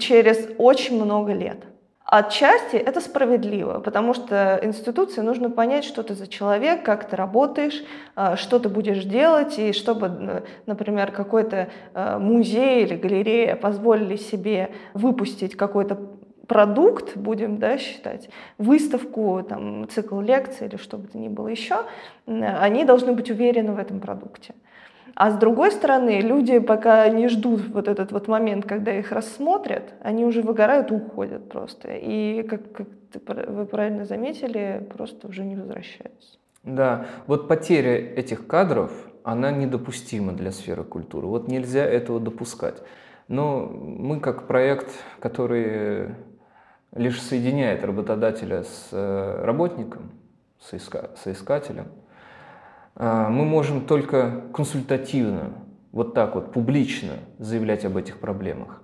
через 0.00 0.48
очень 0.58 1.02
много 1.02 1.32
лет. 1.32 1.58
Отчасти 2.08 2.76
это 2.76 3.00
справедливо, 3.00 3.80
потому 3.80 4.14
что 4.14 4.60
институции 4.62 5.22
нужно 5.22 5.50
понять, 5.50 5.84
что 5.84 6.04
ты 6.04 6.14
за 6.14 6.28
человек, 6.28 6.84
как 6.84 7.08
ты 7.08 7.16
работаешь, 7.16 7.82
а, 8.14 8.36
что 8.36 8.60
ты 8.60 8.68
будешь 8.68 9.02
делать, 9.02 9.58
и 9.58 9.72
чтобы, 9.72 10.44
например, 10.66 11.10
какой-то 11.10 11.68
а, 11.94 12.20
музей 12.20 12.84
или 12.84 12.94
галерея 12.94 13.56
позволили 13.56 14.14
себе 14.14 14.70
выпустить 14.94 15.56
какой-то 15.56 15.98
продукт, 16.46 17.16
будем 17.16 17.58
да, 17.58 17.76
считать, 17.76 18.28
выставку, 18.56 19.42
там, 19.42 19.88
цикл 19.88 20.20
лекций 20.20 20.68
или 20.68 20.76
что 20.76 20.98
бы 20.98 21.08
то 21.08 21.18
ни 21.18 21.26
было 21.26 21.48
еще, 21.48 21.86
они 22.26 22.84
должны 22.84 23.14
быть 23.14 23.32
уверены 23.32 23.72
в 23.72 23.78
этом 23.80 23.98
продукте. 23.98 24.54
А 25.16 25.30
с 25.30 25.38
другой 25.38 25.72
стороны, 25.72 26.20
люди 26.20 26.58
пока 26.58 27.08
не 27.08 27.28
ждут 27.28 27.68
вот 27.68 27.88
этот 27.88 28.12
вот 28.12 28.28
момент, 28.28 28.66
когда 28.66 28.92
их 28.92 29.12
рассмотрят, 29.12 29.94
они 30.02 30.26
уже 30.26 30.42
выгорают 30.42 30.90
и 30.90 30.94
уходят 30.94 31.48
просто. 31.48 31.88
И, 31.94 32.42
как, 32.42 32.60
как 32.72 32.86
вы 33.48 33.64
правильно 33.64 34.04
заметили, 34.04 34.86
просто 34.94 35.26
уже 35.26 35.42
не 35.42 35.56
возвращаются. 35.56 36.38
Да, 36.64 37.06
вот 37.26 37.48
потеря 37.48 37.96
этих 37.96 38.46
кадров, 38.46 38.92
она 39.24 39.50
недопустима 39.50 40.34
для 40.34 40.52
сферы 40.52 40.84
культуры. 40.84 41.28
Вот 41.28 41.48
нельзя 41.48 41.86
этого 41.86 42.20
допускать. 42.20 42.82
Но 43.26 43.60
мы 43.64 44.20
как 44.20 44.46
проект, 44.46 44.90
который 45.18 46.14
лишь 46.94 47.22
соединяет 47.22 47.84
работодателя 47.84 48.64
с 48.64 48.88
э, 48.92 49.44
работником, 49.44 50.10
соискателем, 50.60 51.86
а, 51.86 52.05
мы 52.98 53.44
можем 53.44 53.82
только 53.82 54.42
консультативно, 54.52 55.52
вот 55.92 56.14
так 56.14 56.34
вот, 56.34 56.52
публично 56.52 57.14
заявлять 57.38 57.84
об 57.84 57.96
этих 57.96 58.18
проблемах. 58.18 58.82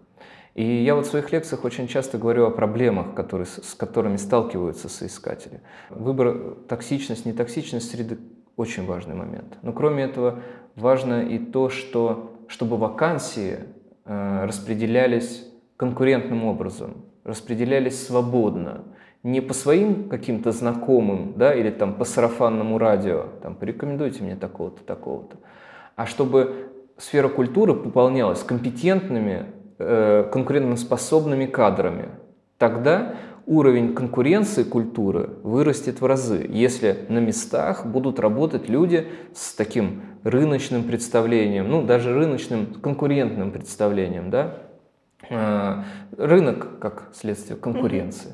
И 0.55 0.65
я 0.65 0.95
вот 0.95 1.07
в 1.07 1.11
своих 1.11 1.33
лекциях 1.33 1.65
очень 1.65 1.89
часто 1.89 2.19
говорю 2.19 2.47
о 2.47 2.51
проблемах, 2.51 3.15
которые, 3.15 3.47
с 3.47 3.75
которыми 3.75 4.17
сталкиваются 4.17 4.89
соискатели. 4.89 5.63
Выбор 5.89 6.57
токсичность, 6.69 7.25
нетоксичность 7.25 7.91
среды– 7.91 8.19
очень 8.57 8.87
важный 8.87 9.15
момент. 9.15 9.59
Но 9.63 9.73
кроме 9.73 10.05
этого, 10.05 10.41
важно 10.77 11.23
и 11.23 11.39
то, 11.39 11.71
что, 11.71 12.37
чтобы 12.49 12.77
вакансии 12.77 13.61
э, 14.05 14.45
распределялись 14.45 15.49
конкурентным 15.77 16.45
образом, 16.45 17.07
распределялись 17.25 18.07
свободно, 18.07 18.85
не 19.23 19.41
по 19.41 19.55
своим 19.55 20.09
каким-то 20.09 20.53
знакомым, 20.53 21.35
да, 21.37 21.55
или 21.55 21.71
там 21.71 21.95
по 21.95 22.05
сарафанному 22.05 22.79
радио, 22.79 23.27
там, 23.43 23.55
порекомендуйте 23.55 24.23
мне 24.23 24.37
такого-то, 24.37 24.83
такого-то, 24.83 25.37
а 25.95 26.07
чтобы 26.07 26.71
сфера 26.99 27.29
культуры 27.29 27.75
пополнялась 27.75 28.43
компетентными, 28.43 29.47
э, 29.79 30.29
конкурентоспособными 30.33 31.47
кадрами. 31.47 32.09
Тогда 32.59 33.15
уровень 33.47 33.95
конкуренции 33.95 34.63
культуры 34.63 35.31
вырастет 35.43 36.01
в 36.01 36.07
разы, 36.07 36.47
если 36.49 37.07
на 37.09 37.19
местах 37.19 37.87
будут 37.87 38.21
работать 38.21 38.69
люди 38.69 39.07
с 39.35 39.55
таким 39.55 40.03
рыночным 40.25 40.85
представлением, 40.85 41.69
ну, 41.69 41.83
даже 41.83 42.15
рыночным 42.15 42.67
конкурентным 42.67 43.51
представлением, 43.51 44.31
да, 44.31 44.59
э, 45.29 45.83
рынок 46.17 46.79
как 46.81 47.11
следствие 47.13 47.59
конкуренции. 47.59 48.33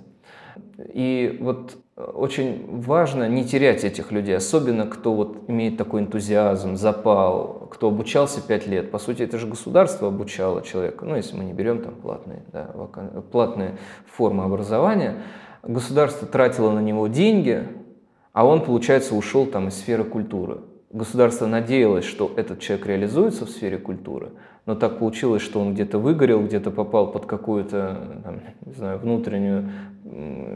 И 0.92 1.38
вот 1.40 1.76
очень 1.96 2.80
важно 2.80 3.28
не 3.28 3.44
терять 3.44 3.84
этих 3.84 4.12
людей, 4.12 4.36
особенно 4.36 4.86
кто 4.86 5.14
вот 5.14 5.44
имеет 5.48 5.76
такой 5.76 6.02
энтузиазм, 6.02 6.76
запал, 6.76 7.68
кто 7.72 7.88
обучался 7.88 8.40
пять 8.40 8.66
лет. 8.66 8.90
По 8.90 8.98
сути, 8.98 9.22
это 9.22 9.38
же 9.38 9.46
государство 9.46 10.08
обучало 10.08 10.62
человека, 10.62 11.04
ну, 11.04 11.16
если 11.16 11.36
мы 11.36 11.44
не 11.44 11.52
берем 11.52 11.82
там 11.82 11.94
платные, 11.94 12.42
да, 12.52 12.70
платные 13.32 13.78
формы 14.06 14.44
образования, 14.44 15.16
государство 15.62 16.28
тратило 16.28 16.70
на 16.70 16.80
него 16.80 17.08
деньги, 17.08 17.64
а 18.32 18.46
он, 18.46 18.64
получается, 18.64 19.16
ушел 19.16 19.46
там 19.46 19.68
из 19.68 19.74
сферы 19.74 20.04
культуры. 20.04 20.58
Государство 20.90 21.46
надеялось, 21.46 22.04
что 22.04 22.32
этот 22.36 22.60
человек 22.60 22.86
реализуется 22.86 23.44
в 23.44 23.50
сфере 23.50 23.76
культуры, 23.76 24.30
но 24.64 24.74
так 24.74 24.98
получилось, 24.98 25.42
что 25.42 25.60
он 25.60 25.74
где-то 25.74 25.98
выгорел, 25.98 26.42
где-то 26.44 26.70
попал 26.70 27.10
под 27.10 27.26
какую-то, 27.26 28.42
не 28.64 28.72
знаю, 28.72 28.98
внутреннюю 28.98 29.70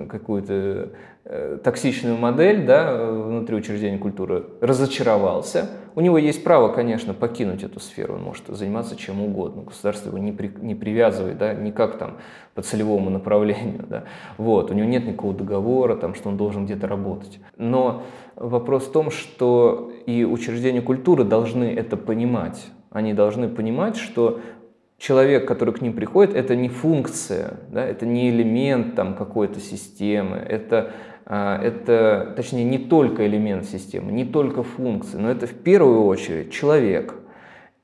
какую-то 0.08 0.90
э, 1.24 1.58
токсичную 1.62 2.16
модель 2.16 2.64
да, 2.66 3.10
внутри 3.10 3.56
учреждения 3.56 3.98
культуры, 3.98 4.44
разочаровался. 4.60 5.70
У 5.94 6.00
него 6.00 6.16
есть 6.18 6.42
право, 6.42 6.72
конечно, 6.72 7.12
покинуть 7.12 7.62
эту 7.62 7.78
сферу, 7.80 8.14
он 8.14 8.22
может 8.22 8.46
заниматься 8.48 8.96
чем 8.96 9.22
угодно. 9.22 9.62
Государство 9.62 10.08
его 10.08 10.18
не, 10.18 10.32
при, 10.32 10.50
не 10.60 10.74
привязывает 10.74 11.38
да, 11.38 11.52
никак 11.54 11.98
там 11.98 12.18
по 12.54 12.62
целевому 12.62 13.10
направлению. 13.10 13.84
Да. 13.88 14.04
Вот, 14.38 14.70
у 14.70 14.74
него 14.74 14.86
нет 14.86 15.06
никакого 15.06 15.34
договора, 15.34 15.96
там, 15.96 16.14
что 16.14 16.28
он 16.28 16.36
должен 16.36 16.64
где-то 16.64 16.86
работать. 16.86 17.40
Но 17.56 18.04
вопрос 18.36 18.86
в 18.86 18.92
том, 18.92 19.10
что 19.10 19.92
и 20.06 20.24
учреждения 20.24 20.80
культуры 20.80 21.24
должны 21.24 21.64
это 21.64 21.96
понимать. 21.96 22.64
Они 22.90 23.14
должны 23.14 23.48
понимать, 23.48 23.96
что 23.96 24.40
человек, 25.02 25.48
который 25.48 25.74
к 25.74 25.80
ним 25.80 25.94
приходит, 25.94 26.36
это 26.36 26.54
не 26.54 26.68
функция, 26.68 27.54
да, 27.70 27.84
это 27.84 28.06
не 28.06 28.30
элемент 28.30 28.94
там, 28.94 29.14
какой-то 29.14 29.58
системы, 29.58 30.36
это, 30.36 30.92
а, 31.26 31.60
это, 31.60 32.32
точнее, 32.36 32.62
не 32.62 32.78
только 32.78 33.26
элемент 33.26 33.64
системы, 33.64 34.12
не 34.12 34.24
только 34.24 34.62
функция, 34.62 35.20
но 35.20 35.28
это 35.28 35.48
в 35.48 35.54
первую 35.54 36.04
очередь 36.04 36.52
человек. 36.52 37.16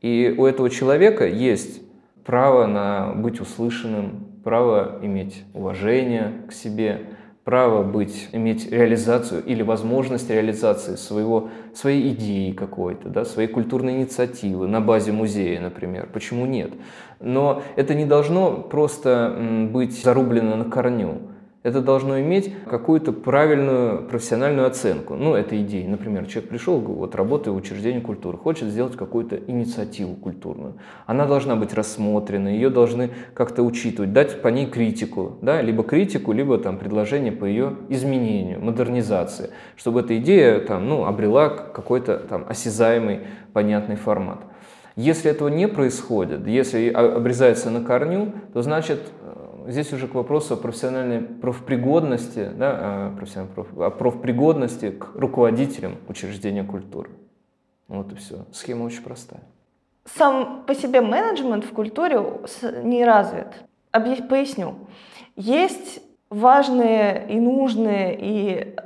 И 0.00 0.32
у 0.38 0.46
этого 0.46 0.70
человека 0.70 1.26
есть 1.26 1.82
право 2.24 2.66
на 2.66 3.12
быть 3.14 3.40
услышанным, 3.40 4.28
право 4.44 5.00
иметь 5.02 5.42
уважение 5.54 6.42
к 6.48 6.52
себе, 6.52 7.00
право 7.48 7.82
быть, 7.82 8.28
иметь 8.32 8.70
реализацию 8.70 9.42
или 9.42 9.62
возможность 9.62 10.28
реализации 10.28 10.96
своего, 10.96 11.48
своей 11.74 12.12
идеи 12.12 12.52
какой-то, 12.52 13.08
да, 13.08 13.24
своей 13.24 13.48
культурной 13.48 13.94
инициативы 13.94 14.66
на 14.66 14.82
базе 14.82 15.12
музея, 15.12 15.58
например. 15.58 16.10
Почему 16.12 16.44
нет? 16.44 16.70
Но 17.20 17.62
это 17.74 17.94
не 17.94 18.04
должно 18.04 18.52
просто 18.52 19.34
быть 19.72 19.98
зарублено 19.98 20.56
на 20.56 20.66
корню 20.66 21.22
это 21.68 21.80
должно 21.80 22.20
иметь 22.20 22.52
какую-то 22.68 23.12
правильную 23.12 24.02
профессиональную 24.08 24.66
оценку. 24.66 25.14
Ну, 25.14 25.34
это 25.34 25.60
идеи. 25.62 25.86
Например, 25.86 26.26
человек 26.26 26.50
пришел, 26.50 26.80
вот 26.80 27.14
работает 27.14 27.54
в 27.54 27.58
учреждении 27.58 28.00
культуры, 28.00 28.38
хочет 28.38 28.68
сделать 28.68 28.96
какую-то 28.96 29.36
инициативу 29.36 30.14
культурную. 30.14 30.74
Она 31.06 31.26
должна 31.26 31.56
быть 31.56 31.74
рассмотрена, 31.74 32.48
ее 32.48 32.70
должны 32.70 33.10
как-то 33.34 33.62
учитывать, 33.62 34.12
дать 34.12 34.42
по 34.42 34.48
ней 34.48 34.66
критику, 34.66 35.38
да, 35.42 35.62
либо 35.62 35.82
критику, 35.82 36.32
либо 36.32 36.58
там 36.58 36.78
предложение 36.78 37.32
по 37.32 37.44
ее 37.44 37.76
изменению, 37.88 38.60
модернизации, 38.60 39.50
чтобы 39.76 40.00
эта 40.00 40.16
идея 40.18 40.60
там, 40.60 40.88
ну, 40.88 41.04
обрела 41.04 41.48
какой-то 41.48 42.18
там 42.18 42.44
осязаемый, 42.48 43.20
понятный 43.52 43.96
формат. 43.96 44.38
Если 44.96 45.30
этого 45.30 45.48
не 45.48 45.68
происходит, 45.68 46.46
если 46.46 46.88
обрезается 46.88 47.70
на 47.70 47.84
корню, 47.84 48.32
то 48.52 48.62
значит 48.62 49.00
здесь 49.68 49.92
уже 49.92 50.08
к 50.08 50.14
вопросу 50.14 50.54
о 50.54 50.56
профессиональной 50.56 51.20
профпригодности, 51.20 52.50
да, 52.56 53.12
профессиональной 53.16 53.54
проф, 53.54 53.78
о 53.78 53.90
профпригодности 53.90 54.90
к 54.90 55.10
руководителям 55.14 55.96
учреждения 56.08 56.64
культуры. 56.64 57.10
Вот 57.86 58.12
и 58.12 58.16
все. 58.16 58.46
Схема 58.52 58.84
очень 58.84 59.02
простая. 59.02 59.42
Сам 60.04 60.64
по 60.66 60.74
себе 60.74 61.00
менеджмент 61.00 61.64
в 61.64 61.72
культуре 61.72 62.18
не 62.82 63.04
развит. 63.04 63.48
Поясню. 63.92 64.74
Есть 65.36 66.02
важные 66.30 67.26
и 67.28 67.38
нужные 67.38 68.16
и 68.18 68.76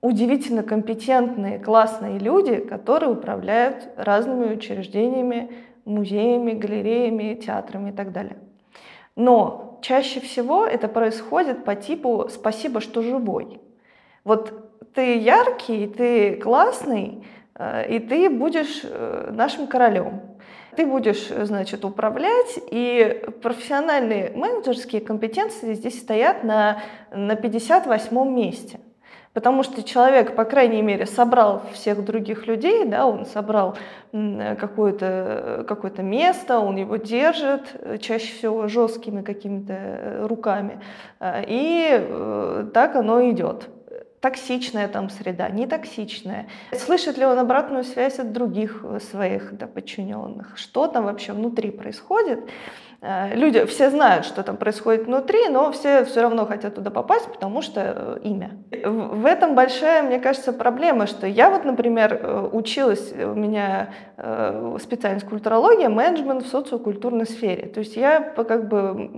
удивительно 0.00 0.62
компетентные, 0.62 1.58
классные 1.58 2.18
люди, 2.18 2.56
которые 2.56 3.12
управляют 3.12 3.88
разными 3.96 4.54
учреждениями, 4.54 5.52
музеями, 5.84 6.52
галереями, 6.52 7.34
театрами 7.34 7.90
и 7.90 7.92
так 7.92 8.12
далее. 8.12 8.36
Но 9.16 9.73
чаще 9.84 10.20
всего 10.20 10.64
это 10.66 10.88
происходит 10.88 11.64
по 11.64 11.74
типу 11.74 12.28
«спасибо, 12.30 12.80
что 12.80 13.02
живой». 13.02 13.60
Вот 14.24 14.52
ты 14.94 15.18
яркий, 15.18 15.86
ты 15.86 16.36
классный, 16.36 17.22
э, 17.54 17.94
и 17.94 17.98
ты 17.98 18.30
будешь 18.30 18.80
э, 18.82 19.30
нашим 19.30 19.66
королем. 19.66 20.22
Ты 20.74 20.86
будешь, 20.86 21.28
значит, 21.28 21.84
управлять, 21.84 22.58
и 22.70 23.22
профессиональные 23.42 24.32
менеджерские 24.34 25.02
компетенции 25.02 25.74
здесь 25.74 26.00
стоят 26.00 26.42
на, 26.42 26.82
на 27.12 27.36
58 27.36 28.28
месте. 28.34 28.80
Потому 29.34 29.64
что 29.64 29.82
человек, 29.82 30.36
по 30.36 30.44
крайней 30.44 30.80
мере, 30.80 31.06
собрал 31.06 31.62
всех 31.72 32.04
других 32.04 32.46
людей, 32.46 32.84
да, 32.84 33.04
он 33.04 33.26
собрал 33.26 33.76
какое-то 34.12 35.64
какое 35.66 35.90
место, 35.98 36.60
он 36.60 36.76
его 36.76 36.96
держит, 36.96 37.74
э, 37.74 37.98
чаще 37.98 38.32
всего 38.32 38.68
жесткими 38.68 39.22
какими-то 39.22 39.72
э, 39.72 40.26
руками. 40.26 40.80
Э, 41.18 41.42
и 41.46 42.70
так 42.72 42.94
оно 42.94 43.28
идет 43.30 43.68
токсичная 44.20 44.88
там 44.88 45.10
среда, 45.10 45.48
не 45.48 45.66
токсичная. 45.66 46.46
Слышит 46.72 47.18
ли 47.18 47.26
он 47.26 47.38
обратную 47.38 47.84
связь 47.84 48.18
от 48.18 48.32
других 48.32 48.84
своих 49.10 49.56
да, 49.58 49.66
подчиненных? 49.66 50.56
Что 50.56 50.86
там 50.86 51.04
вообще 51.04 51.32
внутри 51.32 51.70
происходит? 51.70 52.40
Э, 53.04 53.34
люди 53.34 53.66
все 53.66 53.90
знают, 53.90 54.24
что 54.24 54.42
там 54.42 54.56
происходит 54.56 55.04
внутри, 55.06 55.48
но 55.50 55.70
все 55.72 56.06
все 56.06 56.22
равно 56.22 56.46
хотят 56.46 56.74
туда 56.74 56.90
попасть, 56.90 57.30
потому 57.30 57.60
что 57.60 57.80
э, 57.84 58.18
имя. 58.22 58.52
В 58.70 59.26
этом 59.26 59.54
большая, 59.54 60.02
мне 60.02 60.18
кажется, 60.18 60.54
проблема, 60.54 61.06
что 61.06 61.26
я 61.26 61.50
вот, 61.50 61.66
например, 61.66 62.18
э, 62.22 62.48
училась, 62.50 63.12
у 63.12 63.34
меня 63.34 63.90
специальность 64.78 65.26
культурология, 65.26 65.88
менеджмент 65.88 66.44
в 66.44 66.48
социокультурной 66.48 67.26
сфере. 67.26 67.66
То 67.66 67.80
есть 67.80 67.96
я 67.96 68.20
как 68.20 68.68
бы 68.68 69.10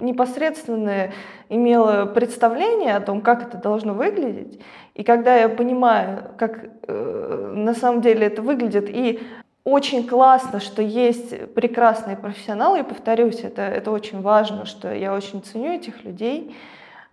непосредственно 0.00 1.12
имела 1.48 2.06
представление 2.06 2.96
о 2.96 3.00
том, 3.00 3.20
как 3.20 3.46
это 3.46 3.58
должно 3.58 3.94
выглядеть. 3.94 4.60
И 4.94 5.04
когда 5.04 5.36
я 5.36 5.48
понимаю, 5.48 6.32
как 6.36 6.64
на 6.88 7.74
самом 7.74 8.00
деле 8.00 8.26
это 8.26 8.42
выглядит, 8.42 8.90
и 8.90 9.20
очень 9.64 10.06
классно, 10.06 10.60
что 10.60 10.82
есть 10.82 11.54
прекрасные 11.54 12.16
профессионалы, 12.16 12.80
и 12.80 12.82
повторюсь, 12.84 13.40
это, 13.40 13.62
это 13.62 13.90
очень 13.90 14.20
важно, 14.20 14.66
что 14.66 14.94
я 14.94 15.14
очень 15.14 15.42
ценю 15.42 15.72
этих 15.72 16.04
людей, 16.04 16.54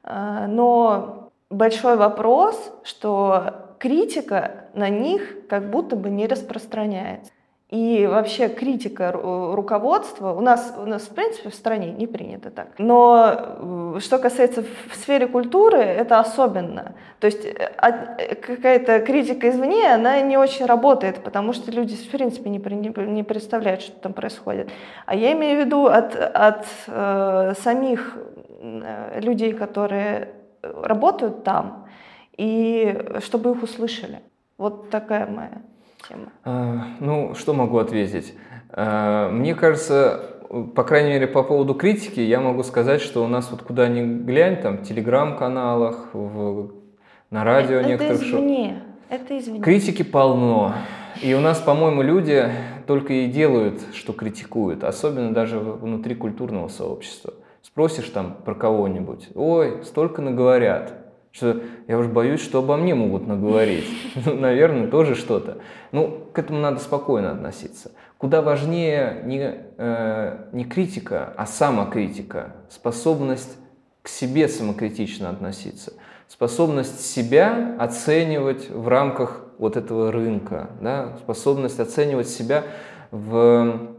а, 0.04 0.48
но 0.48 1.32
большой 1.50 1.96
вопрос, 1.96 2.74
что 2.84 3.76
критика 3.80 4.66
на 4.74 4.90
них 4.90 5.48
как 5.48 5.70
будто 5.70 5.96
бы 5.96 6.10
не 6.10 6.28
распространяется. 6.28 7.32
И 7.72 8.06
вообще 8.06 8.50
критика 8.50 9.14
руководства 9.14 10.34
у 10.34 10.42
нас, 10.42 10.74
у 10.78 10.86
нас 10.86 11.04
в 11.04 11.16
принципе 11.16 11.50
в 11.50 11.56
стране 11.56 11.94
не 11.94 12.06
принято 12.06 12.52
так. 12.52 12.68
Но 12.78 13.96
э, 13.96 14.00
что 14.02 14.20
касается 14.20 14.66
в 14.90 14.96
сфере 14.96 15.26
культуры, 15.26 15.78
это 15.78 16.20
особенно. 16.20 16.96
То 17.22 17.28
есть 17.28 17.46
э, 17.46 17.72
э, 17.82 18.36
какая-то 18.36 19.00
критика 19.00 19.50
извне, 19.50 19.94
она 19.94 20.20
не 20.20 20.36
очень 20.36 20.66
работает, 20.66 21.24
потому 21.24 21.54
что 21.54 21.72
люди 21.72 21.96
в 21.96 22.12
принципе 22.12 22.50
не, 22.50 22.60
не 23.08 23.24
представляют, 23.24 23.84
что 23.84 23.98
там 24.02 24.12
происходит. 24.12 24.70
А 25.06 25.16
я 25.16 25.32
имею 25.32 25.62
в 25.62 25.66
виду 25.66 25.86
от, 25.86 26.14
от 26.18 26.66
э, 26.88 27.54
самих 27.58 28.18
людей, 29.16 29.54
которые 29.54 30.34
работают 30.62 31.46
там, 31.46 31.88
и 32.36 33.02
чтобы 33.22 33.52
их 33.52 33.64
услышали. 33.64 34.20
Вот 34.58 34.90
такая 34.90 35.26
моя 35.26 35.62
тема? 36.08 36.32
А, 36.44 36.84
ну, 37.00 37.34
что 37.36 37.54
могу 37.54 37.78
ответить? 37.78 38.34
А, 38.70 39.30
мне 39.30 39.56
кажется, 39.56 40.32
по 40.76 40.84
крайней 40.84 41.12
мере, 41.12 41.28
по 41.28 41.44
поводу 41.44 41.74
критики, 41.74 42.20
я 42.20 42.40
могу 42.40 42.64
сказать, 42.64 43.02
что 43.02 43.24
у 43.24 43.28
нас 43.28 43.52
вот 43.52 43.62
куда 43.62 43.88
ни 43.88 44.02
глянь, 44.24 44.62
там, 44.62 44.78
в 44.78 44.84
телеграм-каналах, 44.84 46.10
в, 46.14 46.72
на 47.30 47.44
радио 47.44 47.78
это 47.78 47.90
некоторых 47.90 48.22
извне. 48.22 48.84
Это 49.10 49.38
извне. 49.38 49.62
Критики 49.62 50.04
полно. 50.04 50.74
И 51.22 51.34
у 51.34 51.40
нас, 51.40 51.60
по-моему, 51.60 52.02
люди 52.02 52.50
только 52.88 53.14
и 53.14 53.28
делают, 53.28 53.82
что 53.94 54.14
критикуют, 54.14 54.84
особенно 54.84 55.34
даже 55.34 55.60
внутри 55.60 56.16
культурного 56.16 56.68
сообщества. 56.68 57.34
Спросишь 57.62 58.10
там 58.10 58.36
про 58.44 58.56
кого-нибудь, 58.56 59.30
ой, 59.36 59.84
столько 59.84 60.22
наговорят. 60.22 60.94
Что 61.32 61.62
я 61.88 61.98
уж 61.98 62.08
боюсь, 62.08 62.42
что 62.42 62.60
обо 62.60 62.76
мне 62.76 62.94
могут 62.94 63.28
наговорить. 63.28 63.86
Ну, 64.26 64.36
наверное, 64.36 64.88
тоже 64.88 65.16
что-то. 65.16 65.60
Ну, 65.92 66.28
к 66.34 66.40
этому 66.40 66.60
надо 66.60 66.80
спокойно 66.80 67.32
относиться. 67.32 67.92
Куда 68.18 68.42
важнее 68.42 69.22
не, 69.26 69.56
э, 69.78 70.38
не 70.52 70.66
критика, 70.66 71.34
а 71.38 71.46
самокритика, 71.46 72.56
способность 72.70 73.58
к 74.02 74.10
себе 74.10 74.48
самокритично 74.48 75.30
относиться, 75.30 75.94
способность 76.28 77.02
себя 77.02 77.76
оценивать 77.80 78.70
в 78.70 78.88
рамках 78.88 79.46
вот 79.58 79.78
этого 79.78 80.12
рынка, 80.12 80.72
да, 80.82 81.18
способность 81.24 81.80
оценивать 81.80 82.28
себя 82.28 82.64
в 83.12 83.92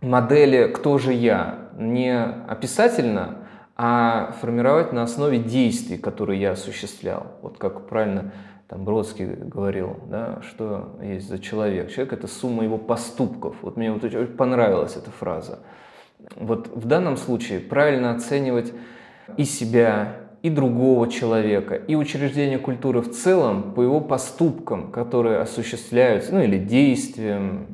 модели 0.00 0.66
«кто 0.72 0.98
же 0.98 1.12
я?» 1.12 1.70
не 1.76 2.14
описательно, 2.22 3.38
а 3.82 4.32
формировать 4.42 4.92
на 4.92 5.04
основе 5.04 5.38
действий, 5.38 5.96
которые 5.96 6.38
я 6.38 6.50
осуществлял. 6.50 7.38
Вот 7.40 7.56
как 7.56 7.88
правильно 7.88 8.30
там 8.68 8.84
Бродский 8.84 9.24
говорил, 9.24 9.96
да, 10.06 10.42
что 10.46 10.98
есть 11.02 11.26
за 11.26 11.38
человек. 11.38 11.90
Человек– 11.90 12.12
это 12.12 12.26
сумма 12.26 12.62
его 12.62 12.76
поступков. 12.76 13.56
Вот 13.62 13.78
мне 13.78 13.90
вот 13.90 14.04
очень 14.04 14.26
понравилась 14.26 14.96
эта 14.96 15.10
фраза. 15.10 15.60
Вот 16.36 16.68
в 16.76 16.84
данном 16.84 17.16
случае 17.16 17.58
правильно 17.58 18.10
оценивать 18.14 18.70
и 19.38 19.44
себя, 19.44 20.16
и 20.42 20.50
другого 20.50 21.08
человека, 21.08 21.74
и 21.74 21.94
учреждение 21.94 22.58
культуры 22.58 23.00
в 23.00 23.10
целом 23.12 23.72
по 23.72 23.80
его 23.80 24.02
поступкам, 24.02 24.92
которые 24.92 25.38
осуществляются, 25.38 26.34
ну 26.34 26.42
или 26.42 26.58
действиям, 26.58 27.66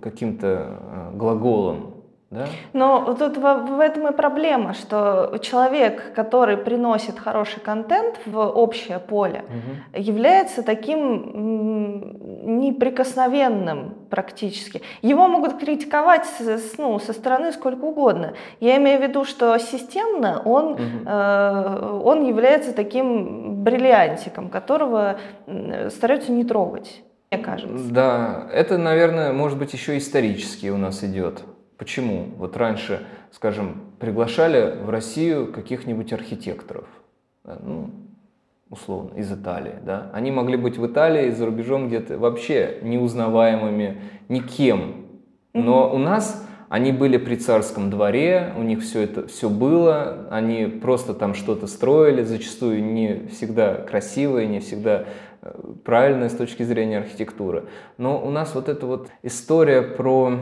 каким-то 0.00 0.78
э, 0.78 1.10
глаголом, 1.16 1.93
да? 2.34 2.46
Но 2.72 3.14
тут 3.14 3.36
в, 3.36 3.40
в 3.40 3.80
этом 3.80 4.08
и 4.08 4.12
проблема, 4.12 4.74
что 4.74 5.38
человек, 5.40 6.12
который 6.14 6.56
приносит 6.56 7.18
хороший 7.18 7.60
контент 7.60 8.20
в 8.26 8.38
общее 8.38 8.98
поле, 8.98 9.44
угу. 9.48 10.00
является 10.00 10.62
таким 10.62 12.58
неприкосновенным 12.58 13.94
практически. 14.10 14.82
Его 15.02 15.28
могут 15.28 15.58
критиковать 15.58 16.26
с, 16.26 16.76
ну, 16.78 16.98
со 16.98 17.12
стороны 17.12 17.52
сколько 17.52 17.84
угодно. 17.84 18.34
Я 18.60 18.76
имею 18.76 18.98
в 18.98 19.02
виду, 19.02 19.24
что 19.24 19.56
системно 19.58 20.42
он, 20.44 20.72
угу. 20.72 20.82
э, 21.06 22.00
он 22.04 22.24
является 22.26 22.72
таким 22.72 23.62
бриллиантиком, 23.62 24.48
которого 24.48 25.16
стараются 25.88 26.32
не 26.32 26.44
трогать 26.44 27.04
мне 27.34 27.44
кажется. 27.44 27.92
Да, 27.92 28.48
это, 28.52 28.78
наверное, 28.78 29.32
может 29.32 29.58
быть 29.58 29.72
еще 29.72 29.96
исторически 29.98 30.68
у 30.68 30.76
нас 30.76 31.02
идет. 31.04 31.42
Почему? 31.76 32.28
Вот 32.38 32.56
раньше, 32.56 33.06
скажем, 33.32 33.82
приглашали 33.98 34.76
в 34.82 34.90
Россию 34.90 35.52
каких-нибудь 35.52 36.12
архитекторов, 36.12 36.86
ну, 37.44 37.90
условно, 38.70 39.18
из 39.18 39.32
Италии, 39.32 39.74
да? 39.84 40.10
Они 40.12 40.30
могли 40.30 40.56
быть 40.56 40.78
в 40.78 40.86
Италии 40.86 41.30
за 41.30 41.46
рубежом 41.46 41.88
где-то 41.88 42.18
вообще 42.18 42.78
неузнаваемыми 42.82 44.00
никем. 44.28 45.06
Но 45.52 45.92
у 45.92 45.98
нас 45.98 46.46
они 46.68 46.90
были 46.90 47.18
при 47.18 47.36
царском 47.36 47.90
дворе, 47.90 48.52
у 48.56 48.62
них 48.62 48.82
все 48.82 49.02
это 49.02 49.26
все 49.28 49.48
было, 49.48 50.26
они 50.30 50.66
просто 50.66 51.14
там 51.14 51.34
что-то 51.34 51.66
строили, 51.66 52.22
зачастую 52.22 52.82
не 52.82 53.28
всегда 53.28 53.74
красивое, 53.74 54.46
не 54.46 54.58
всегда 54.58 55.04
э, 55.42 55.54
правильное 55.84 56.28
с 56.28 56.34
точки 56.34 56.64
зрения 56.64 56.98
архитектуры. 56.98 57.66
Но 57.96 58.24
у 58.24 58.30
нас 58.30 58.54
вот 58.54 58.68
эта 58.68 58.86
вот 58.86 59.08
история 59.22 59.82
про 59.82 60.38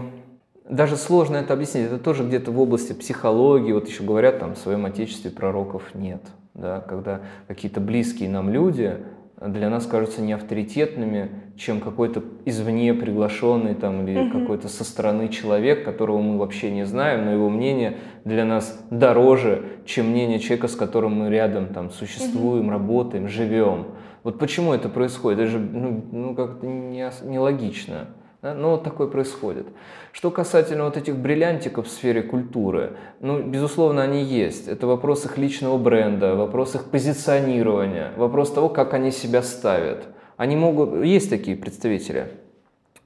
даже 0.72 0.96
сложно 0.96 1.36
это 1.36 1.52
объяснить, 1.52 1.86
это 1.86 1.98
тоже 1.98 2.24
где-то 2.24 2.50
в 2.50 2.58
области 2.58 2.94
психологии, 2.94 3.72
вот 3.72 3.88
еще 3.88 4.02
говорят, 4.02 4.38
там 4.38 4.54
в 4.54 4.58
своем 4.58 4.86
отечестве 4.86 5.30
пророков 5.30 5.94
нет, 5.94 6.22
да, 6.54 6.80
когда 6.80 7.20
какие-то 7.46 7.80
близкие 7.80 8.30
нам 8.30 8.48
люди 8.48 8.96
для 9.38 9.68
нас 9.68 9.86
кажутся 9.86 10.22
не 10.22 10.32
авторитетными, 10.32 11.30
чем 11.56 11.80
какой-то 11.80 12.22
извне 12.44 12.94
приглашенный 12.94 13.74
там 13.74 14.06
или 14.06 14.20
mm-hmm. 14.20 14.40
какой-то 14.40 14.68
со 14.68 14.84
стороны 14.84 15.28
человек, 15.28 15.84
которого 15.84 16.18
мы 16.18 16.38
вообще 16.38 16.70
не 16.70 16.86
знаем, 16.86 17.26
но 17.26 17.32
его 17.32 17.50
мнение 17.50 17.98
для 18.24 18.44
нас 18.44 18.84
дороже, 18.90 19.64
чем 19.84 20.10
мнение 20.10 20.38
человека, 20.38 20.68
с 20.68 20.76
которым 20.76 21.18
мы 21.18 21.28
рядом 21.28 21.66
там 21.66 21.90
существуем, 21.90 22.68
mm-hmm. 22.68 22.72
работаем, 22.72 23.28
живем. 23.28 23.86
Вот 24.22 24.38
почему 24.38 24.72
это 24.72 24.88
происходит? 24.88 25.40
Это 25.40 25.50
же 25.50 25.58
ну, 25.58 26.04
ну 26.12 26.34
как-то 26.34 26.64
нелогично. 26.64 27.92
Не 27.94 28.21
да? 28.42 28.54
Но 28.54 28.72
вот 28.72 28.82
такое 28.82 29.06
происходит. 29.06 29.68
Что 30.10 30.30
касательно 30.30 30.84
вот 30.84 30.96
этих 30.96 31.16
бриллиантиков 31.16 31.86
в 31.86 31.90
сфере 31.90 32.22
культуры, 32.22 32.96
ну, 33.20 33.42
безусловно, 33.42 34.02
они 34.02 34.22
есть. 34.22 34.68
Это 34.68 34.86
вопрос 34.86 35.24
их 35.24 35.38
личного 35.38 35.78
бренда, 35.78 36.34
вопрос 36.34 36.74
их 36.74 36.84
позиционирования, 36.86 38.12
вопрос 38.16 38.52
того, 38.52 38.68
как 38.68 38.92
они 38.94 39.12
себя 39.12 39.42
ставят. 39.42 40.08
Они 40.36 40.56
могут, 40.56 41.04
есть 41.04 41.30
такие 41.30 41.56
представители, 41.56 42.32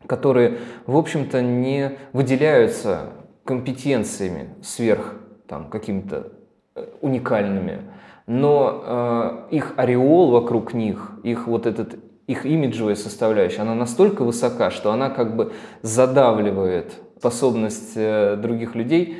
которые, 0.06 0.58
в 0.86 0.96
общем-то, 0.96 1.42
не 1.42 1.98
выделяются 2.12 3.10
компетенциями 3.44 4.54
сверх 4.62 5.14
там, 5.46 5.68
какими-то 5.68 6.32
э, 6.74 6.86
уникальными, 7.00 7.82
но 8.26 9.46
э, 9.50 9.54
их 9.54 9.74
ореол 9.76 10.30
вокруг 10.30 10.74
них, 10.74 11.12
их 11.22 11.46
вот 11.46 11.66
этот 11.66 11.96
их 12.26 12.44
имиджевая 12.44 12.96
составляющая, 12.96 13.62
она 13.62 13.74
настолько 13.74 14.24
высока, 14.24 14.70
что 14.70 14.92
она 14.92 15.10
как 15.10 15.36
бы 15.36 15.52
задавливает 15.82 16.92
способность 17.18 17.92
э, 17.96 18.36
других 18.36 18.74
людей 18.74 19.18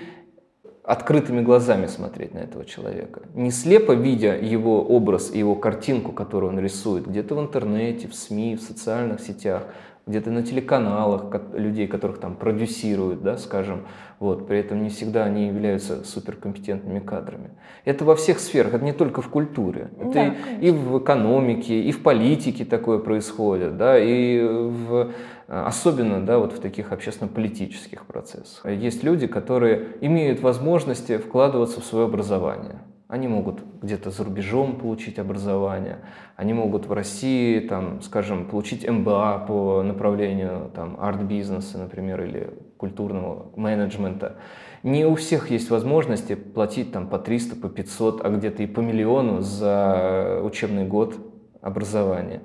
открытыми 0.82 1.40
глазами 1.40 1.86
смотреть 1.86 2.34
на 2.34 2.38
этого 2.38 2.64
человека. 2.64 3.22
Не 3.34 3.50
слепо 3.50 3.92
видя 3.92 4.36
его 4.36 4.82
образ 4.82 5.32
и 5.32 5.38
его 5.38 5.56
картинку, 5.56 6.12
которую 6.12 6.52
он 6.52 6.60
рисует, 6.60 7.06
где-то 7.06 7.34
в 7.34 7.40
интернете, 7.40 8.06
в 8.06 8.14
СМИ, 8.14 8.56
в 8.56 8.62
социальных 8.62 9.20
сетях, 9.20 9.64
где-то 10.06 10.30
на 10.30 10.44
телеканалах 10.44 11.24
людей, 11.52 11.88
которых 11.88 12.18
там 12.18 12.36
продюсируют, 12.36 13.22
да, 13.22 13.36
скажем, 13.38 13.82
вот, 14.20 14.46
при 14.46 14.58
этом 14.60 14.82
не 14.82 14.88
всегда 14.88 15.24
они 15.24 15.48
являются 15.48 16.04
суперкомпетентными 16.04 17.00
кадрами. 17.00 17.50
Это 17.84 18.04
во 18.04 18.14
всех 18.14 18.38
сферах, 18.38 18.74
это 18.74 18.84
не 18.84 18.92
только 18.92 19.20
в 19.20 19.28
культуре, 19.28 19.90
это 19.98 20.12
да, 20.12 20.34
и, 20.60 20.68
и 20.68 20.70
в 20.70 20.98
экономике, 21.00 21.82
и 21.82 21.90
в 21.90 22.04
политике 22.04 22.64
такое 22.64 22.98
происходит, 22.98 23.76
да, 23.76 23.98
и 23.98 24.40
в, 24.42 25.10
особенно 25.48 26.24
да, 26.24 26.38
вот 26.38 26.52
в 26.52 26.60
таких 26.60 26.92
общественно-политических 26.92 28.06
процессах. 28.06 28.64
Есть 28.64 29.02
люди, 29.02 29.26
которые 29.26 29.88
имеют 30.00 30.40
возможности 30.40 31.18
вкладываться 31.18 31.80
в 31.80 31.84
свое 31.84 32.06
образование. 32.06 32.78
Они 33.08 33.28
могут 33.28 33.62
где-то 33.82 34.10
за 34.10 34.24
рубежом 34.24 34.80
получить 34.80 35.20
образование, 35.20 35.98
они 36.34 36.52
могут 36.54 36.86
в 36.86 36.92
России, 36.92 37.60
там, 37.60 38.00
скажем, 38.02 38.46
получить 38.46 38.88
МБА 38.88 39.44
по 39.46 39.82
направлению 39.84 40.72
там, 40.74 40.96
арт-бизнеса, 40.98 41.78
например, 41.78 42.24
или 42.24 42.50
культурного 42.76 43.52
менеджмента. 43.54 44.38
Не 44.82 45.06
у 45.06 45.14
всех 45.14 45.52
есть 45.52 45.70
возможности 45.70 46.34
платить 46.34 46.90
там, 46.90 47.06
по 47.08 47.20
300, 47.20 47.54
по 47.54 47.68
500, 47.68 48.24
а 48.24 48.30
где-то 48.30 48.64
и 48.64 48.66
по 48.66 48.80
миллиону 48.80 49.40
за 49.40 50.40
учебный 50.42 50.84
год 50.84 51.16
образования. 51.62 52.42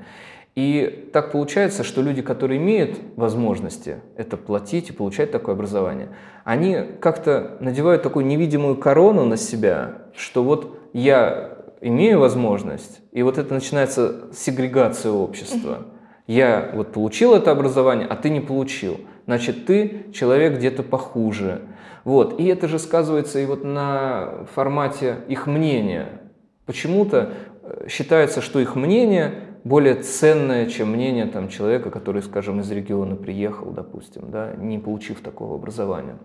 И 0.56 1.10
так 1.14 1.32
получается, 1.32 1.84
что 1.84 2.02
люди, 2.02 2.22
которые 2.22 2.60
имеют 2.60 2.99
возможности 3.16 3.97
это 4.18 4.36
платить 4.36 4.89
и 4.89 4.93
получать 4.93 5.32
такое 5.32 5.56
образование, 5.56 6.10
они 6.43 6.78
как-то 6.99 7.58
надевают 7.62 8.04
такую 8.04 8.26
невидимую 8.26 8.76
корону 8.76 9.26
на 9.26 9.38
себя, 9.38 9.99
что 10.14 10.43
вот 10.43 10.78
я 10.91 11.58
имею 11.80 12.20
возможность, 12.20 13.02
и 13.12 13.24
вот 13.24 13.38
это 13.38 13.54
начинается 13.54 14.30
сегрегация 14.34 15.12
общества. 15.14 15.88
Я 16.28 16.72
вот 16.74 16.91
получил 16.91 17.34
это 17.34 17.52
образование, 17.52 18.08
а 18.08 18.16
ты 18.16 18.30
не 18.30 18.39
получил. 18.39 18.99
Значит, 19.26 19.66
ты 19.66 20.06
человек 20.14 20.58
где-то 20.58 20.84
похуже. 20.84 21.62
Вот. 22.04 22.39
И 22.39 22.45
это 22.45 22.68
же 22.68 22.80
сказывается 22.80 23.39
и 23.39 23.45
вот 23.45 23.64
на 23.64 24.45
формате 24.54 25.18
их 25.28 25.47
мнения. 25.47 26.22
Почему-то 26.66 27.34
э, 27.64 27.88
считается, 27.89 28.41
что 28.41 28.60
их 28.60 28.76
мнение 28.76 29.51
более 29.64 29.95
ценное, 29.95 30.66
чем 30.68 30.91
мнение 30.91 31.26
там, 31.28 31.49
человека, 31.49 31.91
который, 31.91 32.24
скажем, 32.24 32.59
из 32.62 32.72
региона 32.72 33.16
приехал, 33.16 33.72
допустим, 33.72 34.24
да, 34.30 34.53
не 34.57 34.80
получив 34.80 35.22
такого 35.22 35.55
образования. 35.55 36.18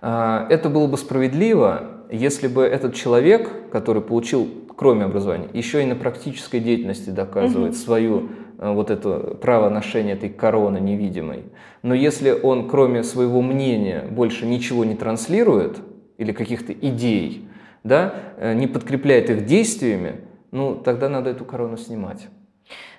А, 0.00 0.46
это 0.50 0.68
было 0.68 0.86
бы 0.86 0.96
справедливо, 0.96 1.90
если 2.10 2.48
бы 2.48 2.62
этот 2.62 2.94
человек, 2.94 3.70
который 3.70 4.02
получил, 4.02 4.48
кроме 4.76 5.04
образования, 5.04 5.48
еще 5.52 5.82
и 5.82 5.86
на 5.86 5.94
практической 5.94 6.60
деятельности 6.60 7.10
доказывает 7.10 7.72
угу. 7.72 7.78
свою 7.78 8.28
э, 8.58 8.72
вот 8.72 8.90
это 8.90 9.36
право 9.40 9.68
ношения 9.68 10.12
этой 10.12 10.28
короны 10.30 10.78
невидимой. 10.78 11.44
Но 11.82 11.94
если 11.94 12.30
он, 12.30 12.68
кроме 12.68 13.02
своего 13.02 13.42
мнения, 13.42 14.04
больше 14.10 14.46
ничего 14.46 14.84
не 14.84 14.94
транслирует 14.94 15.78
или 16.18 16.32
каких-то 16.32 16.72
идей, 16.72 17.48
да, 17.84 18.14
э, 18.38 18.54
не 18.54 18.66
подкрепляет 18.66 19.30
их 19.30 19.46
действиями, 19.46 20.20
ну, 20.56 20.74
тогда 20.74 21.08
надо 21.08 21.30
эту 21.30 21.44
корону 21.44 21.76
снимать. 21.76 22.28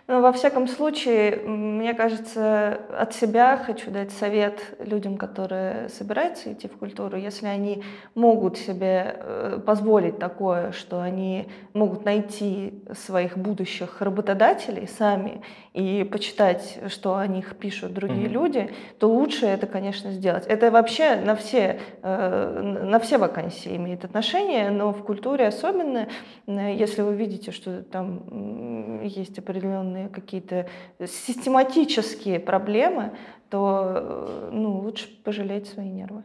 Но 0.08 0.22
во 0.22 0.32
всяком 0.32 0.68
случае, 0.68 1.36
мне 1.46 1.94
кажется, 1.94 2.80
от 2.98 3.14
себя 3.14 3.58
хочу 3.58 3.92
дать 3.92 4.12
совет 4.12 4.62
людям, 4.80 5.18
которые 5.18 5.90
собираются 5.90 6.54
идти 6.54 6.70
в 6.70 6.78
культуру, 6.78 7.18
если 7.18 7.48
они 7.48 7.84
могут 8.16 8.58
себе 8.58 9.18
э, 9.20 9.60
позволить 9.66 10.18
такое, 10.18 10.72
что 10.72 11.02
они 11.02 11.50
могут 11.74 12.06
найти 12.06 12.82
своих 12.94 13.38
будущих 13.38 14.02
работодателей 14.02 14.88
сами 14.88 15.42
и 15.78 16.04
почитать, 16.04 16.80
что 16.88 17.18
о 17.18 17.28
них 17.28 17.56
пишут 17.56 17.94
другие 17.94 18.26
mm-hmm. 18.26 18.32
люди, 18.32 18.72
то 18.98 19.08
лучше 19.08 19.46
это, 19.46 19.68
конечно, 19.68 20.12
сделать. 20.12 20.48
Это 20.48 20.72
вообще 20.72 21.18
на 21.18 21.36
все, 21.36 21.80
э, 22.02 22.62
на 22.84 23.00
все 23.00 23.20
вакансии 23.20 23.76
имеет 23.76 24.04
отношение, 24.04 24.72
но 24.72 24.92
в 24.92 25.04
культуре 25.04 25.46
особенно, 25.46 26.08
если 26.48 27.04
вы 27.04 27.14
видите, 27.14 27.52
что 27.52 27.84
там 27.84 29.04
есть 29.04 29.38
определенные 29.38 30.10
какие-то 30.10 30.68
систематические 31.00 32.40
проблемы, 32.40 33.12
то 33.52 33.94
э, 33.98 34.50
ну, 34.52 34.80
лучше 34.80 35.08
пожалеть 35.24 35.68
свои 35.68 35.90
нервы. 35.90 36.24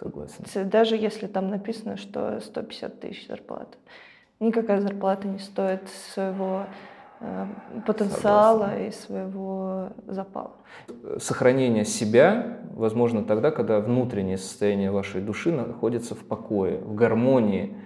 Согласен. 0.00 0.68
Даже 0.68 0.96
если 0.96 1.28
там 1.28 1.48
написано, 1.48 1.96
что 1.96 2.40
150 2.40 2.98
тысяч 2.98 3.28
зарплата. 3.28 3.78
Никакая 4.40 4.80
зарплата 4.80 5.28
не 5.28 5.38
стоит 5.38 5.88
своего 6.12 6.64
э, 6.64 6.99
потенциала 7.86 8.68
Согласен. 8.70 8.86
и 8.86 8.92
своего 8.92 9.88
запала. 10.06 10.52
Сохранение 11.18 11.84
себя 11.84 12.58
возможно 12.72 13.24
тогда, 13.24 13.50
когда 13.50 13.80
внутреннее 13.80 14.38
состояние 14.38 14.90
вашей 14.90 15.20
души 15.20 15.52
находится 15.52 16.14
в 16.14 16.24
покое, 16.24 16.78
в 16.78 16.94
гармонии 16.94 17.76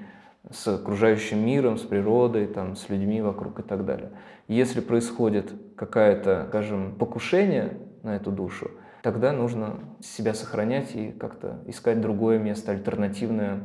с 0.51 0.69
окружающим 0.69 1.45
миром, 1.45 1.79
с 1.79 1.83
природой, 1.83 2.47
там, 2.47 2.77
с 2.77 2.89
людьми 2.89 3.23
вокруг 3.23 3.61
и 3.61 3.63
так 3.63 3.85
далее. 3.85 4.11
Если 4.47 4.81
происходит 4.81 5.53
какое-то, 5.75 6.47
скажем, 6.49 6.95
покушение 6.97 7.79
на 8.03 8.17
эту 8.17 8.31
душу, 8.31 8.71
тогда 9.03 9.33
нужно 9.33 9.81
себя 10.01 10.35
сохранять 10.35 10.95
и 10.95 11.11
как-то 11.13 11.61
искать 11.67 12.01
другое 12.01 12.39
место, 12.39 12.73
альтернативное 12.73 13.63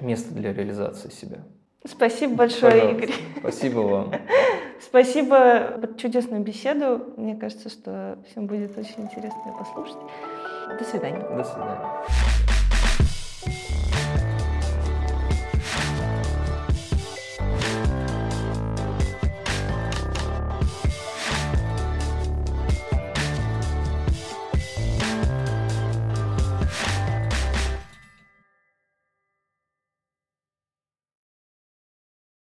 место 0.00 0.34
для 0.34 0.52
реализации 0.52 1.10
себя. 1.10 1.38
Спасибо 1.84 2.34
большое, 2.36 2.72
Пожалуйста. 2.72 3.04
Игорь. 3.04 3.14
Спасибо 3.40 3.78
вам. 3.80 4.12
Спасибо 4.80 5.78
за 5.80 5.94
чудесную 5.98 6.42
беседу. 6.42 7.14
Мне 7.16 7.36
кажется, 7.36 7.68
что 7.68 8.18
всем 8.30 8.46
будет 8.46 8.76
очень 8.78 9.02
интересно 9.02 9.54
послушать. 9.58 9.98
До 10.78 10.84
свидания. 10.84 11.20
До 11.20 11.44
свидания. 11.44 12.47